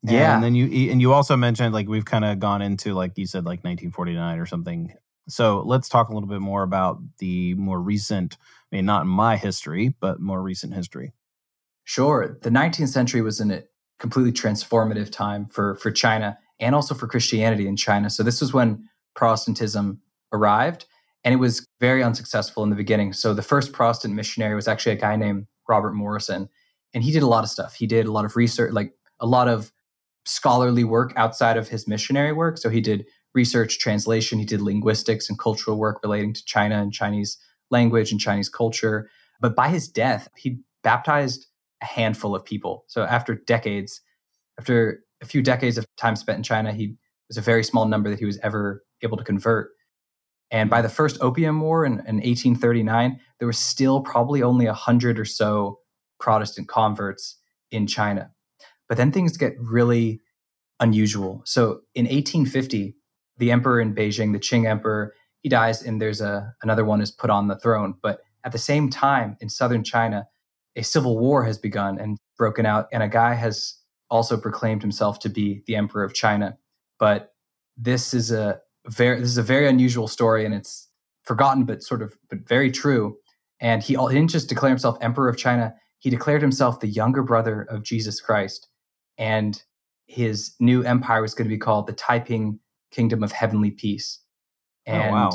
Yeah. 0.03 0.35
And 0.35 0.43
then 0.43 0.55
you 0.55 0.91
and 0.91 1.01
you 1.01 1.11
also 1.13 1.35
mentioned 1.35 1.73
like 1.73 1.87
we've 1.87 2.05
kind 2.05 2.23
of 2.23 2.39
gone 2.39 2.61
into 2.61 2.93
like 2.93 3.17
you 3.17 3.25
said 3.25 3.43
like 3.43 3.59
1949 3.59 4.39
or 4.39 4.45
something. 4.45 4.93
So 5.31 5.63
let's 5.65 5.89
talk 5.89 6.09
a 6.09 6.13
little 6.13 6.29
bit 6.29 6.41
more 6.41 6.63
about 6.63 6.99
the 7.19 7.53
more 7.55 7.79
recent, 7.81 8.37
I 8.71 8.77
mean 8.77 8.85
not 8.85 9.05
my 9.05 9.37
history, 9.37 9.95
but 9.99 10.19
more 10.19 10.41
recent 10.41 10.73
history. 10.73 11.13
Sure. 11.83 12.37
The 12.41 12.49
19th 12.49 12.89
century 12.89 13.21
was 13.21 13.39
a 13.41 13.63
completely 13.99 14.31
transformative 14.31 15.11
time 15.11 15.47
for 15.47 15.75
for 15.75 15.91
China 15.91 16.37
and 16.59 16.75
also 16.75 16.93
for 16.93 17.07
Christianity 17.07 17.67
in 17.67 17.75
China. 17.75 18.09
So 18.09 18.23
this 18.23 18.41
was 18.41 18.53
when 18.53 18.87
Protestantism 19.15 20.01
arrived 20.31 20.85
and 21.23 21.33
it 21.33 21.37
was 21.37 21.65
very 21.79 22.03
unsuccessful 22.03 22.63
in 22.63 22.69
the 22.69 22.75
beginning. 22.75 23.13
So 23.13 23.33
the 23.33 23.41
first 23.41 23.73
Protestant 23.73 24.13
missionary 24.13 24.55
was 24.55 24.67
actually 24.67 24.93
a 24.93 24.99
guy 24.99 25.15
named 25.15 25.47
Robert 25.67 25.93
Morrison, 25.93 26.49
and 26.93 27.03
he 27.03 27.11
did 27.11 27.23
a 27.23 27.27
lot 27.27 27.43
of 27.43 27.49
stuff. 27.49 27.75
He 27.75 27.87
did 27.87 28.05
a 28.05 28.11
lot 28.11 28.25
of 28.25 28.35
research, 28.35 28.71
like 28.71 28.93
a 29.19 29.25
lot 29.25 29.47
of 29.47 29.71
scholarly 30.25 30.83
work 30.83 31.13
outside 31.15 31.57
of 31.57 31.67
his 31.67 31.87
missionary 31.87 32.31
work. 32.31 32.57
So 32.57 32.69
he 32.69 32.81
did 32.81 33.05
research, 33.33 33.79
translation, 33.79 34.39
he 34.39 34.45
did 34.45 34.61
linguistics 34.61 35.29
and 35.29 35.37
cultural 35.37 35.77
work 35.77 35.99
relating 36.03 36.33
to 36.33 36.43
China 36.45 36.81
and 36.81 36.91
Chinese 36.91 37.37
language 37.71 38.11
and 38.11 38.19
Chinese 38.19 38.49
culture. 38.49 39.09
But 39.39 39.55
by 39.55 39.69
his 39.69 39.87
death, 39.87 40.27
he 40.35 40.59
baptized 40.83 41.47
a 41.81 41.85
handful 41.85 42.35
of 42.35 42.43
people. 42.43 42.85
So 42.87 43.03
after 43.03 43.35
decades, 43.35 44.01
after 44.59 45.01
a 45.21 45.25
few 45.25 45.41
decades 45.41 45.77
of 45.77 45.85
time 45.97 46.15
spent 46.15 46.37
in 46.37 46.43
China, 46.43 46.73
he 46.73 46.95
was 47.27 47.37
a 47.37 47.41
very 47.41 47.63
small 47.63 47.85
number 47.85 48.09
that 48.09 48.19
he 48.19 48.25
was 48.25 48.39
ever 48.39 48.83
able 49.01 49.17
to 49.17 49.23
convert. 49.23 49.69
And 50.51 50.69
by 50.69 50.81
the 50.81 50.89
first 50.89 51.21
Opium 51.21 51.61
War 51.61 51.85
in, 51.85 51.93
in 51.93 52.17
1839, 52.17 53.19
there 53.37 53.47
were 53.47 53.53
still 53.53 54.01
probably 54.01 54.41
only 54.41 54.65
100 54.65 55.19
or 55.19 55.25
so 55.25 55.79
Protestant 56.19 56.67
converts 56.67 57.37
in 57.71 57.85
China. 57.85 58.31
But 58.87 58.97
then 58.97 59.11
things 59.11 59.37
get 59.37 59.53
really 59.59 60.21
unusual. 60.79 61.43
So 61.45 61.81
in 61.93 62.05
1850, 62.05 62.95
the 63.39 63.51
emperor 63.51 63.79
in 63.79 63.95
Beijing, 63.95 64.33
the 64.33 64.39
Qing 64.39 64.69
emperor, 64.69 65.13
he 65.41 65.49
dies 65.49 65.81
and 65.81 66.01
there's 66.01 66.21
a 66.21 66.53
another 66.61 66.85
one 66.85 67.01
is 67.01 67.11
put 67.11 67.29
on 67.29 67.47
the 67.47 67.57
throne. 67.57 67.95
But 68.01 68.19
at 68.43 68.51
the 68.51 68.57
same 68.57 68.89
time 68.89 69.37
in 69.41 69.49
southern 69.49 69.83
China, 69.83 70.27
a 70.75 70.83
civil 70.83 71.17
war 71.17 71.43
has 71.45 71.57
begun 71.57 71.97
and 71.99 72.17
broken 72.37 72.65
out 72.65 72.87
and 72.91 73.01
a 73.01 73.07
guy 73.07 73.33
has 73.33 73.75
also 74.09 74.37
proclaimed 74.37 74.81
himself 74.81 75.19
to 75.19 75.29
be 75.29 75.63
the 75.65 75.75
emperor 75.75 76.03
of 76.03 76.13
China. 76.13 76.57
But 76.99 77.33
this 77.77 78.13
is 78.13 78.31
a 78.31 78.59
very 78.87 79.19
this 79.19 79.29
is 79.29 79.37
a 79.37 79.43
very 79.43 79.67
unusual 79.67 80.07
story 80.07 80.45
and 80.45 80.53
it's 80.53 80.87
forgotten 81.23 81.63
but 81.63 81.83
sort 81.83 82.01
of 82.01 82.15
but 82.29 82.47
very 82.47 82.71
true. 82.71 83.17
And 83.61 83.83
he, 83.83 83.95
he 83.95 84.13
didn't 84.13 84.29
just 84.29 84.49
declare 84.49 84.69
himself 84.69 84.97
emperor 85.01 85.29
of 85.29 85.37
China, 85.37 85.73
he 85.99 86.09
declared 86.09 86.41
himself 86.41 86.79
the 86.79 86.87
younger 86.87 87.23
brother 87.23 87.63
of 87.63 87.83
Jesus 87.83 88.19
Christ. 88.21 88.67
And 89.17 89.61
his 90.07 90.55
new 90.59 90.83
empire 90.83 91.21
was 91.21 91.33
going 91.33 91.47
to 91.47 91.53
be 91.53 91.59
called 91.59 91.87
the 91.87 91.93
Taiping 91.93 92.59
Kingdom 92.91 93.23
of 93.23 93.31
Heavenly 93.31 93.71
Peace. 93.71 94.19
Oh, 94.87 94.91
And 94.91 95.13
wow. 95.13 95.31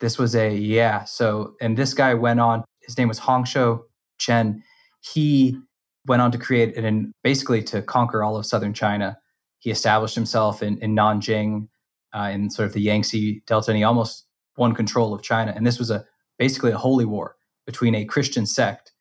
this 0.00 0.18
was 0.18 0.34
a, 0.34 0.54
yeah. 0.54 1.04
So, 1.04 1.54
and 1.60 1.76
this 1.76 1.94
guy 1.94 2.14
went 2.14 2.40
on, 2.40 2.64
his 2.80 2.96
name 2.98 3.08
was 3.08 3.18
Hong 3.18 3.44
Xiuquan. 3.44 4.60
He 5.00 5.58
went 6.06 6.22
on 6.22 6.32
to 6.32 6.38
create 6.38 6.76
and 6.76 7.12
basically 7.22 7.62
to 7.64 7.82
conquer 7.82 8.22
all 8.22 8.36
of 8.36 8.46
southern 8.46 8.74
China. 8.74 9.18
He 9.58 9.70
established 9.70 10.14
himself 10.14 10.62
in, 10.62 10.78
in 10.78 10.94
Nanjing, 10.94 11.68
uh, 12.14 12.30
in 12.32 12.50
sort 12.50 12.66
of 12.66 12.74
the 12.74 12.80
Yangtze 12.80 13.42
Delta, 13.46 13.70
and 13.70 13.78
he 13.78 13.84
almost 13.84 14.26
won 14.56 14.74
control 14.74 15.14
of 15.14 15.22
China. 15.22 15.52
And 15.54 15.66
this 15.66 15.78
was 15.78 15.90
a 15.90 16.04
basically 16.38 16.72
a 16.72 16.78
holy 16.78 17.04
war 17.04 17.36
between 17.66 17.94
a 17.94 18.04
Christian 18.04 18.46
sect, 18.46 18.92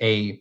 a 0.00 0.40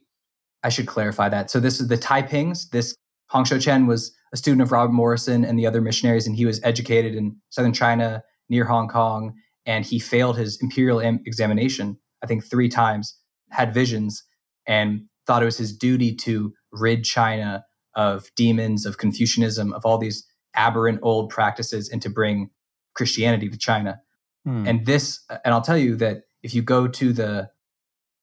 I 0.63 0.69
should 0.69 0.87
clarify 0.87 1.29
that. 1.29 1.49
So 1.49 1.59
this 1.59 1.81
is 1.81 1.87
the 1.87 1.97
Taipings. 1.97 2.69
This 2.69 2.95
Hong 3.29 3.43
Xiuquan 3.43 3.87
was 3.87 4.13
a 4.33 4.37
student 4.37 4.61
of 4.61 4.71
Robert 4.71 4.93
Morrison 4.93 5.43
and 5.43 5.57
the 5.57 5.65
other 5.65 5.81
missionaries, 5.81 6.25
and 6.25 6.35
he 6.35 6.45
was 6.45 6.61
educated 6.63 7.15
in 7.15 7.37
southern 7.49 7.73
China 7.73 8.23
near 8.49 8.65
Hong 8.65 8.87
Kong. 8.87 9.33
And 9.65 9.85
he 9.85 9.99
failed 9.99 10.37
his 10.37 10.57
imperial 10.61 10.99
examination, 10.99 11.97
I 12.23 12.27
think, 12.27 12.43
three 12.43 12.69
times. 12.69 13.17
Had 13.49 13.73
visions 13.73 14.23
and 14.65 15.01
thought 15.27 15.41
it 15.41 15.45
was 15.45 15.57
his 15.57 15.75
duty 15.75 16.15
to 16.15 16.53
rid 16.71 17.03
China 17.03 17.65
of 17.95 18.31
demons, 18.35 18.85
of 18.85 18.97
Confucianism, 18.97 19.73
of 19.73 19.85
all 19.85 19.97
these 19.97 20.25
aberrant 20.55 20.99
old 21.01 21.29
practices, 21.29 21.89
and 21.89 22.01
to 22.01 22.09
bring 22.09 22.49
Christianity 22.95 23.49
to 23.49 23.57
China. 23.57 23.99
Hmm. 24.45 24.65
And 24.65 24.85
this, 24.85 25.19
and 25.43 25.53
I'll 25.53 25.61
tell 25.61 25.77
you 25.77 25.95
that 25.97 26.23
if 26.43 26.55
you 26.55 26.61
go 26.61 26.87
to 26.87 27.13
the 27.13 27.49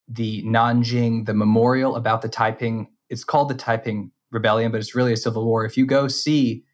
the 0.09 0.43
Nanjing, 0.45 1.27
the 1.27 1.35
memorial 1.35 1.95
about 1.95 2.23
the 2.23 2.29
Taiping, 2.31 2.89
it's 3.11 3.25
called 3.25 3.51
the 3.51 3.55
Taiping 3.55 4.11
Rebellion, 4.31 4.71
but 4.71 4.81
it's 4.81 4.95
really 4.95 5.13
a 5.13 5.17
civil 5.17 5.45
war. 5.45 5.65
If 5.65 5.77
you 5.77 5.87
go 5.87 6.09
see 6.09 6.65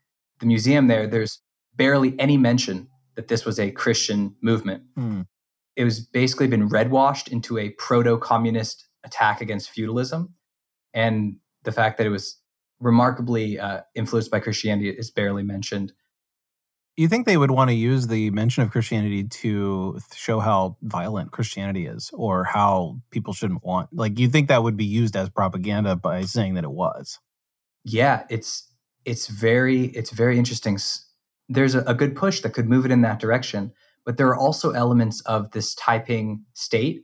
the 0.41 0.47
museum 0.47 0.89
there, 0.89 1.07
there's 1.07 1.41
barely 1.77 2.19
any 2.19 2.37
mention 2.37 2.89
that 3.15 3.29
this 3.29 3.45
was 3.45 3.61
a 3.61 3.71
Christian 3.71 4.35
movement. 4.43 4.83
Hmm. 4.97 5.23
It 5.77 5.85
was 5.85 6.01
basically 6.01 6.47
been 6.49 6.69
redwashed 6.69 7.29
into 7.29 7.59
a 7.59 7.71
proto-communist 7.71 8.87
attack 9.05 9.41
against 9.41 9.71
feudalism, 9.71 10.35
and 10.93 11.37
the 11.63 11.73
fact 11.73 11.99
that 11.99 12.07
it 12.07 12.11
was 12.11 12.39
remarkably 12.81 13.59
uh, 13.59 13.81
influenced 13.95 14.31
by 14.31 14.41
Christianity 14.41 14.91
is 14.91 15.11
barely 15.11 15.43
mentioned. 15.43 15.93
you 16.97 17.09
think 17.09 17.27
they 17.27 17.37
would 17.37 17.51
want 17.51 17.71
to 17.71 17.75
use 17.75 18.07
the 18.07 18.31
mention 18.31 18.63
of 18.63 18.71
Christianity 18.71 19.25
to 19.25 19.99
show 20.15 20.39
how 20.41 20.77
violent 20.83 21.33
Christianity 21.33 21.87
is 21.87 22.11
or 22.13 22.45
how 22.45 23.01
people 23.11 23.33
shouldn't 23.33 23.65
want? 23.65 23.91
Like, 23.93 24.19
you 24.19 24.29
think 24.29 24.49
that 24.49 24.63
would 24.63 24.77
be 24.77 24.85
used 24.85 25.17
as 25.17 25.29
propaganda 25.29 25.97
by 25.97 26.23
saying 26.23 26.55
that 26.55 26.65
it 26.65 26.71
was? 26.71 27.19
Yeah 27.85 28.25
it's 28.31 28.69
it's 29.05 29.27
very 29.27 29.87
it's 29.87 30.11
very 30.11 30.39
interesting 30.39 30.79
there's 31.49 31.75
a, 31.75 31.81
a 31.81 31.95
good 31.95 32.17
push 32.17 32.41
that 32.41 32.55
could 32.55 32.69
move 32.69 32.87
it 32.87 32.91
in 32.91 33.03
that 33.03 33.21
direction 33.21 33.73
but 34.05 34.17
there 34.17 34.27
are 34.29 34.37
also 34.37 34.71
elements 34.73 35.23
of 35.23 35.51
this 35.53 35.75
taiping 35.75 36.45
state. 36.53 37.03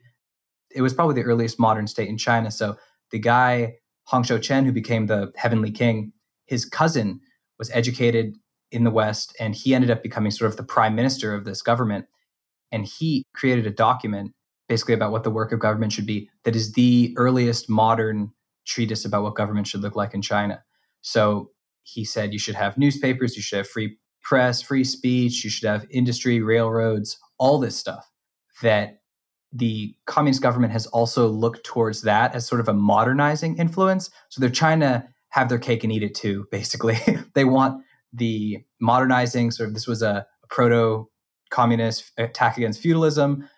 It 0.71 0.83
was 0.83 0.93
probably 0.93 1.15
the 1.15 1.27
earliest 1.27 1.59
modern 1.59 1.87
state 1.87 2.09
in 2.09 2.17
china 2.17 2.51
so 2.51 2.77
the 3.11 3.19
guy 3.19 3.75
hong 4.05 4.23
xiuquan 4.23 4.65
who 4.65 4.73
became 4.73 5.07
the 5.07 5.33
heavenly 5.37 5.71
king 5.71 6.13
his 6.47 6.65
cousin 6.65 7.21
was 7.59 7.71
educated 7.73 8.37
in 8.73 8.85
the 8.85 8.91
west 8.91 9.37
and 9.39 9.55
he 9.55 9.75
ended 9.75 9.91
up 9.91 10.03
becoming 10.03 10.31
sort 10.31 10.51
of 10.51 10.57
the 10.57 10.63
prime 10.63 10.95
minister 10.95 11.35
of 11.35 11.45
this 11.45 11.61
government 11.61 12.07
and 12.73 12.87
he 12.87 13.25
created 13.35 13.67
a 13.67 13.71
document 13.71 14.33
basically 14.69 14.95
about 14.95 15.11
what 15.11 15.25
the 15.25 15.31
work 15.31 15.53
of 15.53 15.59
government 15.59 15.93
should 15.93 16.07
be 16.07 16.31
that 16.45 16.57
is 16.57 16.73
the 16.73 17.13
earliest 17.17 17.69
modern 17.69 18.31
treatise 18.65 19.05
about 19.05 19.23
what 19.23 19.35
government 19.35 19.67
should 19.67 19.81
look 19.83 19.97
like 19.97 20.15
in 20.15 20.23
china 20.23 20.63
so 21.03 21.51
he 21.83 22.05
said 22.05 22.33
you 22.33 22.39
should 22.39 22.55
have 22.55 22.79
newspapers, 22.79 23.37
you 23.37 23.43
should 23.43 23.59
have 23.59 23.69
free 23.69 23.97
press, 24.23 24.61
free 24.63 24.85
speech, 24.85 25.45
you 25.45 25.51
should 25.51 25.69
have 25.69 25.87
industry, 25.91 26.41
railroads, 26.41 27.19
all 27.39 27.59
this 27.59 27.77
stuff. 27.77 28.07
That 28.63 29.01
the 29.53 29.95
communist 30.07 30.43
government 30.43 30.73
has 30.73 30.87
also 30.89 31.27
looked 31.27 31.65
towards 31.65 32.03
that 32.03 32.35
as 32.35 32.47
sort 32.47 32.61
of 32.61 32.69
a 32.69 32.75
modernizing 32.75 33.57
influence. 33.59 34.11
So 34.29 34.41
they're 34.41 34.51
trying 34.51 34.81
to 34.81 35.05
have 35.31 35.49
their 35.49 35.59
cake 35.59 35.83
and 35.83 35.93
eat 35.93 36.03
it 36.03 36.15
too, 36.15 36.47
basically. 36.53 36.99
they 37.35 37.45
want 37.45 37.83
the 38.13 38.59
modernizing, 38.81 39.51
sort 39.51 39.69
of, 39.69 39.75
this 39.75 39.87
was 39.87 40.03
a 40.03 40.27
proto 40.51 41.09
communist 41.51 42.13
attack 42.17 42.57
against 42.57 42.81
feudalism, 42.81 43.49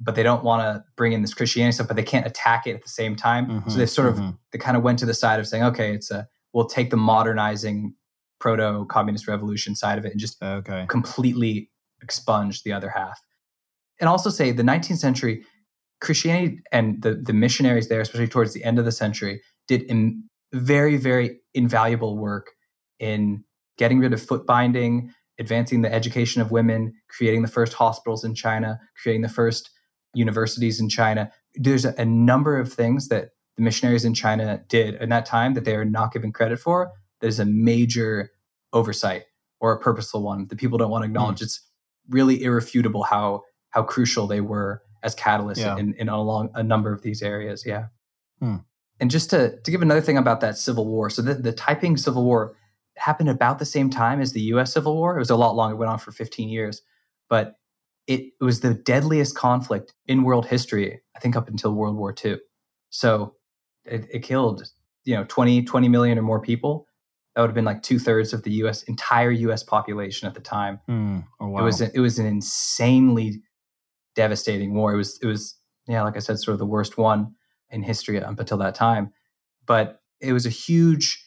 but 0.00 0.14
they 0.14 0.22
don't 0.22 0.44
want 0.44 0.62
to 0.62 0.84
bring 0.96 1.12
in 1.12 1.22
this 1.22 1.34
Christianity 1.34 1.72
stuff, 1.72 1.88
but 1.88 1.96
they 1.96 2.02
can't 2.02 2.26
attack 2.26 2.66
it 2.66 2.74
at 2.74 2.82
the 2.82 2.88
same 2.88 3.14
time. 3.16 3.46
Mhm, 3.46 3.70
So 3.70 3.78
they've 3.78 3.90
sort 3.90 4.08
of 4.08 4.16
mhm. 4.16 4.38
they 4.52 4.58
kind 4.58 4.76
of 4.76 4.82
went 4.82 4.98
to 5.00 5.06
the 5.06 5.14
side 5.14 5.38
of 5.40 5.46
saying, 5.46 5.64
okay, 5.64 5.92
it's 5.94 6.10
a 6.10 6.26
we'll 6.52 6.66
take 6.66 6.90
the 6.90 6.96
modernizing 6.96 7.94
proto 8.40 8.86
communist 8.86 9.26
revolution 9.28 9.74
side 9.74 9.98
of 9.98 10.04
it 10.04 10.12
and 10.12 10.20
just 10.20 10.42
Okay. 10.42 10.86
completely 10.88 11.70
expunge 12.02 12.62
the 12.62 12.72
other 12.72 12.88
half. 12.90 13.20
And 14.00 14.08
also 14.08 14.30
say 14.30 14.52
the 14.52 14.62
19th 14.62 14.98
century 14.98 15.44
Christianity 16.00 16.60
and 16.70 17.02
the 17.02 17.14
the 17.14 17.32
missionaries 17.32 17.88
there, 17.88 18.00
especially 18.00 18.28
towards 18.28 18.54
the 18.54 18.62
end 18.62 18.78
of 18.78 18.84
the 18.84 18.92
century, 18.92 19.42
did 19.66 19.82
Im- 19.90 20.28
very 20.52 20.96
very 20.96 21.40
invaluable 21.54 22.16
work 22.16 22.52
in 23.00 23.42
getting 23.78 23.98
rid 23.98 24.12
of 24.12 24.22
foot 24.22 24.46
binding, 24.46 25.12
advancing 25.40 25.82
the 25.82 25.92
education 25.92 26.40
of 26.40 26.52
women, 26.52 26.92
creating 27.08 27.42
the 27.42 27.48
first 27.48 27.72
hospitals 27.72 28.24
in 28.24 28.34
China, 28.34 28.78
creating 29.02 29.22
the 29.22 29.28
first 29.28 29.70
universities 30.14 30.80
in 30.80 30.88
China. 30.88 31.30
There's 31.54 31.84
a, 31.84 31.94
a 31.98 32.04
number 32.04 32.56
of 32.58 32.72
things 32.72 33.08
that 33.08 33.30
the 33.58 33.64
missionaries 33.64 34.04
in 34.04 34.14
China 34.14 34.62
did 34.68 34.94
in 34.94 35.08
that 35.08 35.26
time 35.26 35.54
that 35.54 35.64
they 35.64 35.74
are 35.74 35.84
not 35.84 36.12
given 36.12 36.32
credit 36.32 36.60
for. 36.60 36.92
There's 37.20 37.40
a 37.40 37.44
major 37.44 38.30
oversight 38.72 39.24
or 39.58 39.72
a 39.72 39.80
purposeful 39.80 40.22
one 40.22 40.46
that 40.46 40.56
people 40.56 40.78
don't 40.78 40.92
want 40.92 41.02
to 41.02 41.06
acknowledge. 41.06 41.42
It's 41.42 41.60
really 42.08 42.42
irrefutable 42.44 43.02
how 43.02 43.42
how 43.70 43.82
crucial 43.82 44.28
they 44.28 44.40
were 44.40 44.80
as 45.02 45.16
catalysts 45.16 45.58
Yeah. 45.58 45.76
in, 45.76 45.92
in 45.94 46.08
along 46.08 46.50
a 46.54 46.62
number 46.62 46.92
of 46.92 47.02
these 47.02 47.20
areas. 47.20 47.66
Yeah. 47.66 47.86
Hmm. 48.38 48.58
And 49.00 49.10
just 49.10 49.28
to, 49.30 49.58
to 49.60 49.70
give 49.70 49.82
another 49.82 50.00
thing 50.00 50.16
about 50.16 50.40
that 50.40 50.56
Civil 50.56 50.86
War. 50.86 51.10
So 51.10 51.20
the, 51.20 51.34
the 51.34 51.52
Taiping 51.52 51.96
Civil 51.96 52.24
War 52.24 52.56
happened 52.96 53.28
about 53.28 53.58
the 53.58 53.64
same 53.64 53.90
time 53.90 54.20
as 54.20 54.32
the 54.32 54.40
US 54.54 54.72
Civil 54.72 54.94
War. 54.96 55.16
It 55.16 55.20
was 55.20 55.30
a 55.30 55.36
lot 55.36 55.56
longer, 55.56 55.74
it 55.74 55.78
went 55.78 55.90
on 55.90 55.98
for 55.98 56.12
15 56.12 56.48
years. 56.48 56.80
But 57.28 57.56
it, 58.06 58.32
it 58.40 58.44
was 58.44 58.60
the 58.60 58.74
deadliest 58.74 59.36
conflict 59.36 59.94
in 60.06 60.22
world 60.22 60.46
history, 60.46 61.00
I 61.16 61.18
think 61.18 61.34
up 61.36 61.48
until 61.48 61.74
World 61.74 61.96
War 61.96 62.14
II. 62.24 62.38
So 62.90 63.34
it, 63.90 64.06
it 64.12 64.22
killed, 64.22 64.62
you 65.04 65.14
know, 65.14 65.24
20, 65.28 65.62
20 65.62 65.88
million 65.88 66.18
or 66.18 66.22
more 66.22 66.40
people. 66.40 66.86
That 67.34 67.42
would 67.42 67.48
have 67.48 67.54
been 67.54 67.64
like 67.64 67.82
two 67.82 67.98
thirds 67.98 68.32
of 68.32 68.42
the 68.42 68.50
US 68.52 68.82
entire 68.84 69.30
US 69.30 69.62
population 69.62 70.26
at 70.26 70.34
the 70.34 70.40
time. 70.40 70.80
Hmm. 70.86 71.20
Oh, 71.40 71.48
wow. 71.48 71.60
It 71.60 71.64
was 71.64 71.80
it 71.80 72.00
was 72.00 72.18
an 72.18 72.26
insanely 72.26 73.42
devastating 74.16 74.74
war. 74.74 74.92
It 74.92 74.96
was 74.96 75.18
it 75.22 75.26
was 75.26 75.56
yeah, 75.86 76.02
like 76.02 76.16
I 76.16 76.20
said, 76.20 76.38
sort 76.38 76.52
of 76.52 76.58
the 76.58 76.66
worst 76.66 76.98
one 76.98 77.34
in 77.70 77.82
history 77.82 78.20
up 78.20 78.38
until 78.38 78.58
that 78.58 78.74
time. 78.74 79.12
But 79.66 80.00
it 80.20 80.32
was 80.32 80.46
a 80.46 80.50
huge, 80.50 81.24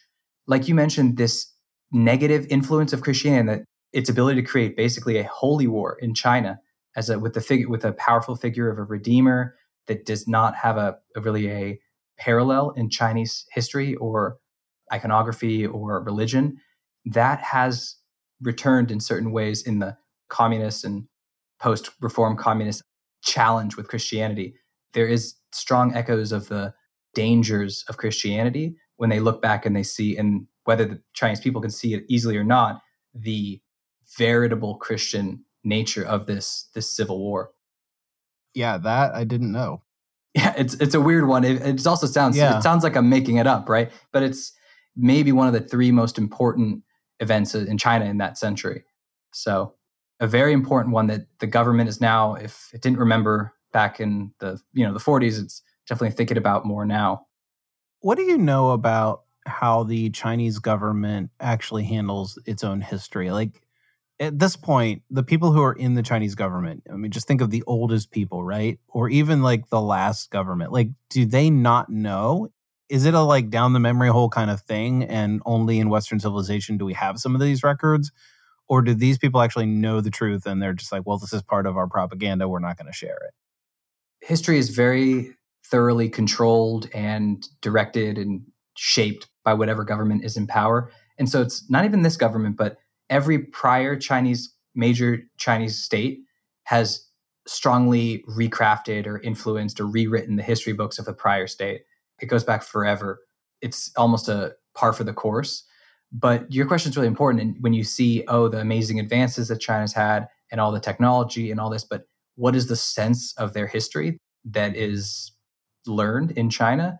like 0.47 0.67
you 0.67 0.75
mentioned, 0.75 1.17
this 1.17 1.51
negative 1.91 2.45
influence 2.49 2.93
of 2.93 3.01
Christianity 3.01 3.59
that 3.59 3.65
its 3.93 4.09
ability 4.09 4.41
to 4.41 4.47
create 4.47 4.77
basically 4.77 5.17
a 5.17 5.23
holy 5.23 5.67
war 5.67 5.97
in 6.01 6.13
China 6.13 6.59
as 6.95 7.09
a 7.09 7.19
with 7.19 7.33
the 7.33 7.41
figure 7.41 7.69
with 7.69 7.85
a 7.85 7.93
powerful 7.93 8.35
figure 8.35 8.69
of 8.69 8.77
a 8.77 8.83
redeemer 8.83 9.55
that 9.87 10.05
does 10.05 10.27
not 10.27 10.55
have 10.55 10.77
a, 10.77 10.97
a 11.15 11.21
really 11.21 11.49
a 11.49 11.79
parallel 12.17 12.71
in 12.71 12.89
Chinese 12.89 13.45
history 13.51 13.95
or 13.95 14.37
iconography 14.93 15.65
or 15.65 16.01
religion. 16.03 16.57
That 17.05 17.39
has 17.41 17.95
returned 18.41 18.91
in 18.91 18.99
certain 18.99 19.31
ways 19.31 19.61
in 19.61 19.79
the 19.79 19.97
communist 20.29 20.83
and 20.83 21.07
post 21.59 21.91
reform 22.01 22.37
communist 22.37 22.83
challenge 23.23 23.77
with 23.77 23.87
Christianity. 23.87 24.55
There 24.93 25.07
is 25.07 25.35
strong 25.51 25.93
echoes 25.95 26.31
of 26.31 26.47
the 26.47 26.73
dangers 27.13 27.85
of 27.87 27.97
Christianity 27.97 28.75
when 28.97 29.09
they 29.09 29.19
look 29.19 29.41
back 29.41 29.65
and 29.65 29.75
they 29.75 29.83
see, 29.83 30.15
and 30.17 30.47
whether 30.65 30.85
the 30.85 31.01
Chinese 31.13 31.39
people 31.39 31.61
can 31.61 31.71
see 31.71 31.93
it 31.93 32.03
easily 32.07 32.37
or 32.37 32.43
not, 32.43 32.81
the 33.13 33.61
veritable 34.17 34.75
Christian 34.75 35.43
nature 35.63 36.03
of 36.03 36.25
this 36.25 36.69
this 36.73 36.95
civil 36.95 37.19
war. 37.19 37.51
Yeah, 38.53 38.77
that 38.77 39.13
I 39.13 39.23
didn't 39.23 39.51
know. 39.51 39.83
Yeah, 40.33 40.53
it's 40.57 40.75
it's 40.75 40.95
a 40.95 41.01
weird 41.01 41.27
one. 41.27 41.43
It, 41.43 41.61
it 41.61 41.85
also 41.85 42.07
sounds 42.07 42.37
Yeah. 42.37 42.57
it 42.57 42.61
sounds 42.63 42.83
like 42.83 42.95
I'm 42.95 43.09
making 43.09 43.35
it 43.37 43.47
up, 43.47 43.67
right? 43.67 43.91
But 44.11 44.23
it's 44.23 44.53
maybe 44.95 45.31
one 45.31 45.47
of 45.47 45.53
the 45.53 45.59
three 45.61 45.91
most 45.91 46.17
important 46.17 46.83
events 47.19 47.53
in 47.53 47.77
China 47.77 48.05
in 48.05 48.17
that 48.19 48.37
century. 48.37 48.83
So 49.33 49.73
a 50.19 50.27
very 50.27 50.53
important 50.53 50.93
one 50.93 51.07
that 51.07 51.21
the 51.39 51.47
government 51.47 51.89
is 51.89 51.99
now, 51.99 52.35
if 52.35 52.69
it 52.73 52.81
didn't 52.81 52.99
remember 52.99 53.53
back 53.73 53.99
in 53.99 54.31
the 54.39 54.59
you 54.73 54.85
know 54.85 54.93
the 54.93 54.99
40s, 54.99 55.41
it's 55.41 55.61
definitely 55.87 56.15
thinking 56.15 56.37
about 56.37 56.65
more 56.65 56.85
now. 56.85 57.25
What 57.99 58.15
do 58.15 58.23
you 58.23 58.37
know 58.37 58.71
about 58.71 59.23
how 59.45 59.83
the 59.83 60.09
Chinese 60.11 60.59
government 60.59 61.29
actually 61.39 61.83
handles 61.83 62.39
its 62.45 62.63
own 62.63 62.81
history? 62.81 63.31
Like 63.31 63.61
at 64.21 64.39
this 64.39 64.55
point, 64.55 65.03
the 65.09 65.23
people 65.23 65.51
who 65.51 65.63
are 65.63 65.73
in 65.73 65.95
the 65.95 66.03
Chinese 66.03 66.35
government, 66.35 66.83
I 66.91 66.95
mean, 66.95 67.11
just 67.11 67.27
think 67.27 67.41
of 67.41 67.51
the 67.51 67.63
oldest 67.67 68.11
people, 68.11 68.43
right? 68.43 68.79
Or 68.87 69.09
even 69.09 69.43
like 69.43 69.69
the 69.69 69.81
last 69.81 70.31
government. 70.31 70.71
Like, 70.71 70.89
do 71.09 71.25
they 71.25 71.49
not 71.49 71.89
know? 71.89 72.49
Is 72.89 73.05
it 73.05 73.15
a 73.15 73.21
like 73.21 73.49
down 73.49 73.73
the 73.73 73.79
memory 73.79 74.09
hole 74.09 74.29
kind 74.29 74.51
of 74.51 74.61
thing? 74.61 75.03
And 75.05 75.41
only 75.45 75.79
in 75.79 75.89
Western 75.89 76.21
civilization 76.21 76.77
do 76.77 76.85
we 76.85 76.93
have 76.93 77.19
some 77.19 77.35
of 77.35 77.41
these 77.41 77.63
records? 77.63 78.11
Or 78.69 78.81
do 78.81 78.93
these 78.93 79.17
people 79.17 79.41
actually 79.41 79.67
know 79.67 80.01
the 80.01 80.11
truth 80.11 80.45
and 80.45 80.61
they're 80.61 80.73
just 80.73 80.93
like, 80.93 81.03
well, 81.05 81.17
this 81.17 81.33
is 81.33 81.41
part 81.43 81.67
of 81.67 81.77
our 81.77 81.87
propaganda. 81.87 82.47
We're 82.49 82.59
not 82.59 82.77
going 82.77 82.87
to 82.87 82.93
share 82.93 83.15
it? 83.15 83.33
history 84.21 84.57
is 84.57 84.69
very 84.69 85.35
thoroughly 85.65 86.09
controlled 86.09 86.89
and 86.93 87.47
directed 87.61 88.17
and 88.17 88.43
shaped 88.77 89.27
by 89.43 89.53
whatever 89.53 89.83
government 89.83 90.23
is 90.23 90.37
in 90.37 90.47
power. 90.47 90.91
And 91.17 91.29
so 91.29 91.41
it's 91.41 91.69
not 91.69 91.85
even 91.85 92.03
this 92.03 92.17
government, 92.17 92.57
but 92.57 92.77
every 93.11 93.37
prior 93.37 93.95
Chinese 93.95 94.51
major 94.73 95.19
Chinese 95.37 95.77
state 95.83 96.21
has 96.63 97.05
strongly 97.45 98.23
recrafted 98.29 99.05
or 99.05 99.19
influenced 99.19 99.79
or 99.79 99.85
rewritten 99.85 100.37
the 100.37 100.43
history 100.43 100.73
books 100.73 100.97
of 100.97 101.05
the 101.05 101.13
prior 101.13 101.45
state. 101.45 101.81
It 102.21 102.27
goes 102.27 102.43
back 102.43 102.63
forever. 102.63 103.19
It's 103.61 103.91
almost 103.97 104.29
a 104.29 104.55
par 104.73 104.93
for 104.93 105.03
the 105.03 105.13
course. 105.13 105.63
But 106.11 106.51
your 106.51 106.65
question 106.65 106.89
is 106.89 106.95
really 106.95 107.07
important. 107.07 107.41
And 107.41 107.55
when 107.61 107.73
you 107.73 107.83
see, 107.83 108.23
oh, 108.27 108.47
the 108.47 108.59
amazing 108.59 108.99
advances 108.99 109.47
that 109.47 109.59
China's 109.59 109.93
had 109.93 110.27
and 110.51 110.59
all 110.61 110.71
the 110.71 110.79
technology 110.79 111.51
and 111.51 111.59
all 111.59 111.69
this, 111.69 111.83
but 111.83 112.03
what 112.35 112.55
is 112.55 112.67
the 112.67 112.75
sense 112.75 113.33
of 113.37 113.53
their 113.53 113.67
history 113.67 114.17
that 114.45 114.75
is 114.75 115.31
learned 115.85 116.31
in 116.31 116.49
China? 116.49 116.99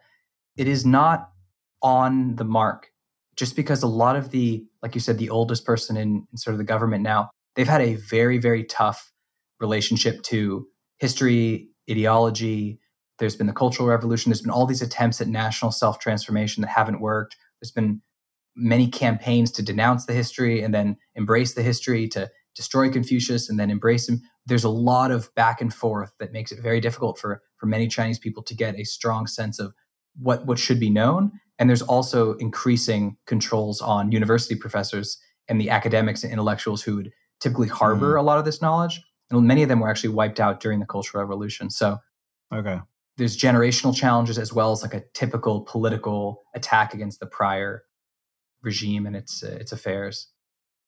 It 0.58 0.67
is 0.67 0.86
not 0.86 1.30
on 1.82 2.36
the 2.36 2.45
mark. 2.45 2.91
Just 3.36 3.56
because 3.56 3.84
a 3.84 3.88
lot 3.88 4.15
of 4.15 4.32
the, 4.32 4.65
like 4.82 4.96
you 4.96 5.02
said, 5.02 5.17
the 5.17 5.30
oldest 5.30 5.65
person 5.65 5.98
in, 5.98 6.28
in 6.32 6.38
sort 6.38 6.54
of 6.54 6.58
the 6.58 6.63
government 6.63 7.04
now, 7.04 7.30
they've 7.56 7.67
had 7.67 7.82
a 7.82 7.96
very, 7.96 8.38
very 8.38 8.63
tough 8.63 9.12
relationship 9.60 10.22
to 10.24 10.67
history, 10.98 11.70
ideology. 11.89 12.80
There's 13.20 13.36
been 13.36 13.48
the 13.48 13.54
Cultural 13.54 13.88
Revolution. 13.88 14.30
There's 14.30 14.41
been 14.41 14.52
all 14.52 14.65
these 14.65 14.82
attempts 14.82 15.22
at 15.22 15.28
national 15.28 15.72
self 15.72 16.00
transformation 16.00 16.62
that 16.62 16.70
haven't 16.70 17.02
worked. 17.02 17.36
There's 17.62 17.72
been 17.72 18.02
many 18.56 18.88
campaigns 18.88 19.52
to 19.52 19.63
denounce 19.63 20.06
the 20.06 20.13
history 20.13 20.62
and 20.62 20.74
then 20.74 20.98
embrace 21.15 21.54
the 21.54 21.63
history, 21.63 22.08
to 22.10 22.30
destroy 22.56 22.89
Confucius 22.89 23.50
and 23.50 23.60
then 23.60 23.70
embrace 23.70 24.10
him. 24.10 24.22
There's 24.46 24.63
a 24.63 24.70
lot 24.70 25.12
of 25.12 25.34
back 25.36 25.62
and 25.62 25.74
forth 25.74 26.13
that 26.20 26.34
makes 26.34 26.52
it 26.52 26.62
very 26.62 26.82
difficult 26.82 27.17
for, 27.17 27.41
for 27.58 27.65
many 27.65 27.88
Chinese 27.88 28.20
people 28.20 28.44
to 28.44 28.56
get 28.56 28.76
a 28.76 28.84
strong 28.84 29.28
sense 29.28 29.60
of 29.60 29.74
what, 30.20 30.46
what 30.46 30.60
should 30.60 30.80
be 30.80 30.89
known. 30.89 31.32
And 31.62 31.69
there's 31.69 31.84
also 31.84 32.34
increasing 32.38 33.17
controls 33.28 33.82
on 33.82 34.12
university 34.12 34.56
professors 34.56 35.19
and 35.47 35.62
the 35.62 35.69
academics 35.69 36.24
and 36.24 36.34
intellectuals 36.34 36.82
who 36.82 36.95
would 36.95 37.12
typically 37.39 37.67
harbor 37.67 38.15
a 38.15 38.24
lot 38.24 38.39
of 38.39 38.45
this 38.45 38.63
knowledge. 38.63 39.00
And 39.30 39.45
many 39.45 39.62
of 39.62 39.69
them 39.69 39.80
were 39.80 39.88
actually 39.88 40.10
wiped 40.10 40.39
out 40.39 40.60
during 40.60 40.80
the 40.80 40.88
Cultural 40.88 41.24
Revolution. 41.24 41.69
So 41.69 42.00
Okay. 42.52 42.80
there's 43.17 43.38
generational 43.38 43.95
challenges 43.95 44.39
as 44.39 44.52
well 44.52 44.71
as 44.71 44.82
like 44.82 44.95
a 44.95 45.04
typical 45.13 45.62
political 45.62 46.41
attack 46.56 46.95
against 46.95 47.19
the 47.19 47.28
prior 47.28 47.84
regime 48.63 49.06
and 49.06 49.15
its 49.15 49.43
uh, 49.43 49.58
its 49.60 49.71
affairs. 49.71 50.30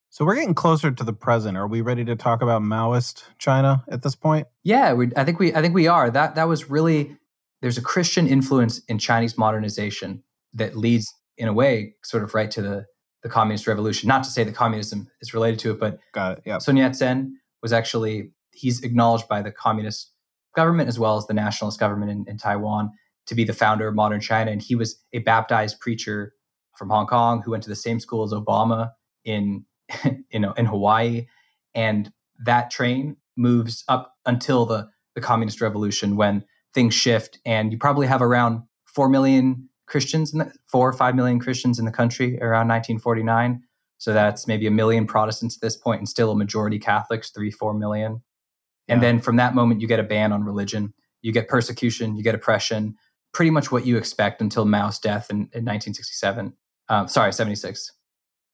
So 0.09 0.25
we're 0.25 0.35
getting 0.35 0.55
closer 0.55 0.89
to 0.89 1.03
the 1.03 1.13
present. 1.13 1.55
Are 1.55 1.67
we 1.67 1.81
ready 1.81 2.03
to 2.05 2.15
talk 2.15 2.41
about 2.41 2.63
Maoist 2.63 3.25
China 3.37 3.83
at 3.89 4.01
this 4.01 4.15
point? 4.15 4.47
Yeah, 4.63 4.93
we, 4.93 5.11
I 5.15 5.23
think 5.23 5.37
we 5.39 5.53
I 5.53 5.61
think 5.61 5.75
we 5.75 5.87
are. 5.87 6.09
That 6.09 6.33
that 6.33 6.47
was 6.47 6.71
really 6.71 7.15
there's 7.61 7.77
a 7.77 7.81
Christian 7.83 8.27
influence 8.27 8.79
in 8.87 8.97
Chinese 8.97 9.37
modernization 9.37 10.23
that 10.53 10.77
leads 10.77 11.13
in 11.37 11.47
a 11.47 11.53
way 11.53 11.95
sort 12.03 12.23
of 12.23 12.33
right 12.33 12.51
to 12.51 12.61
the 12.61 12.85
the 13.23 13.29
communist 13.29 13.67
revolution. 13.67 14.07
Not 14.07 14.23
to 14.25 14.29
say 14.29 14.43
that 14.43 14.53
communism 14.53 15.07
is 15.21 15.33
related 15.33 15.59
to 15.59 15.71
it, 15.71 15.79
but 15.79 15.99
Got 16.13 16.39
it. 16.39 16.43
Yeah. 16.45 16.57
Sun 16.57 16.75
Yat-sen 16.75 17.37
was 17.61 17.71
actually 17.71 18.31
he's 18.51 18.83
acknowledged 18.83 19.27
by 19.27 19.41
the 19.41 19.51
communist 19.51 20.11
government 20.55 20.89
as 20.89 20.99
well 20.99 21.17
as 21.17 21.25
the 21.25 21.33
nationalist 21.33 21.79
government 21.79 22.11
in, 22.11 22.25
in 22.27 22.37
Taiwan 22.37 22.91
to 23.25 23.35
be 23.35 23.43
the 23.43 23.53
founder 23.53 23.87
of 23.87 23.95
modern 23.95 24.19
China, 24.19 24.51
and 24.51 24.61
he 24.61 24.75
was 24.75 25.01
a 25.13 25.19
baptized 25.19 25.79
preacher 25.79 26.33
from 26.77 26.89
Hong 26.89 27.07
Kong 27.07 27.41
who 27.41 27.51
went 27.51 27.63
to 27.63 27.69
the 27.69 27.75
same 27.75 27.99
school 27.99 28.23
as 28.23 28.33
Obama 28.33 28.91
in 29.23 29.65
you 30.31 30.39
know 30.39 30.51
in 30.53 30.65
Hawaii, 30.65 31.27
and 31.73 32.11
that 32.45 32.69
train 32.69 33.15
moves 33.37 33.83
up 33.87 34.15
until 34.25 34.65
the 34.65 34.89
the 35.15 35.21
communist 35.21 35.61
revolution 35.61 36.15
when 36.15 36.43
things 36.73 36.93
shift, 36.93 37.39
and 37.45 37.71
you 37.71 37.77
probably 37.77 38.07
have 38.07 38.21
around 38.21 38.63
four 38.85 39.07
million 39.07 39.69
Christians, 39.93 40.33
in 40.33 40.39
the, 40.39 40.51
four 40.67 40.89
or 40.89 40.93
five 40.93 41.15
million 41.15 41.39
Christians 41.39 41.77
in 41.77 41.85
the 41.85 41.91
country 41.91 42.39
around 42.41 42.67
1949. 42.67 43.61
So 43.99 44.11
that's 44.11 44.47
maybe 44.47 44.65
a 44.65 44.71
million 44.71 45.05
Protestants 45.05 45.55
at 45.55 45.61
this 45.61 45.77
point, 45.77 45.99
and 45.99 46.09
still 46.09 46.31
a 46.31 46.35
majority 46.35 46.79
Catholics, 46.79 47.29
three 47.29 47.51
four 47.51 47.75
million. 47.75 48.23
And 48.87 49.01
Yeah. 49.01 49.07
then 49.11 49.21
from 49.21 49.35
that 49.35 49.53
moment, 49.53 49.81
you 49.81 49.87
get 49.87 49.99
a 49.99 50.03
ban 50.03 50.33
on 50.33 50.43
religion, 50.43 50.95
you 51.21 51.31
get 51.31 51.47
persecution, 51.47 52.15
you 52.17 52.23
get 52.23 52.33
oppression, 52.33 52.95
pretty 53.35 53.51
much 53.51 53.71
what 53.71 53.85
you 53.85 53.95
expect 53.97 54.41
until 54.41 54.65
Mao's 54.65 54.97
death 54.97 55.29
in, 55.29 55.37
in 55.53 55.63
1967. 55.63 56.53
Um, 56.89 57.07
sorry, 57.07 57.31
76. 57.31 57.91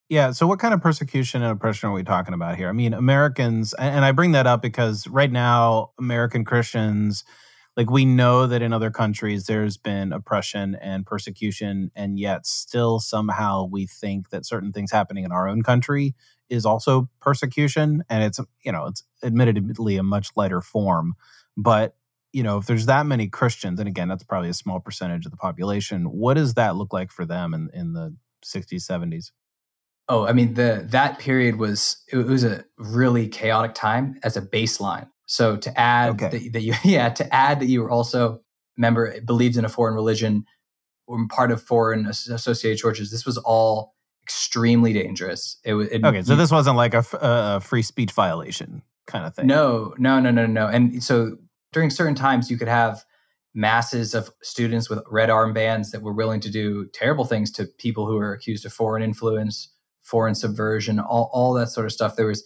Yeah. 0.10 0.32
So, 0.32 0.46
what 0.46 0.60
kind 0.60 0.74
of 0.74 0.82
persecution 0.82 1.42
and 1.42 1.52
oppression 1.54 1.88
are 1.90 1.94
we 1.94 2.04
talking 2.04 2.34
about 2.34 2.58
here? 2.58 2.68
I 2.68 2.74
mean, 2.74 2.94
Americans, 2.94 3.74
and 3.76 4.04
I 4.04 4.12
bring 4.12 4.34
that 4.34 4.46
up 4.46 4.62
because 4.62 5.08
right 5.08 5.32
now, 5.32 5.92
American 5.98 6.44
Christians, 6.44 7.24
like 7.80 7.90
we 7.90 8.04
know 8.04 8.46
that 8.46 8.62
in 8.62 8.74
other 8.74 8.92
countries 8.92 9.46
there's 9.46 9.78
been 9.78 10.12
oppression 10.12 10.76
and 10.82 11.06
persecution, 11.06 11.92
and 11.96 12.20
yet 12.20 12.46
still 12.46 13.00
somehow 13.00 13.64
we 13.72 13.86
think 13.86 14.32
that 14.32 14.46
certain 14.46 14.74
things 14.74 14.92
happening 14.92 15.24
in 15.24 15.32
our 15.32 15.48
own 15.48 15.62
country 15.64 16.14
is 16.50 16.66
also 16.66 17.10
persecution. 17.22 18.04
And 18.10 18.22
it's, 18.22 18.38
you 18.66 18.74
know, 18.74 18.88
it's 18.88 19.04
admittedly 19.24 19.96
a 19.96 20.04
much 20.04 20.28
lighter 20.36 20.60
form. 20.60 21.14
But, 21.56 21.96
you 22.34 22.44
know, 22.44 22.58
if 22.58 22.66
there's 22.66 22.88
that 22.88 23.06
many 23.06 23.30
Christians, 23.30 23.80
and 23.80 23.88
again, 23.88 24.10
that's 24.10 24.26
probably 24.26 24.50
a 24.50 24.54
small 24.54 24.82
percentage 24.82 25.26
of 25.26 25.32
the 25.32 25.38
population, 25.38 26.04
what 26.04 26.34
does 26.34 26.56
that 26.56 26.76
look 26.76 26.92
like 26.92 27.14
for 27.14 27.24
them 27.24 27.54
in, 27.54 27.70
in 27.74 27.94
the 27.94 28.14
60s, 28.44 28.86
70s? 28.92 29.32
Oh, 30.10 30.26
I 30.26 30.34
mean, 30.34 30.56
the 30.56 30.86
that 30.90 31.18
period 31.20 31.56
was 31.56 32.04
it 32.12 32.18
was 32.18 32.44
a 32.44 32.66
really 32.78 33.30
chaotic 33.30 33.74
time 33.74 34.20
as 34.22 34.36
a 34.36 34.42
baseline. 34.42 35.08
So 35.32 35.58
to 35.58 35.80
add 35.80 36.10
Okay. 36.22 36.30
that, 36.30 36.54
that 36.54 36.62
you 36.62 36.74
yeah 36.84 37.10
to 37.10 37.34
add 37.34 37.60
that 37.60 37.68
you 37.68 37.82
were 37.84 37.92
also 37.92 38.42
member 38.78 39.22
believed 39.22 39.58
in 39.58 39.64
a 39.66 39.70
foreign 39.70 39.94
religion 39.94 40.44
or 41.08 41.28
part 41.30 41.52
of 41.52 41.62
foreign 41.62 42.08
associated 42.08 42.80
churches. 42.80 43.12
This 43.12 43.26
was 43.28 43.38
all 43.38 43.94
extremely 44.24 44.92
dangerous. 44.92 45.58
It 45.64 45.74
was 45.76 45.88
it, 45.90 46.04
Okay, 46.04 46.24
so 46.24 46.34
you- 46.34 46.38
this 46.38 46.52
wasn't 46.52 46.78
like 46.78 46.94
a 46.96 47.60
free 47.62 47.84
speech 47.84 48.12
violation 48.12 48.82
kind 49.06 49.26
of 49.26 49.36
thing. 49.36 49.46
No, 49.48 49.94
no, 50.00 50.20
no, 50.20 50.32
no, 50.32 50.46
no. 50.48 50.68
And 50.68 51.04
so 51.04 51.38
during 51.74 51.90
certain 51.92 52.16
times, 52.16 52.50
you 52.50 52.58
could 52.58 52.68
have 52.68 53.04
masses 53.54 54.14
of 54.16 54.30
students 54.42 54.90
with 54.90 55.00
red 55.12 55.30
armbands 55.30 55.92
that 55.92 56.02
were 56.02 56.14
willing 56.14 56.40
to 56.42 56.50
do 56.52 56.88
terrible 56.94 57.26
things 57.26 57.52
to 57.52 57.66
people 57.78 58.08
who 58.08 58.16
were 58.16 58.34
accused 58.34 58.66
of 58.66 58.74
foreign 58.74 59.04
influence, 59.04 59.72
foreign 60.04 60.34
subversion, 60.36 61.00
all, 61.00 61.30
all 61.34 61.54
that 61.54 61.70
sort 61.70 61.86
of 61.86 61.92
stuff. 61.92 62.16
There 62.16 62.28
was 62.28 62.44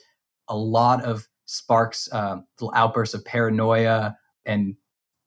a 0.49 0.55
lot 0.57 1.03
of 1.03 1.27
sparks, 1.53 2.09
uh, 2.11 2.37
little 2.59 2.73
outbursts 2.75 3.13
of 3.15 3.23
paranoia, 3.25 4.15
and 4.45 4.75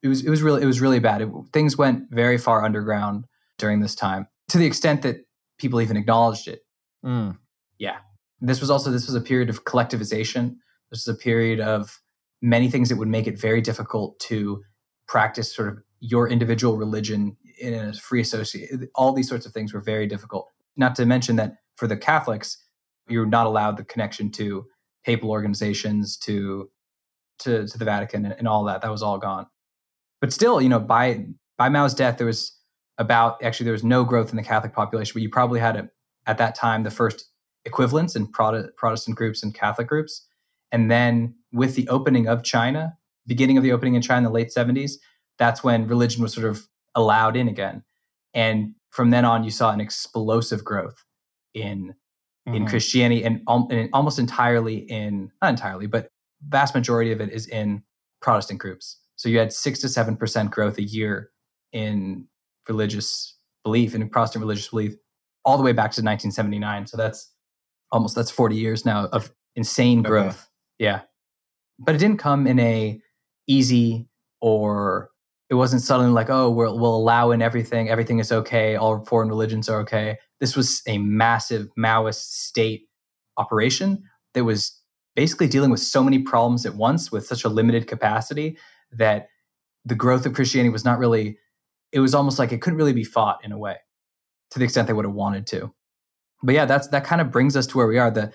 it 0.03 0.09
was 0.09 0.25
it 0.25 0.31
was 0.31 0.43
really 0.43 0.63
it 0.63 0.67
was 0.67 0.81
really 0.81 0.99
bad. 0.99 1.23
It, 1.23 1.29
things 1.53 1.77
went 1.77 2.11
very 2.11 2.39
far 2.39 2.65
underground 2.65 3.27
during 3.59 3.81
this 3.81 3.95
time, 3.95 4.27
to 4.49 4.59
the 4.59 4.67
extent 4.67 5.03
that 5.03 5.17
people 5.59 5.81
even 5.81 5.97
acknowledged 5.97 6.49
it 6.49 6.61
Mm. 7.07 7.37
this 8.41 8.61
was 8.61 8.71
also 8.71 8.91
this 8.91 9.07
was 9.07 9.15
a 9.15 9.21
period 9.21 9.49
of 9.49 9.65
collectivization 9.65 10.57
this 10.91 11.07
was 11.07 11.15
a 11.15 11.19
period 11.19 11.61
of 11.61 12.01
many 12.43 12.69
things 12.69 12.89
that 12.89 12.97
would 12.97 13.09
make 13.09 13.27
it 13.27 13.39
very 13.39 13.61
difficult 13.61 14.19
to 14.21 14.63
practice 15.07 15.55
sort 15.55 15.69
of 15.69 15.79
your 16.01 16.29
individual 16.29 16.77
religion 16.77 17.37
in 17.61 17.75
a 17.75 17.93
free 17.95 18.21
associate 18.21 18.71
all 18.95 19.13
these 19.13 19.29
sorts 19.29 19.47
of 19.47 19.53
things 19.53 19.73
were 19.73 19.81
very 19.81 20.07
difficult 20.07 20.49
not 20.77 20.95
to 20.97 21.07
mention 21.07 21.37
that 21.37 21.55
for 21.77 21.87
the 21.87 21.97
catholics 21.97 22.59
you're 23.09 23.25
not 23.25 23.47
allowed 23.47 23.77
the 23.77 23.85
connection 23.85 24.31
to 24.31 24.67
papal 25.07 25.31
organizations 25.31 26.19
to 26.19 26.69
to, 27.39 27.67
to 27.67 27.79
the 27.79 27.85
vatican 27.85 28.25
and, 28.27 28.35
and 28.39 28.49
all 28.49 28.65
that 28.65 28.83
that 28.83 28.91
was 28.91 29.03
all 29.03 29.19
gone 29.19 29.47
but 30.21 30.33
still 30.33 30.61
you 30.61 30.69
know 30.69 30.81
by 30.81 31.25
by 31.57 31.69
mao's 31.69 31.95
death 31.95 32.19
there 32.19 32.27
was 32.27 32.53
about 32.99 33.43
actually 33.43 33.65
there 33.65 33.73
was 33.73 33.85
no 33.85 34.05
growth 34.05 34.31
in 34.31 34.37
the 34.37 34.43
catholic 34.43 34.75
population 34.75 35.13
but 35.15 35.23
you 35.23 35.31
probably 35.31 35.61
had 35.61 35.77
a, 35.77 35.89
at 36.27 36.39
that 36.39 36.55
time 36.55 36.83
the 36.83 36.91
first 36.91 37.31
equivalents 37.67 38.17
in 38.17 38.27
Prote- 38.29 38.75
Protestant 38.77 39.17
groups 39.17 39.43
and 39.43 39.53
Catholic 39.53 39.89
groups. 39.89 40.27
And 40.73 40.91
then 40.91 41.35
with 41.53 41.75
the 41.75 41.89
opening 41.89 42.29
of 42.29 42.43
China, 42.43 42.97
beginning 43.27 43.59
of 43.59 43.63
the 43.63 43.73
opening 43.73 43.95
in 43.95 44.03
China 44.03 44.19
in 44.19 44.25
the 44.25 44.31
late 44.31 44.53
70s, 44.57 44.93
that's 45.39 45.63
when 45.63 45.87
religion 45.87 46.23
was 46.23 46.33
sort 46.33 46.47
of 46.47 46.67
allowed 46.95 47.37
in 47.37 47.49
again. 47.49 47.83
And 48.33 48.75
from 48.91 49.11
then 49.11 49.25
on, 49.25 49.45
you 49.45 49.51
saw 49.51 49.73
an 49.73 49.81
explosive 49.81 50.65
growth 50.65 51.05
in 51.53 51.95
mm-hmm. 52.47 52.57
in 52.57 52.67
Christianity 52.67 53.25
and, 53.25 53.41
and 53.49 53.91
almost 53.93 54.19
entirely 54.19 54.77
in 54.77 55.31
not 55.43 55.51
entirely, 55.51 55.87
but 55.87 56.11
vast 56.49 56.75
majority 56.75 57.13
of 57.13 57.21
it 57.21 57.31
is 57.31 57.47
in 57.47 57.83
Protestant 58.21 58.61
groups. 58.61 58.99
So 59.17 59.29
you 59.29 59.39
had 59.39 59.53
six 59.53 59.81
to 59.81 59.89
seven 59.89 60.17
percent 60.17 60.51
growth 60.51 60.79
a 60.79 60.83
year 60.83 61.31
in 61.73 62.27
religious 62.69 63.37
belief, 63.65 63.95
in 63.95 64.09
Protestant 64.09 64.43
religious 64.43 64.69
belief, 64.69 64.95
all 65.45 65.57
the 65.57 65.63
way 65.63 65.73
back 65.73 65.91
to 65.93 66.03
1979. 66.03 66.87
So 66.87 66.97
that's 66.97 67.33
almost 67.93 68.15
that's 68.15 68.31
40 68.31 68.57
years 68.57 68.85
now 68.85 69.07
of 69.07 69.33
insane 69.55 70.03
growth. 70.03 70.41
Okay. 70.81 70.87
Yeah. 70.87 71.01
But 71.79 71.95
it 71.95 71.99
didn't 71.99 72.19
come 72.19 72.47
in 72.47 72.59
a 72.59 73.01
easy 73.47 74.09
or 74.41 75.11
it 75.49 75.55
wasn't 75.55 75.83
suddenly 75.83 76.13
like, 76.13 76.29
oh, 76.29 76.51
we'll, 76.51 76.79
we'll 76.79 76.97
allow 76.97 77.31
in 77.31 77.41
everything. 77.41 77.89
Everything 77.89 78.19
is 78.19 78.33
okay. 78.33 78.77
All 78.77 79.05
foreign 79.05 79.29
religions 79.29 79.69
are 79.69 79.81
okay. 79.81 80.19
This 80.41 80.57
was 80.57 80.83
a 80.87 80.99
massive 80.99 81.69
Maoist 81.79 82.31
state 82.31 82.89
operation 83.37 84.03
that 84.35 84.45
was 84.45 84.81
basically 85.15 85.47
dealing 85.47 85.71
with 85.71 85.81
so 85.81 86.03
many 86.03 86.19
problems 86.19 86.67
at 86.67 86.75
once 86.75 87.13
with 87.13 87.27
such 87.27 87.45
a 87.45 87.49
limited 87.49 87.87
capacity 87.87 88.59
that 88.93 89.29
the 89.85 89.95
growth 89.95 90.27
of 90.27 90.35
Christianity 90.35 90.71
was 90.71 90.85
not 90.85 90.99
really, 90.99 91.39
it 91.93 92.01
was 92.01 92.15
almost 92.15 92.39
like 92.39 92.53
it 92.53 92.61
couldn't 92.61 92.77
really 92.77 92.93
be 92.93 93.05
fought 93.05 93.39
in 93.45 93.53
a 93.53 93.59
way 93.59 93.77
to 94.51 94.59
the 94.59 94.65
extent 94.65 94.89
they 94.89 94.93
would 94.93 95.05
have 95.05 95.15
wanted 95.15 95.47
to. 95.49 95.73
But 96.43 96.55
yeah, 96.55 96.67
that's 96.67 96.89
that 96.89 97.05
kind 97.05 97.21
of 97.21 97.31
brings 97.31 97.57
us 97.57 97.67
to 97.69 97.79
where 97.79 97.87
we 97.87 97.99
are. 97.99 98.11
The 98.11 98.33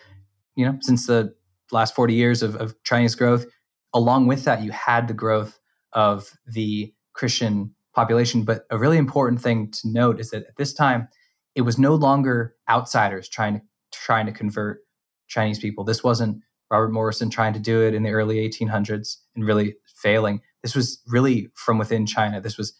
you 0.55 0.65
know, 0.65 0.77
since 0.81 1.07
the 1.07 1.33
last 1.71 1.95
40 1.95 2.13
years 2.13 2.41
of, 2.41 2.55
of 2.55 2.75
Chinese 2.83 3.15
growth, 3.15 3.45
along 3.93 4.27
with 4.27 4.43
that, 4.45 4.61
you 4.61 4.71
had 4.71 5.07
the 5.07 5.13
growth 5.13 5.59
of 5.93 6.37
the 6.45 6.93
Christian 7.13 7.73
population. 7.93 8.43
But 8.43 8.65
a 8.69 8.77
really 8.77 8.97
important 8.97 9.41
thing 9.41 9.71
to 9.71 9.89
note 9.89 10.19
is 10.19 10.31
that 10.31 10.45
at 10.45 10.57
this 10.57 10.73
time, 10.73 11.07
it 11.55 11.61
was 11.61 11.77
no 11.77 11.95
longer 11.95 12.55
outsiders 12.69 13.27
trying 13.27 13.55
to 13.55 13.61
trying 13.91 14.25
to 14.25 14.31
convert 14.31 14.79
Chinese 15.27 15.59
people. 15.59 15.83
This 15.83 16.03
wasn't 16.03 16.41
Robert 16.69 16.93
Morrison 16.93 17.29
trying 17.29 17.53
to 17.53 17.59
do 17.59 17.81
it 17.81 17.93
in 17.93 18.03
the 18.03 18.11
early 18.11 18.37
1800s 18.47 19.17
and 19.35 19.45
really 19.45 19.75
failing. 20.01 20.39
This 20.63 20.75
was 20.75 21.01
really 21.07 21.49
from 21.55 21.77
within 21.77 22.05
China. 22.05 22.39
This 22.39 22.57
was 22.57 22.73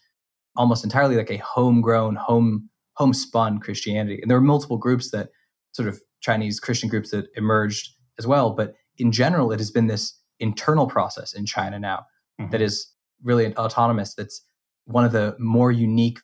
almost 0.56 0.84
entirely 0.84 1.16
like 1.16 1.30
a 1.30 1.36
homegrown, 1.36 2.16
home 2.16 2.70
homespun 2.94 3.58
Christianity. 3.58 4.20
And 4.20 4.30
there 4.30 4.38
were 4.38 4.44
multiple 4.44 4.78
groups 4.78 5.10
that 5.10 5.28
sort 5.72 5.88
of 5.88 6.00
Chinese 6.20 6.60
Christian 6.60 6.88
groups 6.88 7.10
that 7.10 7.26
emerged 7.36 7.90
as 8.18 8.26
well. 8.26 8.50
But 8.50 8.74
in 8.98 9.12
general, 9.12 9.52
it 9.52 9.58
has 9.58 9.70
been 9.70 9.86
this 9.86 10.18
internal 10.40 10.86
process 10.86 11.32
in 11.32 11.46
China 11.46 11.78
now 11.78 12.06
mm-hmm. 12.40 12.50
that 12.50 12.60
is 12.60 12.91
really 13.22 13.54
autonomous. 13.56 14.14
That's 14.14 14.42
one 14.84 15.04
of 15.04 15.12
the 15.12 15.36
more 15.38 15.72
unique 15.72 16.18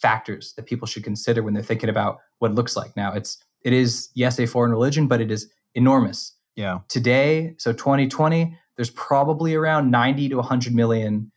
factors 0.00 0.52
that 0.56 0.66
people 0.66 0.86
should 0.86 1.04
consider 1.04 1.42
when 1.42 1.54
they're 1.54 1.62
thinking 1.62 1.88
about 1.88 2.18
what 2.38 2.50
it 2.50 2.54
looks 2.54 2.76
like 2.76 2.96
now. 2.96 3.12
It's 3.12 3.38
it 3.64 3.72
is 3.72 4.10
yes 4.14 4.38
a 4.40 4.46
foreign 4.46 4.72
religion, 4.72 5.06
but 5.06 5.20
it 5.20 5.30
is 5.30 5.50
enormous. 5.74 6.36
Yeah. 6.56 6.80
Today, 6.88 7.54
so 7.58 7.72
2020, 7.72 8.58
there's 8.76 8.90
probably 8.90 9.54
around 9.54 9.90
90 9.90 10.30
to 10.30 10.36
100 10.36 10.74
million 10.74 11.30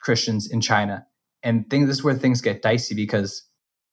Christians 0.00 0.50
in 0.50 0.60
China. 0.60 1.06
And 1.42 1.68
things, 1.70 1.86
this 1.86 1.98
is 1.98 2.04
where 2.04 2.14
things 2.14 2.40
get 2.40 2.62
dicey 2.62 2.94
because 2.94 3.44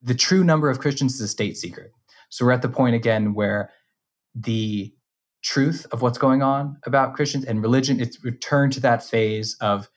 the 0.01 0.15
true 0.15 0.43
number 0.43 0.69
of 0.69 0.79
Christians 0.79 1.15
is 1.15 1.21
a 1.21 1.27
state 1.27 1.57
secret. 1.57 1.91
So 2.29 2.45
we're 2.45 2.51
at 2.51 2.61
the 2.61 2.69
point 2.69 2.95
again 2.95 3.33
where 3.33 3.71
the 4.35 4.93
truth 5.43 5.85
of 5.91 6.01
what's 6.01 6.17
going 6.17 6.41
on 6.41 6.77
about 6.85 7.13
Christians 7.13 7.45
and 7.45 7.61
religion, 7.61 7.99
it's 7.99 8.23
returned 8.23 8.73
to 8.73 8.79
that 8.81 9.03
phase 9.03 9.55
of 9.61 9.89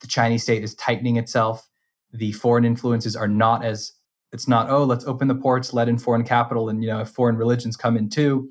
the 0.00 0.06
Chinese 0.06 0.42
state 0.42 0.62
is 0.62 0.74
tightening 0.74 1.16
itself. 1.16 1.68
The 2.12 2.32
foreign 2.32 2.64
influences 2.64 3.16
are 3.16 3.28
not 3.28 3.64
as 3.64 3.92
it's 4.32 4.48
not, 4.48 4.68
oh, 4.68 4.82
let's 4.82 5.04
open 5.04 5.28
the 5.28 5.34
ports, 5.34 5.72
let 5.72 5.88
in 5.88 5.96
foreign 5.96 6.24
capital, 6.24 6.68
and 6.68 6.82
you 6.82 6.88
know, 6.88 7.00
if 7.00 7.08
foreign 7.08 7.36
religions 7.36 7.76
come 7.76 7.96
in 7.96 8.08
too, 8.08 8.50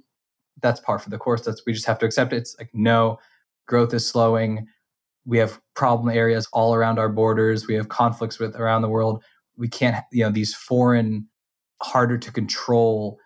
that's 0.62 0.80
par 0.80 0.98
for 0.98 1.10
the 1.10 1.18
course. 1.18 1.42
That's 1.42 1.62
we 1.66 1.74
just 1.74 1.86
have 1.86 2.00
to 2.00 2.06
accept 2.06 2.32
it. 2.32 2.38
It's 2.38 2.56
like 2.58 2.70
no, 2.74 3.20
growth 3.68 3.94
is 3.94 4.08
slowing. 4.08 4.68
We 5.26 5.38
have 5.38 5.60
problem 5.76 6.16
areas 6.16 6.48
all 6.54 6.74
around 6.74 7.00
our 7.00 7.10
borders. 7.10 7.68
We 7.68 7.76
have 7.76 7.90
conflicts 7.90 8.40
with 8.40 8.56
around 8.56 8.82
the 8.82 8.90
world 8.90 9.24
we 9.58 9.68
can't 9.68 10.04
you 10.12 10.24
know 10.24 10.32
these 10.32 10.54
foreign 10.54 11.28
harder 11.82 12.18
to 12.18 12.32
control 12.32 13.18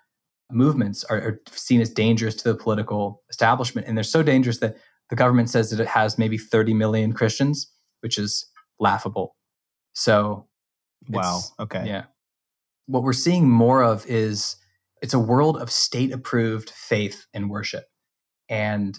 movements 0.52 1.04
are, 1.06 1.18
are, 1.18 1.42
seen 1.52 1.82
as 1.82 1.90
dangerous 1.90 2.36
to 2.36 2.52
the 2.52 2.58
political 2.58 3.22
establishment 3.30 3.88
and 3.88 3.98
they're 3.98 4.04
so 4.04 4.24
dangerous 4.24 4.60
that 4.60 4.78
the 5.10 5.16
government 5.16 5.50
says 5.50 5.70
that 5.70 5.80
it 5.80 5.88
has 5.88 6.18
maybe 6.18 6.38
30 6.38 6.74
million 6.74 7.14
christians 7.14 7.72
which 8.02 8.18
is 8.18 8.46
laughable. 8.80 9.36
So 9.94 10.48
wow 11.10 11.42
okay. 11.60 11.84
Yeah. 11.86 12.04
What 12.88 13.04
we're 13.04 13.14
seeing 13.14 13.50
more 13.50 13.84
of 13.84 14.06
is 14.08 14.56
it's 15.02 15.14
a 15.14 15.20
world 15.20 15.58
of 15.58 15.72
state 15.72 16.12
approved 16.12 16.70
faith 16.70 17.28
and 17.34 17.50
worship. 17.50 17.86
And 18.50 18.98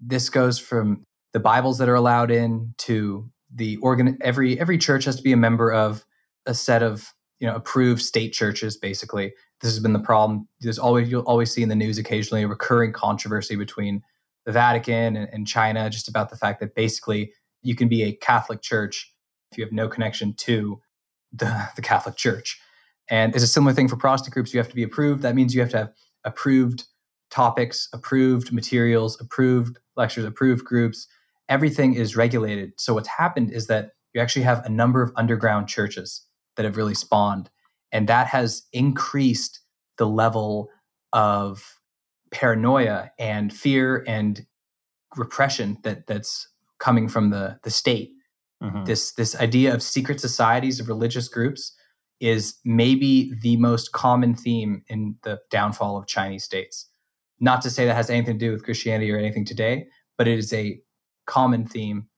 this 0.00 0.30
goes 0.30 0.58
from 0.58 1.04
the 1.32 1.40
bibles 1.40 1.78
that 1.78 1.88
are 1.88 1.94
allowed 1.94 2.30
in 2.30 2.74
to 2.78 3.30
the 3.54 3.76
organ 3.78 4.18
every 4.20 4.58
every 4.60 4.78
church 4.78 5.04
has 5.04 5.16
to 5.16 5.22
be 5.22 5.32
a 5.32 5.36
member 5.36 5.72
of 5.72 6.04
a 6.46 6.54
set 6.54 6.82
of 6.82 7.12
you 7.40 7.46
know 7.46 7.54
approved 7.54 8.02
state 8.02 8.32
churches 8.32 8.76
basically. 8.76 9.32
This 9.60 9.72
has 9.72 9.80
been 9.80 9.92
the 9.92 9.98
problem 9.98 10.48
there's 10.60 10.78
always 10.78 11.10
you'll 11.10 11.22
always 11.22 11.52
see 11.52 11.62
in 11.62 11.68
the 11.68 11.74
news 11.74 11.98
occasionally 11.98 12.42
a 12.42 12.48
recurring 12.48 12.92
controversy 12.92 13.56
between 13.56 14.02
the 14.46 14.52
vatican 14.52 15.14
and, 15.16 15.28
and 15.30 15.46
china 15.46 15.90
just 15.90 16.08
about 16.08 16.30
the 16.30 16.36
fact 16.36 16.58
that 16.60 16.74
basically 16.74 17.32
you 17.62 17.74
can 17.74 17.88
be 17.88 18.02
a 18.02 18.12
catholic 18.12 18.62
church 18.62 19.12
if 19.50 19.58
you 19.58 19.64
have 19.64 19.72
no 19.72 19.88
connection 19.88 20.34
to 20.34 20.80
the, 21.32 21.68
the 21.76 21.82
catholic 21.82 22.16
church. 22.16 22.60
And 23.10 23.34
it's 23.34 23.44
a 23.44 23.48
similar 23.48 23.72
thing 23.72 23.88
for 23.88 23.96
protestant 23.96 24.34
groups. 24.34 24.52
You 24.52 24.58
have 24.58 24.68
to 24.68 24.74
be 24.74 24.82
approved. 24.82 25.22
That 25.22 25.34
means 25.34 25.54
you 25.54 25.62
have 25.62 25.70
to 25.70 25.78
have 25.78 25.92
approved 26.24 26.84
topics 27.30 27.88
approved 27.92 28.52
materials 28.52 29.20
approved 29.20 29.78
lectures 29.96 30.24
approved 30.24 30.64
groups. 30.64 31.06
Everything 31.48 31.94
is 31.94 32.16
regulated. 32.16 32.72
So 32.78 32.94
what's 32.94 33.08
happened 33.08 33.52
is 33.52 33.66
that 33.66 33.92
you 34.14 34.20
actually 34.20 34.42
have 34.42 34.64
a 34.64 34.70
number 34.70 35.02
of 35.02 35.12
underground 35.16 35.68
churches 35.68 36.22
that 36.56 36.64
have 36.64 36.76
really 36.76 36.94
spawned. 36.94 37.50
And 37.92 38.08
that 38.08 38.26
has 38.26 38.62
increased 38.72 39.60
the 39.96 40.06
level 40.06 40.70
of 41.12 41.78
paranoia 42.30 43.10
and 43.18 43.52
fear 43.52 44.04
and 44.06 44.44
repression 45.16 45.78
that 45.84 46.06
that's 46.06 46.48
coming 46.78 47.08
from 47.08 47.30
the 47.30 47.58
the 47.62 47.70
state. 47.70 48.10
Mm-hmm. 48.62 48.84
This 48.84 49.12
this 49.12 49.36
idea 49.36 49.74
of 49.74 49.82
secret 49.82 50.20
societies 50.20 50.80
of 50.80 50.88
religious 50.88 51.28
groups 51.28 51.74
is 52.20 52.58
maybe 52.64 53.32
the 53.42 53.56
most 53.56 53.92
common 53.92 54.34
theme 54.34 54.82
in 54.88 55.16
the 55.22 55.38
downfall 55.50 55.96
of 55.96 56.06
Chinese 56.06 56.44
states. 56.44 56.88
Not 57.40 57.62
to 57.62 57.70
say 57.70 57.86
that 57.86 57.94
has 57.94 58.10
anything 58.10 58.38
to 58.38 58.46
do 58.46 58.52
with 58.52 58.64
Christianity 58.64 59.12
or 59.12 59.18
anything 59.18 59.44
today, 59.44 59.86
but 60.16 60.26
it 60.26 60.38
is 60.38 60.52
a 60.52 60.80
common 61.26 61.66
theme 61.66 62.08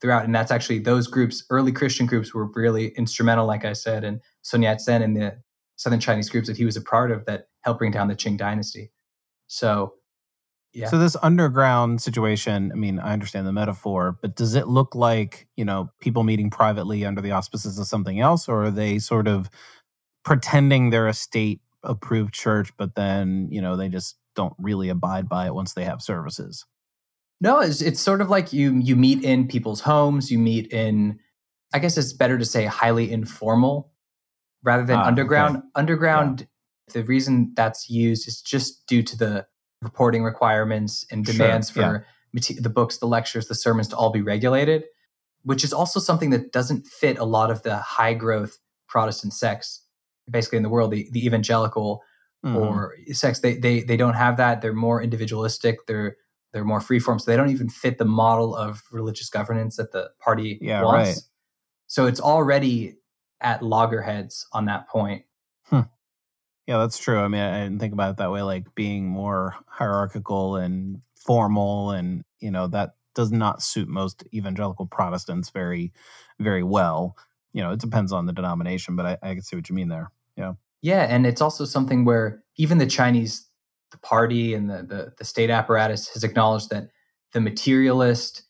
throughout. 0.00 0.24
And 0.24 0.34
that's 0.34 0.52
actually 0.52 0.78
those 0.78 1.08
groups, 1.08 1.44
early 1.50 1.72
Christian 1.72 2.06
groups, 2.06 2.32
were 2.32 2.48
really 2.54 2.88
instrumental, 2.96 3.46
like 3.46 3.64
I 3.64 3.72
said, 3.72 4.04
and 4.04 4.20
Sun 4.42 4.62
Yat 4.62 4.80
sen 4.80 5.02
and 5.02 5.16
the 5.16 5.38
Southern 5.76 6.00
Chinese 6.00 6.30
groups 6.30 6.46
that 6.48 6.56
he 6.56 6.64
was 6.64 6.76
a 6.76 6.80
part 6.80 7.10
of 7.10 7.24
that 7.26 7.46
helped 7.62 7.78
bring 7.78 7.90
down 7.90 8.08
the 8.08 8.14
Qing 8.14 8.36
dynasty. 8.36 8.92
So, 9.48 9.94
yeah. 10.72 10.88
So 10.88 10.98
this 10.98 11.16
underground 11.22 12.00
situation, 12.02 12.70
I 12.72 12.76
mean, 12.76 12.98
I 12.98 13.12
understand 13.12 13.46
the 13.46 13.52
metaphor, 13.52 14.18
but 14.20 14.36
does 14.36 14.54
it 14.54 14.68
look 14.68 14.94
like, 14.94 15.48
you 15.56 15.64
know, 15.64 15.90
people 16.00 16.24
meeting 16.24 16.50
privately 16.50 17.04
under 17.04 17.20
the 17.20 17.32
auspices 17.32 17.78
of 17.78 17.86
something 17.86 18.20
else, 18.20 18.48
or 18.48 18.64
are 18.64 18.70
they 18.70 18.98
sort 18.98 19.26
of 19.26 19.50
pretending 20.24 20.90
they're 20.90 21.08
a 21.08 21.14
state 21.14 21.60
approved 21.82 22.34
church, 22.34 22.70
but 22.76 22.94
then, 22.94 23.48
you 23.50 23.62
know, 23.62 23.76
they 23.76 23.88
just 23.88 24.16
don't 24.36 24.54
really 24.58 24.88
abide 24.88 25.28
by 25.28 25.46
it 25.46 25.54
once 25.54 25.72
they 25.72 25.84
have 25.84 26.02
services? 26.02 26.66
No, 27.40 27.60
it's 27.60 27.80
it's 27.80 28.00
sort 28.00 28.20
of 28.20 28.28
like 28.28 28.52
you 28.52 28.74
you 28.74 28.96
meet 28.96 29.22
in 29.24 29.46
people's 29.48 29.80
homes, 29.80 30.30
you 30.30 30.38
meet 30.38 30.72
in 30.72 31.18
I 31.72 31.78
guess 31.78 31.96
it's 31.96 32.12
better 32.12 32.38
to 32.38 32.44
say 32.44 32.64
highly 32.64 33.10
informal 33.10 33.92
rather 34.62 34.84
than 34.84 34.96
ah, 34.96 35.04
underground. 35.04 35.56
Okay. 35.56 35.66
Underground 35.76 36.40
yeah. 36.40 36.92
the 36.94 37.04
reason 37.04 37.52
that's 37.54 37.88
used 37.88 38.26
is 38.26 38.40
just 38.42 38.86
due 38.86 39.02
to 39.02 39.16
the 39.16 39.46
reporting 39.82 40.24
requirements 40.24 41.06
and 41.10 41.24
demands 41.24 41.70
sure, 41.70 41.82
for 41.82 42.06
yeah. 42.32 42.56
the 42.60 42.70
books, 42.70 42.98
the 42.98 43.06
lectures, 43.06 43.48
the 43.48 43.54
sermons 43.54 43.88
to 43.88 43.96
all 43.96 44.10
be 44.10 44.22
regulated, 44.22 44.84
which 45.42 45.64
is 45.64 45.72
also 45.72 46.00
something 46.00 46.30
that 46.30 46.52
doesn't 46.52 46.86
fit 46.86 47.18
a 47.18 47.24
lot 47.24 47.50
of 47.50 47.62
the 47.62 47.76
high 47.76 48.14
growth 48.14 48.58
Protestant 48.88 49.32
sects 49.32 49.82
basically 50.30 50.56
in 50.56 50.62
the 50.62 50.68
world, 50.68 50.90
the, 50.90 51.08
the 51.12 51.24
evangelical 51.24 52.02
mm-hmm. 52.44 52.56
or 52.56 52.94
sects, 53.12 53.40
they, 53.40 53.56
they, 53.56 53.82
they 53.82 53.96
don't 53.96 54.14
have 54.14 54.36
that. 54.36 54.60
They're 54.60 54.72
more 54.72 55.02
individualistic. 55.02 55.86
They're, 55.86 56.16
they're 56.52 56.64
more 56.64 56.80
freeform, 56.80 57.20
so 57.20 57.30
they 57.30 57.36
don't 57.36 57.50
even 57.50 57.68
fit 57.68 57.98
the 57.98 58.04
model 58.04 58.54
of 58.54 58.82
religious 58.90 59.28
governance 59.28 59.76
that 59.76 59.92
the 59.92 60.10
party 60.18 60.58
yeah, 60.60 60.82
wants. 60.82 61.08
Right. 61.08 61.18
So 61.86 62.06
it's 62.06 62.20
already 62.20 62.96
at 63.40 63.62
loggerheads 63.62 64.46
on 64.52 64.64
that 64.66 64.88
point. 64.88 65.24
Yeah, 66.68 66.76
that's 66.78 66.98
true. 66.98 67.18
I 67.18 67.28
mean, 67.28 67.40
I 67.40 67.64
didn't 67.64 67.78
think 67.78 67.94
about 67.94 68.10
it 68.10 68.16
that 68.18 68.30
way, 68.30 68.42
like 68.42 68.74
being 68.74 69.06
more 69.06 69.56
hierarchical 69.66 70.56
and 70.56 71.00
formal 71.16 71.90
and 71.90 72.24
you 72.40 72.50
know 72.50 72.68
that 72.68 72.94
does 73.14 73.32
not 73.32 73.62
suit 73.62 73.88
most 73.88 74.22
evangelical 74.32 74.86
Protestants 74.86 75.48
very 75.48 75.92
very 76.38 76.62
well. 76.62 77.16
You 77.54 77.62
know, 77.62 77.72
it 77.72 77.80
depends 77.80 78.12
on 78.12 78.26
the 78.26 78.34
denomination, 78.34 78.96
but 78.96 79.06
I, 79.06 79.18
I 79.22 79.34
can 79.34 79.42
see 79.42 79.56
what 79.56 79.68
you 79.70 79.74
mean 79.74 79.88
there. 79.88 80.12
Yeah. 80.36 80.52
Yeah, 80.82 81.06
and 81.08 81.26
it's 81.26 81.40
also 81.40 81.64
something 81.64 82.04
where 82.04 82.44
even 82.56 82.76
the 82.78 82.86
Chinese 82.86 83.48
the 83.90 83.98
party 83.98 84.52
and 84.52 84.68
the, 84.68 84.82
the, 84.82 85.12
the 85.16 85.24
state 85.24 85.48
apparatus 85.48 86.08
has 86.08 86.22
acknowledged 86.22 86.68
that 86.70 86.90
the 87.32 87.40
materialist, 87.40 88.42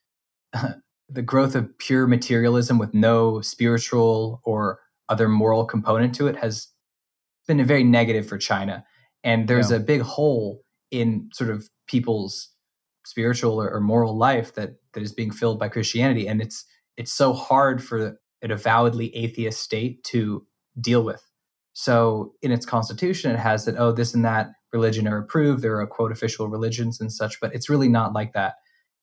the 1.08 1.22
growth 1.22 1.54
of 1.54 1.78
pure 1.78 2.08
materialism 2.08 2.78
with 2.78 2.92
no 2.92 3.40
spiritual 3.40 4.40
or 4.44 4.80
other 5.08 5.28
moral 5.28 5.64
component 5.64 6.14
to 6.16 6.26
it 6.26 6.36
has 6.36 6.68
been 7.48 7.64
very 7.64 7.82
negative 7.82 8.28
for 8.28 8.38
China. 8.38 8.84
And 9.24 9.48
there's 9.48 9.72
yeah. 9.72 9.78
a 9.78 9.80
big 9.80 10.02
hole 10.02 10.62
in 10.92 11.30
sort 11.32 11.50
of 11.50 11.68
people's 11.88 12.50
spiritual 13.04 13.60
or, 13.60 13.70
or, 13.70 13.80
moral 13.80 14.16
life 14.16 14.54
that 14.54 14.74
that 14.92 15.02
is 15.02 15.12
being 15.12 15.30
filled 15.30 15.58
by 15.58 15.68
Christianity. 15.68 16.28
And 16.28 16.40
it's 16.40 16.64
it's 16.96 17.12
so 17.12 17.32
hard 17.32 17.82
for 17.82 18.18
an 18.42 18.50
avowedly 18.50 19.14
atheist 19.16 19.60
state 19.60 20.04
to 20.04 20.46
deal 20.80 21.02
with. 21.02 21.22
So 21.72 22.34
in 22.42 22.52
its 22.52 22.66
constitution, 22.66 23.30
it 23.30 23.38
has 23.38 23.64
that, 23.64 23.76
oh, 23.78 23.92
this 23.92 24.14
and 24.14 24.24
that 24.24 24.50
religion 24.72 25.06
are 25.06 25.18
approved. 25.18 25.62
There 25.62 25.80
are 25.80 25.86
quote 25.86 26.12
official 26.12 26.48
religions 26.48 27.00
and 27.00 27.12
such, 27.12 27.40
but 27.40 27.54
it's 27.54 27.68
really 27.68 27.88
not 27.88 28.12
like 28.12 28.32
that. 28.32 28.54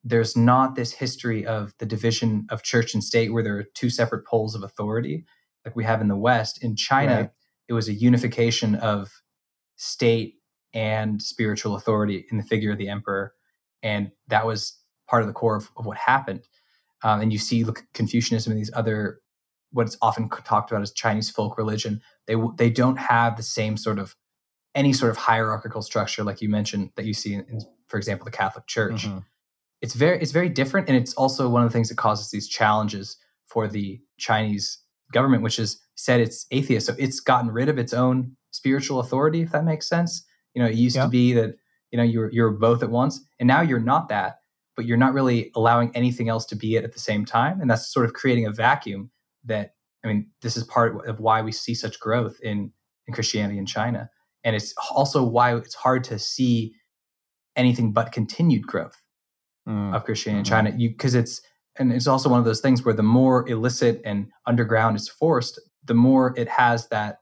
There's 0.03 0.35
not 0.37 0.75
this 0.75 0.91
history 0.91 1.45
of 1.45 1.73
the 1.79 1.85
division 1.85 2.45
of 2.49 2.63
church 2.63 2.93
and 2.93 3.03
state 3.03 3.33
where 3.33 3.43
there 3.43 3.57
are 3.57 3.65
two 3.73 3.89
separate 3.89 4.27
poles 4.27 4.55
of 4.55 4.63
authority 4.63 5.25
like 5.65 5.75
we 5.75 5.83
have 5.83 6.01
in 6.01 6.09
the 6.09 6.17
West. 6.17 6.63
In 6.63 6.75
China, 6.75 7.15
right. 7.15 7.29
It 7.67 7.73
was 7.73 7.87
a 7.87 7.93
unification 7.93 8.75
of 8.75 9.11
state 9.75 10.35
and 10.73 11.21
spiritual 11.21 11.75
authority 11.75 12.25
in 12.31 12.37
the 12.37 12.43
figure 12.43 12.71
of 12.71 12.77
the 12.77 12.89
emperor. 12.89 13.33
And 13.81 14.11
that 14.27 14.45
was 14.45 14.77
part 15.07 15.21
of 15.21 15.27
the 15.27 15.33
core 15.33 15.55
of, 15.55 15.71
of 15.77 15.85
what 15.85 15.97
happened. 15.97 16.47
Um, 17.03 17.21
and 17.21 17.31
you 17.31 17.39
see 17.39 17.63
look, 17.63 17.83
Confucianism 17.93 18.51
and 18.51 18.59
these 18.59 18.71
other, 18.73 19.19
what's 19.71 19.97
often 20.01 20.29
talked 20.29 20.71
about 20.71 20.81
as 20.81 20.91
Chinese 20.91 21.29
folk 21.29 21.57
religion. 21.57 22.01
They 22.27 22.35
they 22.57 22.69
don't 22.69 22.97
have 22.97 23.37
the 23.37 23.43
same 23.43 23.77
sort 23.77 23.99
of 23.99 24.15
any 24.73 24.93
sort 24.93 25.11
of 25.11 25.17
hierarchical 25.17 25.81
structure 25.81 26.23
like 26.23 26.41
you 26.41 26.49
mentioned 26.49 26.91
that 26.95 27.05
you 27.05 27.13
see 27.13 27.33
in, 27.33 27.45
in 27.49 27.59
for 27.87 27.97
example, 27.97 28.25
the 28.25 28.31
Catholic 28.31 28.67
Church. 28.67 29.05
Mm-hmm. 29.05 29.19
It's 29.81 29.93
very 29.93 30.19
it's 30.19 30.31
very 30.31 30.49
different, 30.49 30.87
and 30.87 30.97
it's 30.97 31.13
also 31.13 31.47
one 31.49 31.63
of 31.63 31.69
the 31.69 31.73
things 31.73 31.89
that 31.89 31.97
causes 31.97 32.31
these 32.31 32.47
challenges 32.47 33.17
for 33.45 33.67
the 33.67 34.01
Chinese 34.17 34.79
government, 35.11 35.43
which 35.43 35.57
has 35.57 35.79
said 35.95 36.19
it's 36.19 36.45
atheist. 36.51 36.87
So 36.87 36.93
it's 36.97 37.19
gotten 37.19 37.51
rid 37.51 37.69
of 37.69 37.77
its 37.77 37.93
own 37.93 38.35
spiritual 38.51 38.99
authority, 38.99 39.41
if 39.41 39.51
that 39.51 39.65
makes 39.65 39.87
sense. 39.87 40.25
You 40.53 40.61
know, 40.61 40.69
it 40.69 40.75
used 40.75 40.95
yeah. 40.95 41.03
to 41.03 41.09
be 41.09 41.33
that 41.33 41.55
you 41.91 41.97
know 41.97 42.03
you're 42.03 42.31
you're 42.31 42.51
both 42.51 42.83
at 42.83 42.89
once, 42.89 43.25
and 43.39 43.47
now 43.47 43.61
you're 43.61 43.79
not 43.79 44.09
that, 44.09 44.39
but 44.75 44.85
you're 44.85 44.97
not 44.97 45.13
really 45.13 45.51
allowing 45.55 45.91
anything 45.95 46.29
else 46.29 46.45
to 46.47 46.55
be 46.55 46.75
it 46.75 46.83
at 46.83 46.93
the 46.93 46.99
same 46.99 47.25
time, 47.25 47.59
and 47.59 47.69
that's 47.69 47.91
sort 47.91 48.05
of 48.05 48.13
creating 48.13 48.45
a 48.45 48.51
vacuum. 48.51 49.11
That 49.43 49.75
I 50.03 50.07
mean, 50.07 50.29
this 50.41 50.57
is 50.57 50.63
part 50.63 51.07
of 51.07 51.19
why 51.19 51.41
we 51.41 51.51
see 51.51 51.73
such 51.73 51.99
growth 51.99 52.39
in 52.41 52.71
in 53.07 53.13
Christianity 53.13 53.57
in 53.57 53.65
China, 53.65 54.09
and 54.43 54.55
it's 54.55 54.73
also 54.91 55.23
why 55.23 55.55
it's 55.55 55.75
hard 55.75 56.03
to 56.05 56.19
see 56.19 56.73
anything 57.55 57.93
but 57.93 58.11
continued 58.11 58.67
growth 58.67 59.01
mm. 59.67 59.95
of 59.95 60.03
Christianity 60.03 60.49
mm-hmm. 60.49 60.55
in 60.55 60.65
China. 60.65 60.77
You 60.77 60.89
because 60.89 61.15
it's 61.15 61.41
and 61.77 61.91
it's 61.91 62.07
also 62.07 62.29
one 62.29 62.39
of 62.39 62.45
those 62.45 62.61
things 62.61 62.85
where 62.85 62.93
the 62.93 63.03
more 63.03 63.47
illicit 63.49 64.01
and 64.05 64.27
underground 64.45 64.95
is 64.95 65.09
forced, 65.09 65.59
the 65.85 65.93
more 65.93 66.33
it 66.37 66.47
has 66.49 66.87
that 66.89 67.19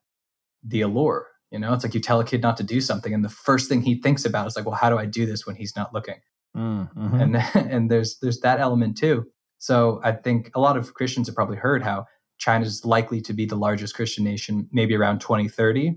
the 0.63 0.81
allure. 0.81 1.27
You 1.51 1.59
know, 1.59 1.73
it's 1.73 1.83
like 1.83 1.93
you 1.93 1.99
tell 1.99 2.19
a 2.19 2.25
kid 2.25 2.41
not 2.41 2.57
to 2.57 2.63
do 2.63 2.81
something, 2.81 3.13
and 3.13 3.23
the 3.23 3.29
first 3.29 3.69
thing 3.69 3.81
he 3.81 4.01
thinks 4.01 4.25
about 4.25 4.47
is 4.47 4.55
like, 4.55 4.65
well, 4.65 4.75
how 4.75 4.89
do 4.89 4.97
I 4.97 5.05
do 5.05 5.25
this 5.25 5.45
when 5.45 5.55
he's 5.55 5.75
not 5.75 5.93
looking? 5.93 6.19
Mm-hmm. 6.57 7.19
And 7.19 7.35
and 7.71 7.91
there's 7.91 8.17
there's 8.19 8.39
that 8.39 8.59
element 8.59 8.97
too. 8.97 9.25
So 9.59 10.01
I 10.03 10.11
think 10.11 10.51
a 10.55 10.59
lot 10.59 10.77
of 10.77 10.93
Christians 10.93 11.27
have 11.27 11.35
probably 11.35 11.57
heard 11.57 11.83
how 11.83 12.05
China 12.37 12.65
is 12.65 12.83
likely 12.83 13.21
to 13.21 13.33
be 13.33 13.45
the 13.45 13.55
largest 13.55 13.95
Christian 13.95 14.23
nation, 14.23 14.67
maybe 14.71 14.95
around 14.95 15.19
2030. 15.21 15.95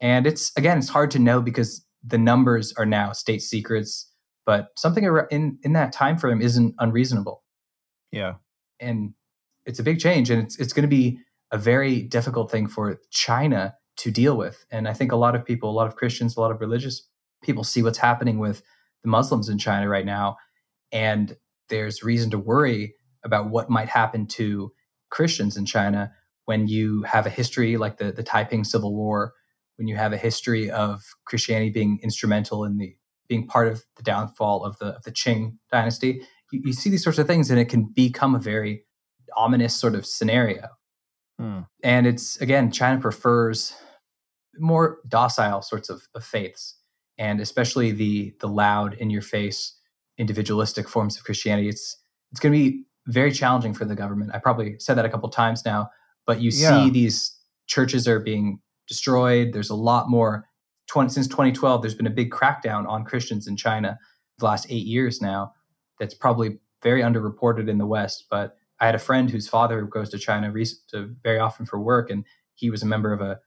And 0.00 0.26
it's 0.26 0.50
again, 0.56 0.78
it's 0.78 0.88
hard 0.88 1.10
to 1.12 1.18
know 1.18 1.40
because 1.40 1.84
the 2.02 2.18
numbers 2.18 2.72
are 2.74 2.86
now 2.86 3.12
state 3.12 3.42
secrets. 3.42 4.10
But 4.44 4.68
something 4.76 5.04
in 5.30 5.58
in 5.62 5.72
that 5.74 5.92
time 5.92 6.18
frame 6.18 6.40
isn't 6.40 6.74
unreasonable. 6.78 7.42
Yeah. 8.12 8.34
And 8.80 9.14
it's 9.64 9.78
a 9.78 9.82
big 9.82 9.98
change 9.98 10.30
and 10.30 10.42
it's 10.42 10.58
it's 10.58 10.72
going 10.72 10.82
to 10.82 10.88
be 10.88 11.18
a 11.52 11.58
very 11.58 12.02
difficult 12.02 12.50
thing 12.50 12.66
for 12.66 13.00
China 13.10 13.74
to 13.98 14.10
deal 14.10 14.36
with. 14.36 14.64
And 14.70 14.88
I 14.88 14.92
think 14.92 15.12
a 15.12 15.16
lot 15.16 15.34
of 15.34 15.44
people, 15.44 15.70
a 15.70 15.72
lot 15.72 15.86
of 15.86 15.96
Christians, 15.96 16.36
a 16.36 16.40
lot 16.40 16.50
of 16.50 16.60
religious 16.60 17.08
people 17.42 17.64
see 17.64 17.82
what's 17.82 17.98
happening 17.98 18.38
with 18.38 18.62
the 19.02 19.08
Muslims 19.08 19.48
in 19.48 19.58
China 19.58 19.88
right 19.88 20.06
now 20.06 20.36
and 20.92 21.36
there's 21.68 22.02
reason 22.02 22.30
to 22.30 22.38
worry 22.38 22.94
about 23.24 23.50
what 23.50 23.70
might 23.70 23.88
happen 23.88 24.26
to 24.26 24.72
Christians 25.10 25.56
in 25.56 25.66
China 25.66 26.12
when 26.44 26.68
you 26.68 27.02
have 27.02 27.26
a 27.26 27.30
history 27.30 27.76
like 27.76 27.98
the 27.98 28.12
the 28.12 28.22
Taiping 28.22 28.64
Civil 28.64 28.94
War, 28.94 29.34
when 29.76 29.88
you 29.88 29.96
have 29.96 30.12
a 30.12 30.16
history 30.16 30.70
of 30.70 31.02
Christianity 31.24 31.70
being 31.70 31.98
instrumental 32.02 32.64
in 32.64 32.78
the 32.78 32.96
being 33.28 33.46
part 33.46 33.66
of 33.66 33.84
the 33.96 34.02
downfall 34.02 34.64
of 34.64 34.78
the 34.78 34.86
of 34.86 35.02
the 35.02 35.12
Qing 35.12 35.56
dynasty, 35.72 36.22
you, 36.52 36.62
you 36.66 36.72
see 36.72 36.90
these 36.90 37.02
sorts 37.02 37.18
of 37.18 37.26
things 37.26 37.50
and 37.50 37.58
it 37.58 37.68
can 37.68 37.84
become 37.84 38.34
a 38.34 38.40
very 38.40 38.84
ominous 39.36 39.74
sort 39.74 39.94
of 39.94 40.06
scenario. 40.06 40.68
Hmm. 41.38 41.60
And 41.82 42.06
it's 42.06 42.40
again, 42.40 42.70
China 42.70 43.00
prefers 43.00 43.74
more 44.58 44.98
docile 45.08 45.62
sorts 45.62 45.90
of, 45.90 46.02
of 46.14 46.24
faiths, 46.24 46.76
and 47.18 47.40
especially 47.40 47.92
the 47.92 48.34
the 48.40 48.48
loud, 48.48 48.94
in 48.94 49.10
your 49.10 49.22
face, 49.22 49.78
individualistic 50.18 50.88
forms 50.88 51.16
of 51.16 51.24
Christianity. 51.24 51.68
It's 51.68 51.96
it's 52.32 52.40
going 52.40 52.52
to 52.52 52.58
be 52.58 52.84
very 53.06 53.32
challenging 53.32 53.74
for 53.74 53.84
the 53.84 53.94
government. 53.94 54.32
I 54.34 54.38
probably 54.38 54.76
said 54.78 54.94
that 54.94 55.04
a 55.04 55.10
couple 55.10 55.28
times 55.28 55.64
now, 55.64 55.90
but 56.26 56.40
you 56.40 56.50
yeah. 56.52 56.84
see 56.84 56.90
these 56.90 57.38
churches 57.66 58.08
are 58.08 58.20
being 58.20 58.60
destroyed. 58.88 59.52
There's 59.52 59.70
a 59.70 59.76
lot 59.76 60.08
more. 60.08 60.48
20, 60.88 61.10
since 61.10 61.26
2012, 61.26 61.82
there's 61.82 61.96
been 61.96 62.06
a 62.06 62.10
big 62.10 62.30
crackdown 62.30 62.86
on 62.86 63.04
Christians 63.04 63.48
in 63.48 63.56
China 63.56 63.98
the 64.38 64.44
last 64.44 64.66
eight 64.70 64.86
years 64.86 65.20
now, 65.20 65.52
that's 65.98 66.14
probably 66.14 66.58
very 66.82 67.02
underreported 67.02 67.68
in 67.68 67.78
the 67.78 67.86
West. 67.86 68.26
But 68.30 68.56
I 68.80 68.86
had 68.86 68.94
a 68.94 69.00
friend 69.00 69.30
whose 69.30 69.48
father 69.48 69.82
goes 69.82 70.10
to 70.10 70.18
China 70.18 70.52
to 70.90 71.14
very 71.22 71.38
often 71.38 71.66
for 71.66 71.80
work, 71.80 72.10
and 72.10 72.24
he 72.54 72.70
was 72.70 72.82
a 72.82 72.86
member 72.86 73.12
of 73.12 73.20
a 73.20 73.38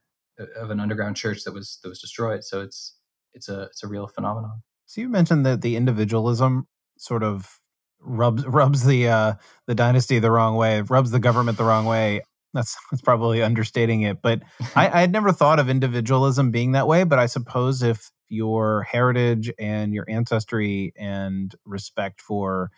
of 0.56 0.70
an 0.70 0.80
underground 0.80 1.16
church 1.16 1.44
that 1.44 1.52
was 1.52 1.78
that 1.82 1.88
was 1.88 2.00
destroyed. 2.00 2.44
So 2.44 2.60
it's 2.60 2.96
it's 3.32 3.48
a 3.48 3.62
it's 3.62 3.82
a 3.82 3.88
real 3.88 4.06
phenomenon. 4.06 4.62
So 4.86 5.00
you 5.00 5.08
mentioned 5.08 5.46
that 5.46 5.60
the 5.60 5.76
individualism 5.76 6.66
sort 6.98 7.22
of 7.22 7.60
rubs 8.00 8.44
rubs 8.46 8.84
the 8.84 9.08
uh, 9.08 9.34
the 9.66 9.74
dynasty 9.74 10.18
the 10.18 10.30
wrong 10.30 10.56
way, 10.56 10.80
rubs 10.82 11.10
the 11.10 11.20
government 11.20 11.58
the 11.58 11.64
wrong 11.64 11.84
way. 11.84 12.22
That's 12.52 12.76
that's 12.90 13.02
probably 13.02 13.42
understating 13.42 14.02
it, 14.02 14.22
but 14.22 14.42
I, 14.74 14.88
I 14.92 15.00
had 15.00 15.12
never 15.12 15.32
thought 15.32 15.60
of 15.60 15.68
individualism 15.68 16.50
being 16.50 16.72
that 16.72 16.88
way. 16.88 17.04
But 17.04 17.18
I 17.18 17.26
suppose 17.26 17.82
if 17.82 18.10
your 18.28 18.82
heritage 18.82 19.52
and 19.58 19.92
your 19.92 20.04
ancestry 20.08 20.92
and 20.96 21.54
respect 21.64 22.20
for 22.20 22.70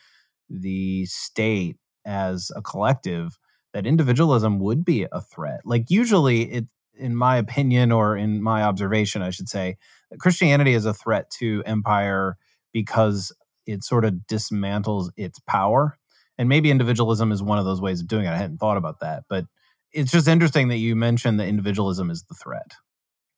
the 0.48 1.06
state 1.06 1.76
as 2.04 2.50
a 2.56 2.62
collective 2.62 3.38
that 3.72 3.86
individualism 3.86 4.58
would 4.58 4.84
be 4.84 5.06
a 5.12 5.20
threat 5.20 5.60
like 5.64 5.90
usually 5.90 6.42
it 6.42 6.66
in 6.94 7.16
my 7.16 7.36
opinion 7.36 7.90
or 7.90 8.16
in 8.16 8.42
my 8.42 8.62
observation 8.62 9.22
i 9.22 9.30
should 9.30 9.48
say 9.48 9.76
christianity 10.18 10.74
is 10.74 10.84
a 10.84 10.94
threat 10.94 11.30
to 11.30 11.62
empire 11.66 12.36
because 12.72 13.32
it 13.66 13.82
sort 13.84 14.04
of 14.04 14.14
dismantles 14.30 15.10
its 15.16 15.38
power 15.40 15.96
and 16.38 16.48
maybe 16.48 16.70
individualism 16.70 17.32
is 17.32 17.42
one 17.42 17.58
of 17.58 17.64
those 17.64 17.80
ways 17.80 18.00
of 18.00 18.08
doing 18.08 18.26
it 18.26 18.30
i 18.30 18.36
hadn't 18.36 18.58
thought 18.58 18.76
about 18.76 19.00
that 19.00 19.24
but 19.28 19.46
it's 19.92 20.10
just 20.10 20.28
interesting 20.28 20.68
that 20.68 20.78
you 20.78 20.96
mentioned 20.96 21.38
that 21.38 21.48
individualism 21.48 22.10
is 22.10 22.24
the 22.24 22.34
threat 22.34 22.72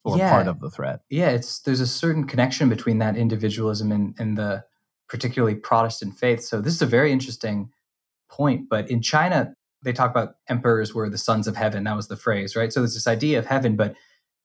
or 0.05 0.17
yeah. 0.17 0.29
part 0.29 0.47
of 0.47 0.59
the 0.59 0.69
threat. 0.69 1.01
Yeah, 1.09 1.29
it's 1.29 1.59
there's 1.59 1.79
a 1.79 1.87
certain 1.87 2.25
connection 2.25 2.69
between 2.69 2.99
that 2.99 3.17
individualism 3.17 3.91
and, 3.91 4.15
and 4.19 4.37
the 4.37 4.63
particularly 5.09 5.55
Protestant 5.55 6.17
faith. 6.17 6.43
So 6.43 6.61
this 6.61 6.73
is 6.73 6.81
a 6.81 6.87
very 6.87 7.11
interesting 7.11 7.71
point. 8.29 8.69
But 8.69 8.89
in 8.89 9.01
China, 9.01 9.53
they 9.83 9.93
talk 9.93 10.11
about 10.11 10.35
emperors 10.49 10.93
were 10.93 11.09
the 11.09 11.17
sons 11.17 11.47
of 11.47 11.55
heaven. 11.55 11.83
That 11.83 11.95
was 11.95 12.07
the 12.07 12.17
phrase, 12.17 12.55
right? 12.55 12.73
So 12.73 12.81
there's 12.81 12.93
this 12.93 13.07
idea 13.07 13.39
of 13.39 13.45
heaven, 13.45 13.75
but 13.75 13.95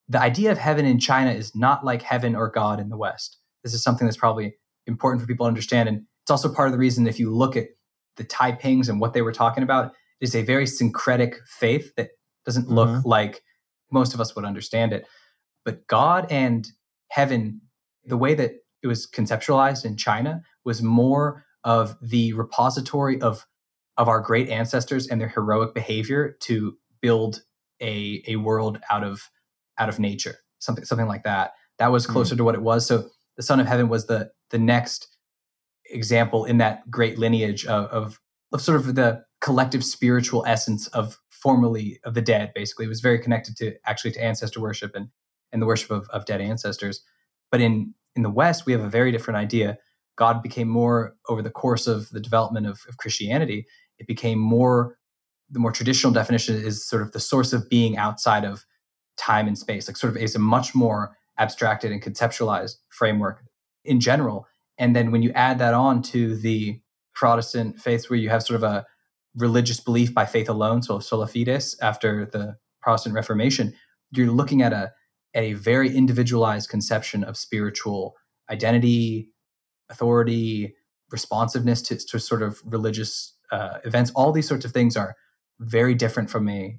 the 0.09 0.21
idea 0.21 0.51
of 0.51 0.59
heaven 0.59 0.85
in 0.85 0.99
China 0.99 1.31
is 1.31 1.55
not 1.55 1.85
like 1.85 2.03
heaven 2.03 2.35
or 2.35 2.51
God 2.51 2.81
in 2.81 2.89
the 2.89 2.97
West. 2.97 3.39
This 3.63 3.75
is 3.75 3.83
something 3.83 4.07
that's 4.07 4.17
probably 4.17 4.55
important 4.87 5.21
for 5.21 5.27
people 5.27 5.47
to 5.47 5.49
understand. 5.49 5.89
And 5.89 6.03
it's 6.23 6.31
also 6.31 6.53
part 6.53 6.69
of 6.69 6.73
the 6.73 6.79
reason 6.79 7.07
if 7.07 7.19
you 7.19 7.35
look 7.35 7.57
at 7.57 7.69
the 8.17 8.25
Taipings 8.25 8.89
and 8.89 9.01
what 9.01 9.15
they 9.15 9.23
were 9.23 9.33
talking 9.33 9.63
about, 9.63 9.93
is 10.21 10.35
a 10.35 10.43
very 10.43 10.67
syncretic 10.67 11.37
faith 11.47 11.95
that 11.97 12.11
doesn't 12.45 12.69
look 12.69 12.89
mm-hmm. 12.89 13.09
like 13.09 13.43
most 13.91 14.15
of 14.15 14.21
us 14.21 14.35
would 14.37 14.45
understand 14.45 14.93
it. 14.93 15.07
But 15.65 15.87
God 15.87 16.27
and 16.31 16.67
heaven, 17.09 17.61
the 18.05 18.17
way 18.17 18.35
that 18.35 18.53
it 18.83 18.87
was 18.87 19.07
conceptualized 19.07 19.85
in 19.85 19.97
China 19.97 20.43
was 20.65 20.83
more 20.83 21.45
of 21.65 21.97
the 22.03 22.33
repository 22.33 23.21
of 23.21 23.47
of 23.97 24.09
our 24.09 24.21
great 24.21 24.49
ancestors 24.49 25.07
and 25.09 25.21
their 25.21 25.29
heroic 25.29 25.75
behavior 25.75 26.37
to 26.41 26.77
build 27.01 27.43
a 27.81 28.23
a 28.27 28.37
world 28.37 28.79
out 28.91 29.05
of 29.05 29.31
out 29.79 29.89
of 29.89 29.99
nature 29.99 30.37
something 30.59 30.85
something 30.85 31.09
like 31.09 31.23
that 31.23 31.53
that 31.79 31.93
was 31.93 32.05
hmm. 32.05 32.13
closer 32.13 32.35
mm. 32.35 32.39
to 32.39 32.45
what 32.45 32.55
it 32.55 32.63
was 32.63 32.87
so 32.87 33.09
the 33.37 33.43
son 33.43 33.61
of 33.61 33.67
heaven 33.67 33.89
was 33.89 34.07
the 34.07 34.31
the 34.51 34.59
next 34.59 35.17
example 35.91 36.45
in 36.45 36.59
that 36.59 36.89
great 36.91 37.19
lineage 37.19 37.67
of, 37.67 37.87
of, 37.87 38.21
of 38.53 38.61
sort 38.61 38.79
of 38.79 38.95
the 38.95 39.23
collective 39.41 39.85
spiritual 39.85 40.45
essence 40.47 40.87
of 40.89 41.19
formerly 41.31 41.99
of 42.05 42.15
the 42.15 42.23
dead. 42.23 42.53
Basically, 42.55 42.85
it 42.85 42.89
was 42.89 43.01
very 43.01 43.19
connected 43.19 43.57
to 43.57 43.75
actually 43.87 44.13
to 44.13 44.23
ancestor 44.23 44.61
worship 44.61 44.95
and 44.95 45.09
and 45.53 45.61
the 45.61 45.67
worship 45.67 45.91
of, 45.91 46.09
of 46.11 46.27
dead 46.27 46.41
ancestors. 46.41 47.03
But 47.51 47.61
in 47.61 47.95
in 48.17 48.23
the 48.23 48.31
West, 48.31 48.67
we 48.67 48.73
have 48.73 48.83
a 48.83 48.89
very 48.89 49.13
different 49.13 49.39
idea. 49.39 49.79
God 50.21 50.43
became 50.43 50.69
more 50.69 51.17
over 51.31 51.41
the 51.41 51.51
course 51.51 51.87
of 51.87 52.11
the 52.11 52.21
development 52.21 52.67
of, 52.67 52.83
of 52.87 52.99
Christianity. 52.99 53.67
It 53.99 54.07
became 54.07 54.39
more 54.39 54.99
the 55.53 55.59
more 55.59 55.73
traditional 55.73 56.13
definition 56.13 56.55
is 56.55 56.87
sort 56.87 57.03
of 57.03 57.11
the 57.11 57.19
source 57.19 57.53
of 57.53 57.69
being 57.69 57.97
outside 57.97 58.45
of 58.45 58.65
time 59.17 59.49
and 59.49 59.59
space, 59.59 59.89
like 59.89 59.97
sort 59.97 60.15
of 60.15 60.23
is 60.23 60.37
a 60.37 60.39
much 60.39 60.77
more 60.77 61.17
abstracted 61.39 61.91
and 61.91 62.01
conceptualized 62.01 62.77
framework 62.91 63.43
in 63.85 63.99
general. 63.99 64.47
And 64.79 64.95
then 64.95 65.11
when 65.11 65.23
you 65.23 65.33
add 65.33 65.59
that 65.59 65.75
on 65.75 66.03
to 66.03 66.37
the 66.37 66.81
Protestant 67.15 67.81
faiths, 67.81 68.09
where 68.09 68.19
you 68.19 68.29
have 68.29 68.43
sort 68.43 68.57
of 68.57 68.63
a 68.63 68.85
religious 69.35 69.81
belief 69.81 70.15
by 70.15 70.27
faith 70.27 70.49
alone, 70.49 70.83
so 70.83 71.01
sola 71.01 71.27
fides, 71.27 71.77
after 71.83 72.27
the 72.27 72.57
Protestant 72.81 73.15
Reformation, 73.15 73.73
you're 74.13 74.31
looking 74.31 74.63
at 74.63 74.73
a 74.73 74.93
a 75.35 75.55
very 75.55 75.95
individualized 75.97 76.69
conception 76.69 77.25
of 77.25 77.37
spiritual 77.37 78.17
identity, 78.51 79.31
authority, 79.91 80.75
responsiveness 81.11 81.83
to, 81.83 81.97
to 81.97 82.19
sort 82.19 82.43
of 82.43 82.61
religious 82.65 83.35
uh, 83.53 83.79
events. 83.85 84.11
All 84.15 84.33
these 84.33 84.49
sorts 84.49 84.65
of 84.65 84.73
things 84.73 84.97
are 84.97 85.17
very 85.59 85.95
different 85.95 86.31
from 86.31 86.49
a 86.49 86.79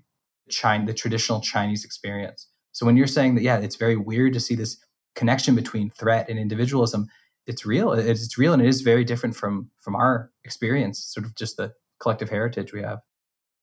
China, 0.50 0.86
the 0.86 0.94
traditional 0.94 1.42
Chinese 1.42 1.86
experience. 1.86 2.48
So 2.72 2.86
when 2.86 2.98
you're 2.98 3.08
saying 3.08 3.36
that, 3.36 3.44
yeah, 3.44 3.58
it's 3.58 3.76
very 3.76 3.98
weird 3.98 4.34
to 4.34 4.40
see 4.40 4.56
this 4.56 4.78
connection 5.16 5.56
between 5.56 5.90
threat 5.90 6.30
and 6.30 6.40
individualism, 6.40 7.08
it's 7.48 7.66
real. 7.66 7.92
It's 7.92 8.38
real, 8.38 8.54
and 8.54 8.62
it 8.62 8.68
is 8.68 8.82
very 8.82 9.04
different 9.04 9.36
from 9.36 9.72
from 9.80 9.96
our 9.96 10.32
experience. 10.44 11.04
Sort 11.04 11.26
of 11.26 11.36
just 11.36 11.58
the 11.58 11.74
collective 12.00 12.30
heritage 12.30 12.72
we 12.72 12.82
have. 12.82 13.00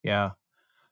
Yeah. 0.03 0.31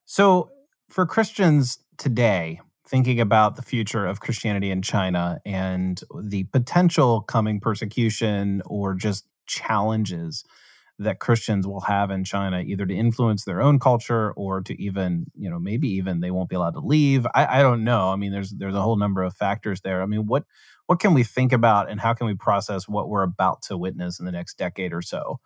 So 0.05 0.51
for 0.89 1.05
Christians 1.05 1.79
today, 1.99 2.61
thinking 2.89 3.21
about 3.21 3.57
the 3.57 3.63
future 3.63 4.07
of 4.07 4.21
Christianity 4.21 4.71
in 4.71 4.83
China 4.83 5.41
and 5.45 6.01
the 6.23 6.45
potential 6.45 7.21
coming 7.23 7.61
persecution 7.61 8.63
or 8.65 8.95
just 8.95 9.27
challenges 9.47 10.45
that 10.99 11.21
Christians 11.21 11.67
will 11.67 11.83
have 11.83 12.11
in 12.11 12.25
China, 12.25 12.61
either 12.61 12.87
to 12.87 12.95
influence 12.95 13.45
their 13.45 13.61
own 13.61 13.79
culture 13.79 14.33
or 14.33 14.63
to 14.63 14.81
even, 14.83 15.27
you 15.35 15.51
know, 15.51 15.59
maybe 15.59 15.89
even 15.89 16.21
they 16.21 16.31
won't 16.31 16.49
be 16.49 16.57
allowed 16.57 16.75
to 16.75 16.81
leave. 16.81 17.27
I, 17.35 17.59
I 17.59 17.63
don't 17.63 17.85
know. 17.85 18.11
I 18.11 18.17
mean, 18.17 18.33
there's 18.33 18.51
there's 18.51 18.75
a 18.75 18.81
whole 18.81 18.97
number 18.97 19.23
of 19.23 19.35
factors 19.35 19.83
there. 19.83 20.01
I 20.01 20.07
mean, 20.07 20.27
what 20.27 20.45
what 20.87 21.01
can 21.01 21.13
we 21.13 21.23
think 21.23 21.53
about 21.53 21.91
and 21.91 22.01
how 22.01 22.15
can 22.15 22.27
we 22.27 22.35
process 22.35 22.89
what 22.89 23.09
we're 23.09 23.25
about 23.25 23.63
to 23.63 23.77
witness 23.77 24.19
in 24.19 24.25
the 24.25 24.33
next 24.33 24.57
decade 24.57 24.95
or 24.95 25.03
so? 25.03 25.39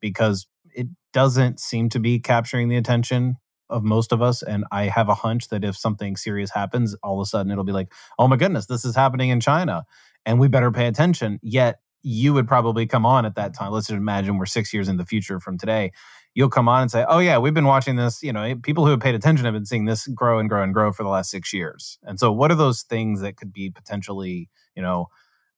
Because 0.00 0.46
it 0.74 0.86
doesn't 1.12 1.60
seem 1.60 1.88
to 1.90 2.00
be 2.00 2.18
capturing 2.18 2.68
the 2.68 2.76
attention 2.76 3.36
of 3.74 3.82
most 3.82 4.12
of 4.12 4.22
us. 4.22 4.42
And 4.42 4.64
I 4.70 4.84
have 4.84 5.08
a 5.08 5.14
hunch 5.14 5.48
that 5.48 5.64
if 5.64 5.76
something 5.76 6.16
serious 6.16 6.50
happens, 6.50 6.94
all 7.02 7.20
of 7.20 7.24
a 7.24 7.26
sudden 7.26 7.50
it'll 7.50 7.64
be 7.64 7.72
like, 7.72 7.92
oh 8.18 8.28
my 8.28 8.36
goodness, 8.36 8.66
this 8.66 8.84
is 8.84 8.94
happening 8.94 9.30
in 9.30 9.40
China 9.40 9.84
and 10.24 10.38
we 10.38 10.48
better 10.48 10.70
pay 10.70 10.86
attention. 10.86 11.40
Yet 11.42 11.80
you 12.02 12.32
would 12.32 12.46
probably 12.46 12.86
come 12.86 13.04
on 13.04 13.26
at 13.26 13.34
that 13.34 13.52
time. 13.54 13.72
Let's 13.72 13.88
just 13.88 13.96
imagine 13.96 14.38
we're 14.38 14.46
six 14.46 14.72
years 14.72 14.88
in 14.88 14.96
the 14.96 15.04
future 15.04 15.40
from 15.40 15.58
today. 15.58 15.90
You'll 16.34 16.50
come 16.50 16.68
on 16.68 16.82
and 16.82 16.90
say, 16.90 17.04
oh 17.08 17.18
yeah, 17.18 17.38
we've 17.38 17.54
been 17.54 17.64
watching 17.64 17.96
this. 17.96 18.22
You 18.22 18.32
know, 18.32 18.42
eh, 18.42 18.54
people 18.62 18.84
who 18.84 18.92
have 18.92 19.00
paid 19.00 19.14
attention 19.14 19.44
have 19.44 19.54
been 19.54 19.66
seeing 19.66 19.86
this 19.86 20.06
grow 20.06 20.38
and 20.38 20.48
grow 20.48 20.62
and 20.62 20.72
grow 20.72 20.92
for 20.92 21.02
the 21.02 21.08
last 21.08 21.30
six 21.30 21.52
years. 21.52 21.98
And 22.02 22.20
so, 22.20 22.30
what 22.30 22.50
are 22.50 22.56
those 22.56 22.82
things 22.82 23.20
that 23.22 23.36
could 23.36 23.52
be 23.52 23.70
potentially, 23.70 24.50
you 24.74 24.82
know, 24.82 25.08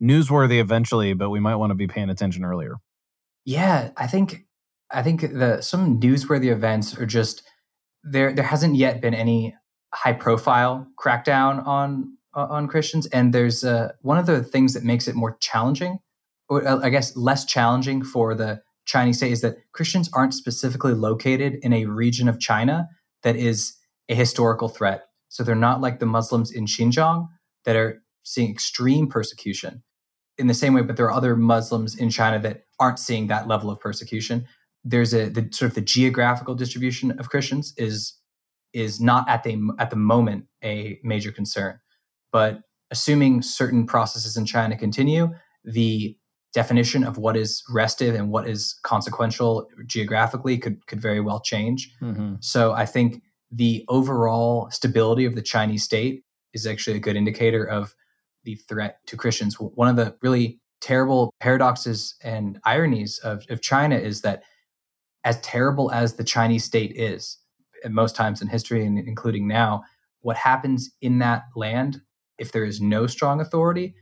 newsworthy 0.02 0.60
eventually, 0.60 1.14
but 1.14 1.30
we 1.30 1.40
might 1.40 1.56
want 1.56 1.70
to 1.70 1.74
be 1.74 1.86
paying 1.86 2.10
attention 2.10 2.44
earlier? 2.44 2.76
Yeah, 3.44 3.90
I 3.96 4.06
think 4.06 4.44
I 4.90 5.02
think 5.02 5.22
the 5.22 5.60
some 5.62 6.00
newsworthy 6.00 6.52
events 6.52 6.96
are 6.96 7.06
just 7.06 7.42
there 8.06 8.32
there 8.32 8.44
hasn't 8.44 8.76
yet 8.76 9.00
been 9.00 9.14
any 9.14 9.54
high 9.92 10.12
profile 10.12 10.86
crackdown 11.02 11.66
on 11.66 12.16
uh, 12.34 12.46
on 12.50 12.68
Christians, 12.68 13.06
and 13.06 13.32
there's 13.32 13.64
uh, 13.64 13.92
one 14.02 14.18
of 14.18 14.26
the 14.26 14.42
things 14.42 14.74
that 14.74 14.84
makes 14.84 15.08
it 15.08 15.14
more 15.14 15.36
challenging, 15.40 15.98
or 16.48 16.66
uh, 16.66 16.80
I 16.82 16.90
guess 16.90 17.16
less 17.16 17.44
challenging 17.44 18.04
for 18.04 18.34
the 18.34 18.62
Chinese 18.84 19.18
state, 19.18 19.32
is 19.32 19.40
that 19.40 19.56
Christians 19.72 20.10
aren't 20.12 20.34
specifically 20.34 20.94
located 20.94 21.58
in 21.62 21.72
a 21.72 21.86
region 21.86 22.28
of 22.28 22.38
China 22.38 22.88
that 23.22 23.36
is 23.36 23.74
a 24.08 24.14
historical 24.14 24.68
threat. 24.68 25.06
So 25.28 25.42
they're 25.42 25.54
not 25.54 25.80
like 25.80 25.98
the 25.98 26.06
Muslims 26.06 26.52
in 26.52 26.66
Xinjiang 26.66 27.28
that 27.64 27.74
are 27.74 28.02
seeing 28.22 28.50
extreme 28.50 29.08
persecution 29.08 29.82
in 30.38 30.46
the 30.46 30.54
same 30.54 30.74
way, 30.74 30.82
but 30.82 30.96
there 30.96 31.06
are 31.06 31.12
other 31.12 31.34
Muslims 31.34 31.96
in 31.96 32.10
China 32.10 32.38
that 32.40 32.64
aren't 32.78 32.98
seeing 32.98 33.26
that 33.26 33.48
level 33.48 33.70
of 33.70 33.80
persecution 33.80 34.46
there's 34.86 35.12
a 35.12 35.28
the 35.28 35.48
sort 35.50 35.70
of 35.70 35.74
the 35.74 35.80
geographical 35.80 36.54
distribution 36.54 37.10
of 37.18 37.28
Christians 37.28 37.74
is 37.76 38.14
is 38.72 39.00
not 39.00 39.28
at 39.28 39.42
the 39.42 39.58
at 39.78 39.90
the 39.90 39.96
moment 39.96 40.44
a 40.62 41.00
major 41.02 41.32
concern, 41.32 41.78
but 42.30 42.60
assuming 42.90 43.42
certain 43.42 43.84
processes 43.84 44.36
in 44.36 44.46
China 44.46 44.76
continue, 44.76 45.30
the 45.64 46.16
definition 46.54 47.02
of 47.02 47.18
what 47.18 47.36
is 47.36 47.64
restive 47.68 48.14
and 48.14 48.30
what 48.30 48.48
is 48.48 48.78
consequential 48.84 49.68
geographically 49.86 50.56
could 50.56 50.86
could 50.86 51.00
very 51.00 51.20
well 51.20 51.40
change. 51.40 51.92
Mm-hmm. 52.00 52.36
So 52.40 52.72
I 52.72 52.86
think 52.86 53.22
the 53.50 53.84
overall 53.88 54.70
stability 54.70 55.24
of 55.24 55.34
the 55.34 55.42
Chinese 55.42 55.82
state 55.82 56.22
is 56.54 56.66
actually 56.66 56.96
a 56.96 57.00
good 57.00 57.16
indicator 57.16 57.64
of 57.64 57.94
the 58.44 58.54
threat 58.54 58.98
to 59.06 59.16
Christians. 59.16 59.56
One 59.58 59.88
of 59.88 59.96
the 59.96 60.16
really 60.22 60.60
terrible 60.80 61.34
paradoxes 61.40 62.14
and 62.22 62.60
ironies 62.64 63.18
of, 63.24 63.44
of 63.50 63.60
China 63.60 63.96
is 63.96 64.20
that 64.20 64.44
as 65.26 65.40
terrible 65.40 65.90
as 65.90 66.14
the 66.14 66.24
Chinese 66.24 66.64
state 66.64 66.92
is, 66.96 67.38
at 67.84 67.90
most 67.90 68.14
times 68.14 68.40
in 68.40 68.48
history 68.48 68.86
and 68.86 68.96
including 68.96 69.46
now, 69.48 69.82
what 70.20 70.36
happens 70.36 70.90
in 71.02 71.18
that 71.18 71.42
land, 71.56 72.00
if 72.38 72.52
there 72.52 72.64
is 72.64 72.80
no 72.80 73.08
strong 73.08 73.40
authority, 73.40 73.94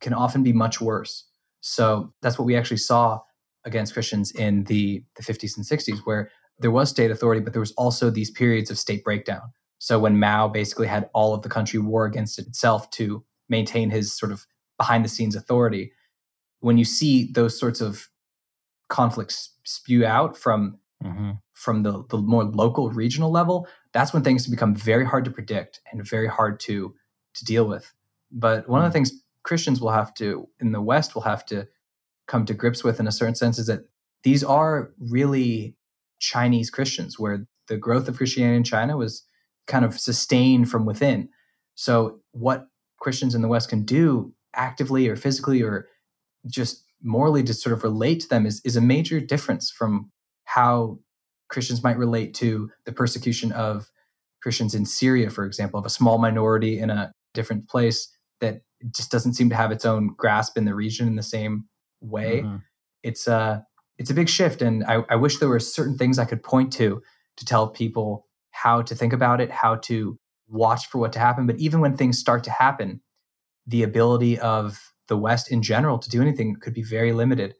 can 0.00 0.12
often 0.12 0.42
be 0.42 0.52
much 0.52 0.80
worse. 0.80 1.26
So 1.60 2.12
that's 2.22 2.38
what 2.38 2.44
we 2.44 2.56
actually 2.56 2.78
saw 2.78 3.20
against 3.64 3.94
Christians 3.94 4.32
in 4.32 4.64
the, 4.64 5.04
the 5.16 5.22
50s 5.22 5.56
and 5.56 5.64
60s, 5.64 6.00
where 6.04 6.30
there 6.58 6.72
was 6.72 6.90
state 6.90 7.12
authority, 7.12 7.40
but 7.40 7.52
there 7.52 7.60
was 7.60 7.72
also 7.72 8.10
these 8.10 8.32
periods 8.32 8.68
of 8.68 8.78
state 8.78 9.04
breakdown. 9.04 9.52
So 9.78 10.00
when 10.00 10.18
Mao 10.18 10.48
basically 10.48 10.88
had 10.88 11.08
all 11.14 11.34
of 11.34 11.42
the 11.42 11.48
country 11.48 11.78
war 11.78 12.04
against 12.04 12.38
itself 12.38 12.90
to 12.92 13.24
maintain 13.48 13.90
his 13.90 14.16
sort 14.16 14.32
of 14.32 14.44
behind 14.76 15.04
the 15.04 15.08
scenes 15.08 15.36
authority, 15.36 15.92
when 16.60 16.78
you 16.78 16.84
see 16.84 17.30
those 17.32 17.58
sorts 17.58 17.80
of 17.80 18.08
conflicts 18.88 19.53
spew 19.64 20.04
out 20.04 20.36
from 20.36 20.78
mm-hmm. 21.02 21.32
from 21.52 21.82
the, 21.82 22.04
the 22.10 22.18
more 22.18 22.44
local 22.44 22.90
regional 22.90 23.30
level 23.30 23.66
that's 23.92 24.12
when 24.12 24.22
things 24.22 24.46
become 24.46 24.74
very 24.74 25.04
hard 25.04 25.24
to 25.24 25.30
predict 25.30 25.80
and 25.90 26.06
very 26.06 26.28
hard 26.28 26.60
to 26.60 26.94
to 27.34 27.44
deal 27.44 27.66
with 27.66 27.92
but 28.30 28.68
one 28.68 28.80
mm-hmm. 28.80 28.86
of 28.86 28.92
the 28.92 28.98
mm. 28.98 29.08
things 29.08 29.22
christians 29.42 29.80
will 29.80 29.90
have 29.90 30.14
to 30.14 30.48
in 30.60 30.72
the 30.72 30.80
west 30.80 31.14
will 31.14 31.22
have 31.22 31.44
to 31.44 31.66
come 32.26 32.44
to 32.44 32.54
grips 32.54 32.84
with 32.84 33.00
in 33.00 33.06
a 33.06 33.12
certain 33.12 33.34
sense 33.34 33.58
is 33.58 33.66
that 33.66 33.86
these 34.22 34.44
are 34.44 34.92
really 34.98 35.74
chinese 36.18 36.70
christians 36.70 37.18
where 37.18 37.46
the 37.68 37.76
growth 37.76 38.08
of 38.08 38.16
christianity 38.16 38.56
in 38.56 38.64
china 38.64 38.96
was 38.96 39.24
kind 39.66 39.84
of 39.84 39.98
sustained 39.98 40.70
from 40.70 40.84
within 40.84 41.28
so 41.74 42.20
what 42.32 42.68
christians 43.00 43.34
in 43.34 43.42
the 43.42 43.48
west 43.48 43.68
can 43.68 43.84
do 43.84 44.32
actively 44.54 45.08
or 45.08 45.16
physically 45.16 45.62
or 45.62 45.88
just 46.46 46.83
morally 47.04 47.42
to 47.44 47.54
sort 47.54 47.72
of 47.72 47.84
relate 47.84 48.20
to 48.20 48.28
them 48.28 48.46
is, 48.46 48.60
is 48.64 48.76
a 48.76 48.80
major 48.80 49.20
difference 49.20 49.70
from 49.70 50.10
how 50.44 50.98
Christians 51.48 51.84
might 51.84 51.98
relate 51.98 52.34
to 52.34 52.70
the 52.86 52.92
persecution 52.92 53.52
of 53.52 53.90
Christians 54.42 54.74
in 54.74 54.84
Syria, 54.86 55.30
for 55.30 55.44
example, 55.44 55.78
of 55.78 55.86
a 55.86 55.90
small 55.90 56.18
minority 56.18 56.78
in 56.78 56.90
a 56.90 57.12
different 57.34 57.68
place 57.68 58.10
that 58.40 58.62
just 58.94 59.10
doesn't 59.10 59.34
seem 59.34 59.48
to 59.50 59.56
have 59.56 59.70
its 59.70 59.84
own 59.84 60.14
grasp 60.16 60.58
in 60.58 60.64
the 60.64 60.74
region 60.74 61.06
in 61.06 61.16
the 61.16 61.22
same 61.22 61.66
way. 62.00 62.42
Mm-hmm. 62.42 62.56
It's 63.02 63.26
a 63.26 63.66
it's 63.96 64.10
a 64.10 64.14
big 64.14 64.28
shift, 64.28 64.60
and 64.60 64.84
I, 64.84 65.04
I 65.08 65.14
wish 65.14 65.38
there 65.38 65.48
were 65.48 65.60
certain 65.60 65.96
things 65.96 66.18
I 66.18 66.24
could 66.24 66.42
point 66.42 66.72
to 66.74 67.00
to 67.36 67.44
tell 67.44 67.68
people 67.68 68.26
how 68.50 68.82
to 68.82 68.94
think 68.94 69.12
about 69.12 69.40
it, 69.40 69.50
how 69.50 69.76
to 69.76 70.18
watch 70.48 70.86
for 70.86 70.98
what 70.98 71.12
to 71.12 71.18
happen. 71.18 71.46
But 71.46 71.58
even 71.58 71.80
when 71.80 71.96
things 71.96 72.18
start 72.18 72.44
to 72.44 72.50
happen, 72.50 73.00
the 73.66 73.82
ability 73.82 74.38
of 74.38 74.93
the 75.08 75.16
West 75.16 75.50
in 75.50 75.62
general 75.62 75.98
to 75.98 76.08
do 76.08 76.22
anything 76.22 76.56
could 76.56 76.74
be 76.74 76.82
very 76.82 77.12
limited. 77.12 77.54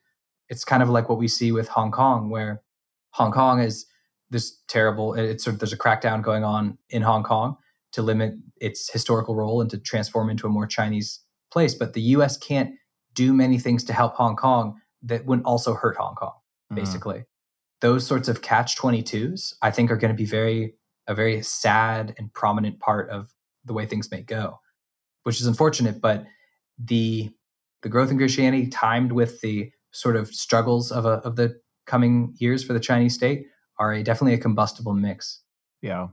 It's 0.49 0.65
kind 0.65 0.83
of 0.83 0.89
like 0.89 1.09
what 1.09 1.19
we 1.19 1.29
see 1.29 1.53
with 1.53 1.69
Hong 1.69 1.91
Kong, 1.91 2.31
where 2.31 2.63
Hong 3.13 3.33
Kong 3.33 3.61
is 3.61 3.87
this 4.31 4.59
terrible. 4.69 5.15
It's 5.15 5.45
sort 5.45 5.55
of 5.55 5.61
there's 5.61 5.73
a 5.73 5.79
crackdown 5.79 6.23
going 6.23 6.45
on 6.45 6.79
in 6.91 7.03
Hong 7.03 7.23
Kong 7.23 7.57
to 7.93 8.03
limit 8.03 8.35
its 8.61 8.91
historical 8.91 9.35
role 9.35 9.61
and 9.61 9.71
to 9.71 9.79
transform 9.79 10.29
into 10.29 10.47
a 10.47 10.51
more 10.51 10.67
Chinese 10.67 11.21
place. 11.53 11.75
But 11.75 11.93
the 11.93 12.03
U.S. 12.03 12.37
can't 12.37 12.75
do 13.15 13.33
many 13.33 13.59
things 13.59 13.85
to 13.85 13.93
help 13.93 14.15
Hong 14.15 14.37
Kong 14.37 14.81
that 15.03 15.25
wouldn't 15.25 15.47
also 15.47 15.75
hurt 15.75 15.97
Hong 15.97 16.15
Kong. 16.15 16.33
Mm-hmm. 16.73 16.77
Basically, 16.77 17.19
mm. 17.19 17.27
those 17.81 18.07
sorts 18.07 18.29
of 18.29 18.43
catch 18.43 18.77
twenty 18.77 19.03
twos, 19.03 19.55
I 19.63 19.71
think, 19.71 19.91
are 19.91 19.97
going 19.97 20.13
to 20.13 20.17
be 20.17 20.27
very 20.27 20.75
a 21.07 21.15
very 21.15 21.43
sad 21.43 22.15
and 22.19 22.33
prominent 22.33 22.81
part 22.81 23.11
of 23.11 23.33
the 23.65 23.73
way 23.73 23.87
things 23.87 24.11
may 24.11 24.23
go, 24.23 24.61
which 25.23 25.41
is 25.41 25.47
unfortunate. 25.47 26.01
But 26.01 26.25
the 26.79 27.31
the 27.83 27.89
growth 27.89 28.11
in 28.11 28.17
Christianity 28.17 28.67
timed 28.69 29.13
with 29.13 29.41
the 29.43 29.71
sort 29.93 30.17
of 30.17 30.29
struggles 30.29 30.91
of, 30.91 31.05
a, 31.05 31.21
of 31.21 31.37
the 31.37 31.61
coming 31.87 32.35
years 32.39 32.65
for 32.65 32.73
the 32.73 32.81
Chinese 32.81 33.15
state 33.15 33.45
are 33.79 33.93
a, 33.93 34.03
definitely 34.03 34.33
a 34.33 34.39
combustible 34.39 34.95
mix. 34.95 35.43
Yeah. 35.83 36.09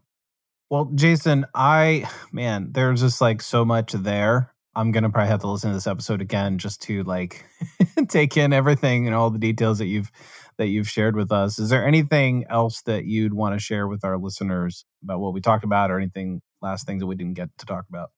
Well, 0.70 0.92
Jason, 0.96 1.46
I, 1.56 2.10
man, 2.32 2.70
there's 2.72 3.02
just 3.02 3.22
like 3.22 3.42
so 3.42 3.66
much 3.66 3.94
there. 3.94 4.54
I'm 4.76 4.92
to 4.94 5.10
probably 5.10 5.30
have 5.30 5.42
to 5.42 5.50
listen 5.50 5.70
to 5.72 5.76
this 5.76 5.88
episode 5.88 6.22
again 6.22 6.58
just 6.58 6.82
to 6.84 7.04
like 7.04 7.46
take 8.10 8.38
in 8.38 8.54
everything 8.54 9.06
and 9.06 9.16
all 9.16 9.30
the 9.30 9.40
details 9.40 9.80
that 9.80 9.88
you've 9.88 10.12
that 10.58 10.68
you've 10.68 10.90
shared 10.90 11.16
with 11.16 11.32
us. 11.32 11.58
Is 11.58 11.70
there 11.70 11.86
anything 11.86 12.46
else 12.50 12.82
that 12.84 13.06
you'd 13.06 13.34
want 13.34 13.56
to 13.56 13.60
share 13.60 13.88
with 13.88 14.06
our 14.06 14.18
listeners 14.18 14.86
about 15.04 15.20
what 15.20 15.34
we 15.34 15.42
talked 15.42 15.64
about 15.64 15.90
or 15.90 15.98
anything 15.98 16.42
last 16.62 16.86
things 16.86 17.02
that 17.02 17.08
we 17.08 17.16
didn't 17.16 17.34
get 17.34 17.50
to 17.58 17.66
talk 17.66 17.86
about? 17.90 18.12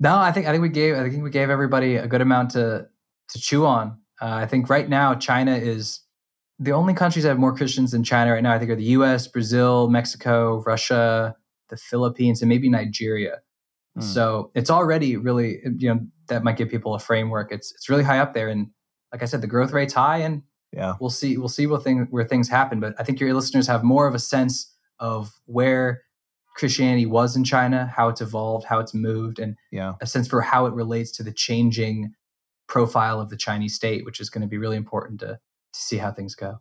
No, 0.00 0.16
I 0.16 0.32
think 0.32 0.46
I 0.46 0.52
think 0.52 0.62
we 0.62 0.68
gave 0.68 0.96
I 0.96 1.08
think 1.08 1.22
we 1.22 1.30
gave 1.30 1.50
everybody 1.50 1.96
a 1.96 2.06
good 2.06 2.20
amount 2.20 2.50
to 2.50 2.86
to 3.30 3.40
chew 3.40 3.66
on. 3.66 3.98
Uh, 4.20 4.34
I 4.34 4.46
think 4.46 4.68
right 4.68 4.88
now 4.88 5.14
China 5.14 5.54
is 5.54 6.00
the 6.58 6.72
only 6.72 6.94
countries 6.94 7.22
that 7.22 7.30
have 7.30 7.38
more 7.38 7.54
Christians 7.54 7.92
than 7.92 8.04
China 8.04 8.32
right 8.32 8.42
now. 8.42 8.52
I 8.52 8.58
think 8.58 8.70
are 8.70 8.76
the 8.76 8.82
U.S., 8.84 9.26
Brazil, 9.28 9.88
Mexico, 9.88 10.62
Russia, 10.66 11.36
the 11.68 11.76
Philippines, 11.76 12.42
and 12.42 12.48
maybe 12.48 12.68
Nigeria. 12.68 13.38
Hmm. 13.94 14.02
So 14.02 14.50
it's 14.54 14.70
already 14.70 15.16
really 15.16 15.60
you 15.78 15.94
know 15.94 16.00
that 16.28 16.44
might 16.44 16.56
give 16.56 16.68
people 16.68 16.94
a 16.94 16.98
framework. 16.98 17.52
It's 17.52 17.72
it's 17.72 17.88
really 17.88 18.04
high 18.04 18.18
up 18.18 18.34
there, 18.34 18.48
and 18.48 18.68
like 19.12 19.22
I 19.22 19.26
said, 19.26 19.40
the 19.40 19.46
growth 19.46 19.72
rate's 19.72 19.94
high, 19.94 20.18
and 20.18 20.42
yeah, 20.72 20.94
we'll 21.00 21.10
see 21.10 21.36
we'll 21.38 21.48
see 21.48 21.66
what 21.66 21.82
thing 21.82 22.06
where 22.10 22.24
things 22.24 22.48
happen. 22.48 22.78
But 22.78 22.94
I 22.98 23.04
think 23.04 23.18
your 23.18 23.34
listeners 23.34 23.66
have 23.66 23.82
more 23.82 24.06
of 24.06 24.14
a 24.14 24.20
sense 24.20 24.74
of 25.00 25.32
where 25.46 26.02
Christianity 26.58 27.06
was 27.06 27.36
in 27.36 27.44
China, 27.44 27.90
how 27.96 28.08
it's 28.08 28.20
evolved, 28.20 28.66
how 28.66 28.80
it's 28.80 28.92
moved, 28.92 29.38
and 29.38 29.56
yeah. 29.70 29.94
a 30.00 30.06
sense 30.06 30.26
for 30.26 30.40
how 30.40 30.66
it 30.66 30.74
relates 30.74 31.12
to 31.12 31.22
the 31.22 31.32
changing 31.32 32.12
profile 32.66 33.20
of 33.20 33.30
the 33.30 33.36
Chinese 33.36 33.74
state, 33.74 34.04
which 34.04 34.20
is 34.20 34.28
going 34.28 34.42
to 34.42 34.48
be 34.48 34.58
really 34.58 34.76
important 34.76 35.20
to 35.20 35.38
to 35.72 35.80
see 35.80 35.98
how 35.98 36.10
things 36.10 36.34
go. 36.34 36.58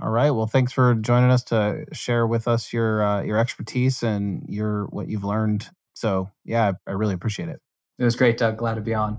All 0.00 0.10
right. 0.10 0.30
Well, 0.30 0.46
thanks 0.46 0.72
for 0.72 0.94
joining 0.94 1.30
us 1.30 1.44
to 1.44 1.84
share 1.92 2.26
with 2.26 2.48
us 2.48 2.72
your 2.72 3.02
uh, 3.02 3.22
your 3.22 3.38
expertise 3.38 4.02
and 4.02 4.44
your 4.48 4.86
what 4.86 5.08
you've 5.08 5.24
learned. 5.24 5.70
So, 5.94 6.28
yeah, 6.44 6.72
I 6.86 6.90
really 6.90 7.14
appreciate 7.14 7.48
it. 7.48 7.60
It 7.98 8.04
was 8.04 8.16
great, 8.16 8.36
Doug. 8.36 8.58
Glad 8.58 8.74
to 8.74 8.82
be 8.82 8.94
on. 8.94 9.18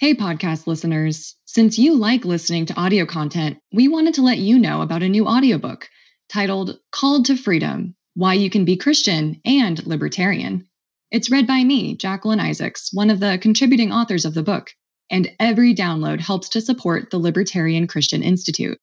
Hey, 0.00 0.14
podcast 0.14 0.66
listeners. 0.66 1.36
Since 1.44 1.78
you 1.78 1.94
like 1.94 2.24
listening 2.24 2.64
to 2.64 2.80
audio 2.80 3.04
content, 3.04 3.58
we 3.70 3.86
wanted 3.86 4.14
to 4.14 4.22
let 4.22 4.38
you 4.38 4.58
know 4.58 4.80
about 4.80 5.02
a 5.02 5.08
new 5.10 5.26
audiobook 5.26 5.90
titled 6.30 6.78
Called 6.90 7.26
to 7.26 7.36
Freedom 7.36 7.94
Why 8.14 8.32
You 8.32 8.48
Can 8.48 8.64
Be 8.64 8.78
Christian 8.78 9.42
and 9.44 9.86
Libertarian. 9.86 10.66
It's 11.10 11.30
read 11.30 11.46
by 11.46 11.62
me, 11.62 11.96
Jacqueline 11.96 12.40
Isaacs, 12.40 12.88
one 12.94 13.10
of 13.10 13.20
the 13.20 13.36
contributing 13.42 13.92
authors 13.92 14.24
of 14.24 14.32
the 14.32 14.42
book, 14.42 14.70
and 15.10 15.30
every 15.38 15.74
download 15.74 16.20
helps 16.20 16.48
to 16.48 16.62
support 16.62 17.10
the 17.10 17.18
Libertarian 17.18 17.86
Christian 17.86 18.22
Institute. 18.22 18.78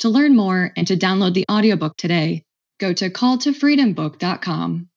To 0.00 0.08
learn 0.08 0.34
more 0.34 0.72
and 0.76 0.88
to 0.88 0.96
download 0.96 1.34
the 1.34 1.46
audiobook 1.48 1.96
today, 1.96 2.42
go 2.80 2.92
to 2.94 3.10
calltofreedombook.com 3.10 4.88